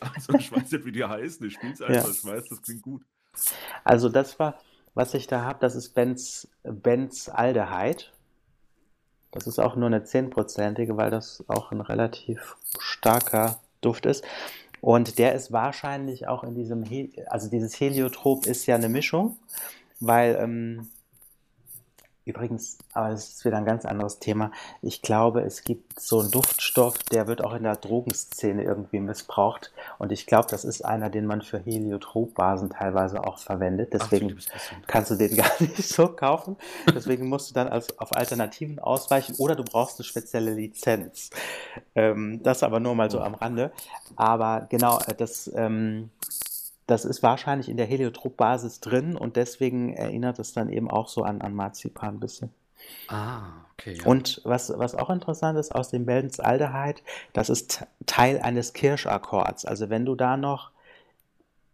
Also 0.00 0.34
ich 0.34 0.50
weiß 0.50 0.72
nicht, 0.72 0.84
wie 0.84 0.92
die 0.92 1.04
heißen. 1.04 1.46
Ich 1.46 1.54
spiele 1.54 1.72
es 1.72 1.82
einfach. 1.82 2.04
Ja. 2.06 2.10
Ich 2.10 2.24
weiß, 2.24 2.48
das 2.48 2.62
klingt 2.62 2.82
gut. 2.82 3.02
Also 3.84 4.08
das 4.08 4.38
war, 4.38 4.58
was 4.94 5.14
ich 5.14 5.26
da 5.26 5.44
habe, 5.44 5.58
das 5.60 5.74
ist 5.74 5.90
Benz, 5.90 6.48
Benz 6.62 7.28
Aldehyde. 7.28 8.04
Das 9.30 9.46
ist 9.46 9.58
auch 9.58 9.76
nur 9.76 9.86
eine 9.86 10.00
10%ige, 10.00 10.96
weil 10.96 11.10
das 11.10 11.44
auch 11.46 11.70
ein 11.70 11.80
relativ 11.80 12.56
starker 12.80 13.60
Duft 13.80 14.06
ist. 14.06 14.24
Und 14.80 15.18
der 15.18 15.34
ist 15.34 15.52
wahrscheinlich 15.52 16.26
auch 16.26 16.42
in 16.42 16.54
diesem, 16.54 16.82
He 16.82 17.12
also 17.26 17.48
dieses 17.48 17.78
Heliotrop 17.78 18.46
ist 18.46 18.66
ja 18.66 18.74
eine 18.74 18.88
Mischung, 18.88 19.36
weil 20.00 20.36
ähm, 20.40 20.88
Übrigens, 22.30 22.78
aber 22.92 23.10
das 23.10 23.28
ist 23.28 23.44
wieder 23.44 23.56
ein 23.56 23.64
ganz 23.64 23.84
anderes 23.84 24.20
Thema. 24.20 24.52
Ich 24.82 25.02
glaube, 25.02 25.40
es 25.40 25.64
gibt 25.64 25.98
so 25.98 26.20
einen 26.20 26.30
Duftstoff, 26.30 26.96
der 26.98 27.26
wird 27.26 27.42
auch 27.42 27.54
in 27.54 27.64
der 27.64 27.74
Drogenszene 27.74 28.62
irgendwie 28.62 29.00
missbraucht. 29.00 29.72
Und 29.98 30.12
ich 30.12 30.26
glaube, 30.26 30.46
das 30.48 30.64
ist 30.64 30.84
einer, 30.84 31.10
den 31.10 31.26
man 31.26 31.42
für 31.42 31.58
Heliotropbasen 31.58 32.70
teilweise 32.70 33.24
auch 33.24 33.38
verwendet. 33.38 33.92
Deswegen 33.92 34.38
Ach, 34.38 34.86
kannst 34.86 35.10
du 35.10 35.16
den 35.16 35.36
gar 35.36 35.50
nicht 35.58 35.82
so 35.82 36.06
kaufen. 36.06 36.56
Deswegen 36.94 37.28
musst 37.28 37.50
du 37.50 37.54
dann 37.54 37.66
als, 37.66 37.98
auf 37.98 38.14
Alternativen 38.14 38.78
ausweichen 38.78 39.34
oder 39.38 39.56
du 39.56 39.64
brauchst 39.64 39.98
eine 39.98 40.04
spezielle 40.04 40.54
Lizenz. 40.54 41.30
Ähm, 41.96 42.44
das 42.44 42.62
aber 42.62 42.78
nur 42.78 42.94
mal 42.94 43.10
so 43.10 43.20
am 43.20 43.34
Rande. 43.34 43.72
Aber 44.14 44.68
genau, 44.70 45.00
äh, 45.00 45.14
das. 45.16 45.50
Ähm, 45.52 46.10
das 46.90 47.04
ist 47.04 47.22
wahrscheinlich 47.22 47.68
in 47.68 47.76
der 47.76 47.86
Heliotrop-Basis 47.86 48.80
drin 48.80 49.16
und 49.16 49.36
deswegen 49.36 49.94
erinnert 49.94 50.38
es 50.38 50.52
dann 50.52 50.68
eben 50.68 50.90
auch 50.90 51.08
so 51.08 51.22
an, 51.22 51.40
an 51.40 51.54
Marzipan 51.54 52.16
ein 52.16 52.20
bisschen. 52.20 52.50
Ah, 53.08 53.64
okay. 53.72 53.98
Ja. 53.98 54.06
Und 54.06 54.40
was, 54.44 54.72
was 54.76 54.94
auch 54.94 55.10
interessant 55.10 55.58
ist 55.58 55.74
aus 55.74 55.90
dem 55.90 56.06
Benzaldehyde, 56.06 57.02
das 57.32 57.50
ist 57.50 57.86
Teil 58.06 58.40
eines 58.40 58.72
Kirschakkords. 58.72 59.64
Also 59.64 59.90
wenn 59.90 60.04
du 60.04 60.14
da 60.14 60.36
noch 60.36 60.70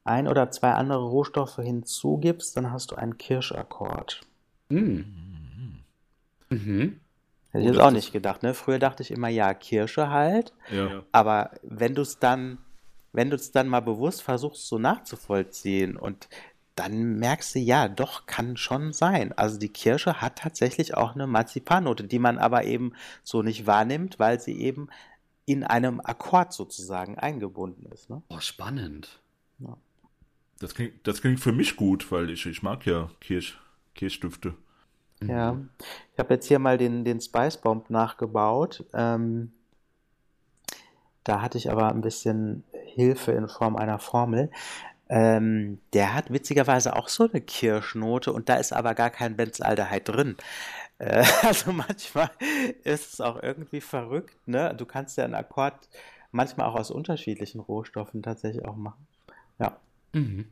ein 0.04 0.28
oder 0.28 0.50
zwei 0.50 0.72
andere 0.72 1.04
Rohstoffe 1.04 1.56
hinzugibst, 1.56 2.56
dann 2.56 2.70
hast 2.70 2.90
du 2.90 2.96
einen 2.96 3.18
Kirschakkord. 3.18 4.20
Mhm. 4.68 5.82
Mhm. 6.50 7.00
Hätte 7.50 7.64
ich 7.64 7.70
jetzt 7.70 7.80
auch 7.80 7.90
nicht 7.90 8.12
gedacht. 8.12 8.42
Ne? 8.42 8.54
Früher 8.54 8.78
dachte 8.78 9.02
ich 9.02 9.10
immer, 9.10 9.28
ja, 9.28 9.54
Kirsche 9.54 10.10
halt. 10.10 10.52
Ja. 10.70 11.02
Aber 11.12 11.50
wenn 11.62 11.94
du 11.94 12.02
es 12.02 12.18
dann 12.18 12.58
wenn 13.16 13.30
du 13.30 13.36
es 13.36 13.50
dann 13.50 13.68
mal 13.68 13.80
bewusst 13.80 14.22
versuchst, 14.22 14.68
so 14.68 14.78
nachzuvollziehen 14.78 15.96
und 15.96 16.28
dann 16.74 17.18
merkst 17.18 17.54
du, 17.54 17.58
ja, 17.58 17.88
doch, 17.88 18.26
kann 18.26 18.58
schon 18.58 18.92
sein. 18.92 19.32
Also 19.32 19.58
die 19.58 19.70
Kirsche 19.70 20.20
hat 20.20 20.36
tatsächlich 20.36 20.94
auch 20.94 21.14
eine 21.14 21.26
Marzipannote, 21.26 22.04
die 22.04 22.18
man 22.18 22.36
aber 22.36 22.64
eben 22.64 22.92
so 23.24 23.42
nicht 23.42 23.66
wahrnimmt, 23.66 24.18
weil 24.18 24.38
sie 24.38 24.60
eben 24.60 24.88
in 25.46 25.64
einem 25.64 26.00
Akkord 26.00 26.52
sozusagen 26.52 27.18
eingebunden 27.18 27.86
ist. 27.86 28.10
Ne? 28.10 28.20
Oh, 28.28 28.40
spannend. 28.40 29.22
Ja. 29.58 29.78
Das, 30.58 30.74
klingt, 30.74 31.06
das 31.06 31.22
klingt 31.22 31.40
für 31.40 31.52
mich 31.52 31.76
gut, 31.76 32.12
weil 32.12 32.28
ich, 32.28 32.44
ich 32.44 32.62
mag 32.62 32.84
ja 32.84 33.08
Kirsch, 33.20 33.58
Kirschstifte. 33.94 34.52
Ja, 35.22 35.58
ich 36.12 36.18
habe 36.18 36.34
jetzt 36.34 36.46
hier 36.46 36.58
mal 36.58 36.76
den, 36.76 37.06
den 37.06 37.22
Spice 37.22 37.56
Bomb 37.56 37.88
nachgebaut. 37.88 38.84
Ähm, 38.92 39.52
da 41.24 41.40
hatte 41.40 41.56
ich 41.56 41.70
aber 41.70 41.88
ein 41.88 42.02
bisschen 42.02 42.64
Hilfe 42.86 43.32
in 43.32 43.48
Form 43.48 43.76
einer 43.76 43.98
Formel. 43.98 44.50
Ähm, 45.08 45.78
der 45.92 46.14
hat 46.14 46.32
witzigerweise 46.32 46.96
auch 46.96 47.08
so 47.08 47.28
eine 47.28 47.40
Kirschnote 47.40 48.32
und 48.32 48.48
da 48.48 48.56
ist 48.56 48.72
aber 48.72 48.94
gar 48.94 49.10
kein 49.10 49.36
Benzaldehyde 49.36 50.00
drin. 50.00 50.36
Äh, 50.98 51.24
also 51.42 51.72
manchmal 51.72 52.30
ist 52.84 53.14
es 53.14 53.20
auch 53.20 53.42
irgendwie 53.42 53.80
verrückt. 53.80 54.36
Ne? 54.46 54.74
Du 54.76 54.84
kannst 54.84 55.16
ja 55.16 55.24
einen 55.24 55.34
Akkord 55.34 55.88
manchmal 56.32 56.66
auch 56.66 56.74
aus 56.74 56.90
unterschiedlichen 56.90 57.60
Rohstoffen 57.60 58.22
tatsächlich 58.22 58.64
auch 58.64 58.76
machen. 58.76 59.06
Ja. 59.58 59.78
Mhm. 60.12 60.46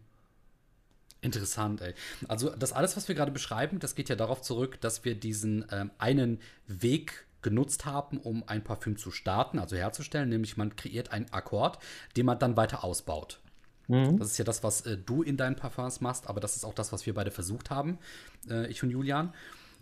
Interessant, 1.20 1.80
ey. 1.80 1.94
Also 2.28 2.50
das 2.50 2.74
alles, 2.74 2.96
was 2.96 3.08
wir 3.08 3.14
gerade 3.14 3.32
beschreiben, 3.32 3.78
das 3.78 3.94
geht 3.94 4.10
ja 4.10 4.16
darauf 4.16 4.42
zurück, 4.42 4.80
dass 4.82 5.04
wir 5.06 5.14
diesen 5.14 5.64
ähm, 5.72 5.90
einen 5.96 6.38
Weg 6.66 7.26
genutzt 7.44 7.84
haben, 7.84 8.18
um 8.18 8.42
ein 8.48 8.64
Parfüm 8.64 8.96
zu 8.96 9.12
starten, 9.12 9.60
also 9.60 9.76
herzustellen, 9.76 10.28
nämlich 10.28 10.56
man 10.56 10.74
kreiert 10.74 11.12
einen 11.12 11.32
Akkord, 11.32 11.78
den 12.16 12.26
man 12.26 12.40
dann 12.40 12.56
weiter 12.56 12.82
ausbaut. 12.82 13.40
Mhm. 13.86 14.18
Das 14.18 14.32
ist 14.32 14.38
ja 14.38 14.44
das, 14.44 14.64
was 14.64 14.80
äh, 14.80 14.96
du 14.96 15.22
in 15.22 15.36
deinen 15.36 15.54
Parfums 15.54 16.00
machst, 16.00 16.28
aber 16.28 16.40
das 16.40 16.56
ist 16.56 16.64
auch 16.64 16.74
das, 16.74 16.92
was 16.92 17.06
wir 17.06 17.14
beide 17.14 17.30
versucht 17.30 17.70
haben, 17.70 17.98
äh, 18.50 18.66
ich 18.66 18.82
und 18.82 18.90
Julian. 18.90 19.32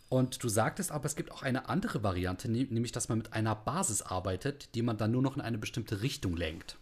Und 0.08 0.44
du 0.44 0.48
sagtest 0.50 0.92
aber, 0.92 1.06
es 1.06 1.16
gibt 1.16 1.32
auch 1.32 1.42
eine 1.42 1.70
andere 1.70 2.02
Variante, 2.02 2.50
ne 2.50 2.66
nämlich, 2.68 2.92
dass 2.92 3.08
man 3.08 3.16
mit 3.16 3.32
einer 3.32 3.54
Basis 3.54 4.02
arbeitet, 4.02 4.74
die 4.74 4.82
man 4.82 4.98
dann 4.98 5.10
nur 5.10 5.22
noch 5.22 5.36
in 5.36 5.40
eine 5.40 5.56
bestimmte 5.56 6.02
Richtung 6.02 6.36
lenkt. 6.36 6.76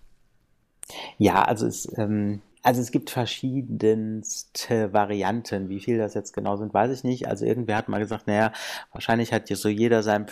Ja, 1.19 1.45
also 1.45 1.67
es, 1.67 1.87
ähm, 1.97 2.43
Also 2.63 2.81
es 2.81 2.91
gibt 2.91 3.11
verschiedenste 3.11 4.93
Varianten. 4.93 5.69
Wie 5.69 5.81
viel 5.81 5.99
das 5.99 6.15
jetzt 6.15 6.33
genau 6.33 6.57
sind, 6.57 6.75
weiß 6.75 6.91
ich 6.93 7.05
nicht. 7.05 7.29
Also 7.29 7.45
irgendwer 7.47 7.77
hat 7.77 7.89
mal 7.89 7.99
gesagt, 7.99 8.27
naja, 8.27 8.53
wahrscheinlich 8.93 9.33
hat 9.33 9.49
so 9.49 9.69
jeder 9.69 10.03
sein, 10.03 10.27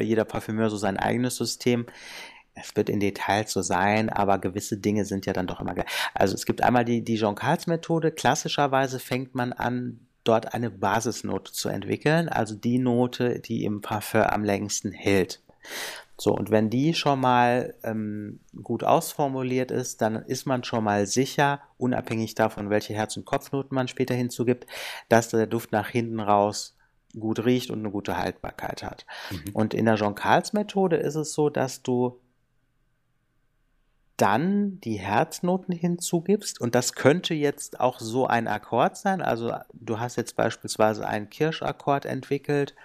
jeder 0.00 0.24
Parfümeur 0.24 0.70
so 0.70 0.76
sein 0.76 0.96
eigenes 0.96 1.36
System. 1.36 1.86
Es 2.54 2.76
wird 2.76 2.88
in 2.88 3.00
Details 3.00 3.52
so 3.52 3.62
sein, 3.62 4.10
aber 4.10 4.38
gewisse 4.38 4.76
Dinge 4.76 5.04
sind 5.04 5.26
ja 5.26 5.32
dann 5.32 5.46
doch 5.46 5.60
immer 5.60 5.74
gleich. 5.74 5.86
Also 6.14 6.34
es 6.34 6.44
gibt 6.44 6.62
einmal 6.62 6.84
die, 6.84 7.02
die 7.02 7.16
Jean 7.16 7.34
Carls 7.34 7.66
Methode. 7.66 8.12
Klassischerweise 8.12 8.98
fängt 8.98 9.34
man 9.34 9.52
an, 9.52 10.06
dort 10.24 10.54
eine 10.54 10.70
Basisnote 10.70 11.52
zu 11.52 11.68
entwickeln, 11.68 12.28
also 12.28 12.54
die 12.54 12.78
Note, 12.78 13.40
die 13.40 13.64
im 13.64 13.80
Parfum 13.80 14.22
am 14.22 14.44
längsten 14.44 14.92
hält. 14.92 15.40
So, 16.22 16.32
und 16.32 16.52
wenn 16.52 16.70
die 16.70 16.94
schon 16.94 17.18
mal 17.18 17.74
ähm, 17.82 18.38
gut 18.62 18.84
ausformuliert 18.84 19.72
ist, 19.72 20.02
dann 20.02 20.14
ist 20.14 20.46
man 20.46 20.62
schon 20.62 20.84
mal 20.84 21.04
sicher, 21.04 21.58
unabhängig 21.78 22.36
davon, 22.36 22.70
welche 22.70 22.94
Herz- 22.94 23.16
und 23.16 23.24
Kopfnoten 23.24 23.74
man 23.74 23.88
später 23.88 24.14
hinzugibt, 24.14 24.68
dass 25.08 25.30
der 25.30 25.48
Duft 25.48 25.72
nach 25.72 25.88
hinten 25.88 26.20
raus 26.20 26.76
gut 27.18 27.44
riecht 27.44 27.72
und 27.72 27.80
eine 27.80 27.90
gute 27.90 28.18
Haltbarkeit 28.18 28.84
hat. 28.84 29.04
Mhm. 29.32 29.50
Und 29.52 29.74
in 29.74 29.84
der 29.84 29.96
Jean 29.96 30.14
Carls 30.14 30.52
Methode 30.52 30.94
ist 30.94 31.16
es 31.16 31.32
so, 31.32 31.50
dass 31.50 31.82
du 31.82 32.20
dann 34.16 34.78
die 34.82 35.00
Herznoten 35.00 35.74
hinzugibst 35.74 36.60
und 36.60 36.76
das 36.76 36.92
könnte 36.92 37.34
jetzt 37.34 37.80
auch 37.80 37.98
so 37.98 38.28
ein 38.28 38.46
Akkord 38.46 38.96
sein. 38.96 39.22
Also 39.22 39.56
du 39.72 39.98
hast 39.98 40.14
jetzt 40.14 40.36
beispielsweise 40.36 41.04
einen 41.04 41.30
Kirschakkord 41.30 42.06
entwickelt 42.06 42.76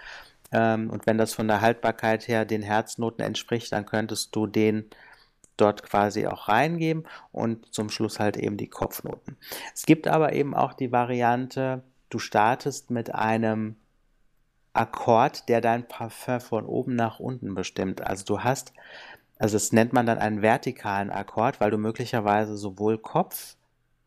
ähm, 0.51 0.89
und 0.89 1.05
wenn 1.05 1.17
das 1.17 1.33
von 1.33 1.47
der 1.47 1.61
Haltbarkeit 1.61 2.27
her 2.27 2.45
den 2.45 2.61
Herznoten 2.61 3.23
entspricht, 3.23 3.71
dann 3.71 3.85
könntest 3.85 4.35
du 4.35 4.47
den 4.47 4.89
dort 5.57 5.83
quasi 5.83 6.27
auch 6.27 6.47
reingeben 6.47 7.05
und 7.31 7.73
zum 7.73 7.89
Schluss 7.89 8.19
halt 8.19 8.37
eben 8.37 8.57
die 8.57 8.69
Kopfnoten. 8.69 9.37
Es 9.73 9.85
gibt 9.85 10.07
aber 10.07 10.33
eben 10.33 10.53
auch 10.55 10.73
die 10.73 10.91
Variante, 10.91 11.83
du 12.09 12.19
startest 12.19 12.91
mit 12.91 13.13
einem 13.13 13.75
Akkord, 14.73 15.49
der 15.49 15.59
dein 15.59 15.87
Parfum 15.87 16.39
von 16.39 16.65
oben 16.65 16.95
nach 16.95 17.19
unten 17.19 17.55
bestimmt. 17.55 18.05
Also 18.05 18.23
du 18.23 18.43
hast, 18.43 18.73
also 19.39 19.55
das 19.55 19.71
nennt 19.71 19.91
man 19.91 20.05
dann 20.05 20.19
einen 20.19 20.43
vertikalen 20.43 21.09
Akkord, 21.09 21.59
weil 21.59 21.71
du 21.71 21.77
möglicherweise 21.77 22.55
sowohl 22.55 22.99
Kopf 22.99 23.56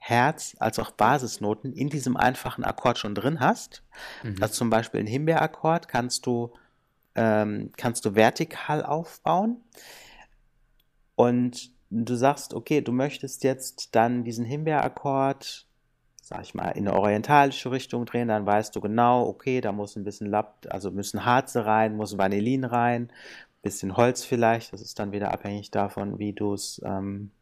Herz- 0.00 0.56
als 0.58 0.78
auch 0.78 0.90
Basisnoten 0.90 1.72
in 1.72 1.90
diesem 1.90 2.16
einfachen 2.16 2.64
Akkord 2.64 2.98
schon 2.98 3.14
drin 3.14 3.38
hast. 3.38 3.84
Mhm. 4.22 4.36
Also 4.40 4.54
zum 4.54 4.70
Beispiel 4.70 5.00
ein 5.00 5.06
Himbeerakkord 5.06 5.88
kannst 5.88 6.26
du, 6.26 6.52
ähm, 7.14 7.70
kannst 7.76 8.04
du 8.06 8.14
vertikal 8.14 8.82
aufbauen. 8.84 9.58
Und 11.16 11.70
du 11.90 12.14
sagst, 12.14 12.54
okay, 12.54 12.80
du 12.80 12.92
möchtest 12.92 13.44
jetzt 13.44 13.94
dann 13.94 14.24
diesen 14.24 14.46
Himbeerakkord, 14.46 15.66
sag 16.22 16.42
ich 16.42 16.54
mal, 16.54 16.70
in 16.70 16.88
eine 16.88 16.98
orientalische 16.98 17.70
Richtung 17.70 18.06
drehen, 18.06 18.28
dann 18.28 18.46
weißt 18.46 18.74
du 18.74 18.80
genau, 18.80 19.26
okay, 19.26 19.60
da 19.60 19.70
muss 19.70 19.96
ein 19.96 20.04
bisschen 20.04 20.28
Lapp, 20.28 20.66
also 20.70 20.90
müssen 20.90 21.26
Harze 21.26 21.66
rein, 21.66 21.94
muss 21.94 22.16
Vanillin 22.16 22.64
rein, 22.64 23.12
bisschen 23.62 23.98
Holz 23.98 24.24
vielleicht, 24.24 24.72
das 24.72 24.80
ist 24.80 24.98
dann 24.98 25.12
wieder 25.12 25.30
abhängig 25.32 25.70
davon, 25.70 26.18
wie 26.18 26.32
du 26.32 26.54
es 26.54 26.80
ähm, 26.86 27.32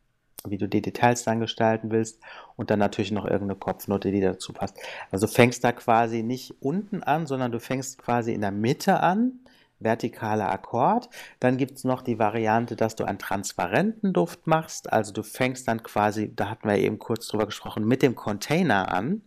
wie 0.46 0.58
du 0.58 0.68
die 0.68 0.82
Details 0.82 1.24
dann 1.24 1.40
gestalten 1.40 1.90
willst 1.90 2.20
und 2.56 2.70
dann 2.70 2.78
natürlich 2.78 3.12
noch 3.12 3.24
irgendeine 3.24 3.56
Kopfnote, 3.56 4.10
die 4.10 4.20
dazu 4.20 4.52
passt. 4.52 4.76
Also 5.10 5.26
fängst 5.26 5.64
da 5.64 5.72
quasi 5.72 6.22
nicht 6.22 6.54
unten 6.60 7.02
an, 7.02 7.26
sondern 7.26 7.52
du 7.52 7.60
fängst 7.60 7.98
quasi 7.98 8.32
in 8.32 8.40
der 8.40 8.52
Mitte 8.52 9.00
an, 9.00 9.40
vertikaler 9.80 10.50
Akkord. 10.50 11.08
Dann 11.40 11.56
gibt 11.56 11.78
es 11.78 11.84
noch 11.84 12.02
die 12.02 12.18
Variante, 12.18 12.76
dass 12.76 12.96
du 12.96 13.04
einen 13.04 13.18
transparenten 13.18 14.12
Duft 14.12 14.46
machst. 14.46 14.92
Also 14.92 15.12
du 15.12 15.22
fängst 15.22 15.68
dann 15.68 15.82
quasi, 15.82 16.34
da 16.34 16.50
hatten 16.50 16.68
wir 16.68 16.78
eben 16.78 16.98
kurz 16.98 17.28
drüber 17.28 17.46
gesprochen, 17.46 17.86
mit 17.86 18.02
dem 18.02 18.14
Container 18.14 18.92
an 18.92 19.22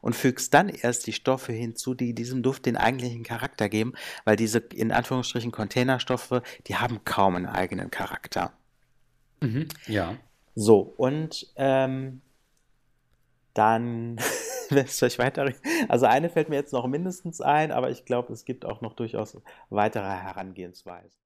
und 0.00 0.14
fügst 0.14 0.54
dann 0.54 0.68
erst 0.68 1.06
die 1.06 1.12
Stoffe 1.12 1.52
hinzu, 1.52 1.94
die 1.94 2.14
diesem 2.14 2.42
Duft 2.42 2.66
den 2.66 2.76
eigentlichen 2.76 3.24
Charakter 3.24 3.68
geben, 3.68 3.94
weil 4.24 4.36
diese 4.36 4.58
in 4.58 4.92
Anführungsstrichen 4.92 5.52
Containerstoffe, 5.52 6.42
die 6.66 6.76
haben 6.76 7.04
kaum 7.04 7.36
einen 7.36 7.46
eigenen 7.46 7.90
Charakter. 7.90 8.52
Mhm, 9.40 9.68
ja. 9.86 10.16
So, 10.60 10.80
und 10.80 11.46
ähm, 11.54 12.20
dann 13.54 14.16
lässt 14.70 15.00
euch 15.04 15.16
weiter. 15.20 15.54
Also 15.88 16.06
eine 16.06 16.28
fällt 16.30 16.48
mir 16.48 16.56
jetzt 16.56 16.72
noch 16.72 16.88
mindestens 16.88 17.40
ein, 17.40 17.70
aber 17.70 17.90
ich 17.90 18.04
glaube, 18.04 18.32
es 18.32 18.44
gibt 18.44 18.64
auch 18.64 18.80
noch 18.80 18.94
durchaus 18.94 19.40
weitere 19.70 20.08
Herangehensweisen. 20.08 21.16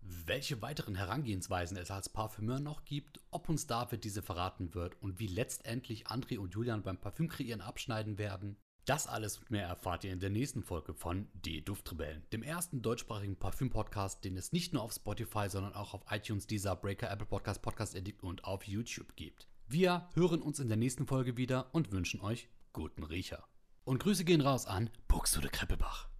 Welche 0.00 0.62
weiteren 0.62 0.94
Herangehensweisen 0.94 1.76
es 1.76 1.90
als 1.90 2.08
Parfümeur 2.08 2.58
noch 2.58 2.86
gibt, 2.86 3.20
ob 3.30 3.50
uns 3.50 3.66
David 3.66 4.02
diese 4.02 4.22
verraten 4.22 4.74
wird 4.74 5.00
und 5.02 5.18
wie 5.18 5.26
letztendlich 5.26 6.06
André 6.06 6.38
und 6.38 6.54
Julian 6.54 6.82
beim 6.82 6.96
Parfümkreieren 6.96 7.60
abschneiden 7.60 8.16
werden, 8.16 8.56
das 8.84 9.06
alles 9.06 9.38
und 9.38 9.50
mehr 9.50 9.66
erfahrt 9.66 10.04
ihr 10.04 10.12
in 10.12 10.20
der 10.20 10.30
nächsten 10.30 10.62
Folge 10.62 10.94
von 10.94 11.28
Die 11.34 11.64
Duftrebellen, 11.64 12.22
dem 12.32 12.42
ersten 12.42 12.82
deutschsprachigen 12.82 13.36
Parfüm-Podcast, 13.36 14.24
den 14.24 14.36
es 14.36 14.52
nicht 14.52 14.72
nur 14.72 14.82
auf 14.82 14.92
Spotify, 14.92 15.48
sondern 15.48 15.74
auch 15.74 15.94
auf 15.94 16.02
iTunes, 16.10 16.46
Deezer, 16.46 16.76
Breaker, 16.76 17.10
Apple 17.10 17.26
Podcast, 17.26 17.62
Podcast 17.62 17.94
Edit 17.94 18.22
und 18.22 18.44
auf 18.44 18.64
YouTube 18.64 19.16
gibt. 19.16 19.48
Wir 19.66 20.08
hören 20.14 20.42
uns 20.42 20.60
in 20.60 20.68
der 20.68 20.76
nächsten 20.76 21.06
Folge 21.06 21.36
wieder 21.36 21.68
und 21.72 21.92
wünschen 21.92 22.20
euch 22.20 22.48
guten 22.72 23.04
Riecher. 23.04 23.44
Und 23.84 24.02
Grüße 24.02 24.24
gehen 24.24 24.40
raus 24.40 24.66
an 24.66 24.90
Buxtehude 25.08 25.48
Kreppelbach. 25.48 26.13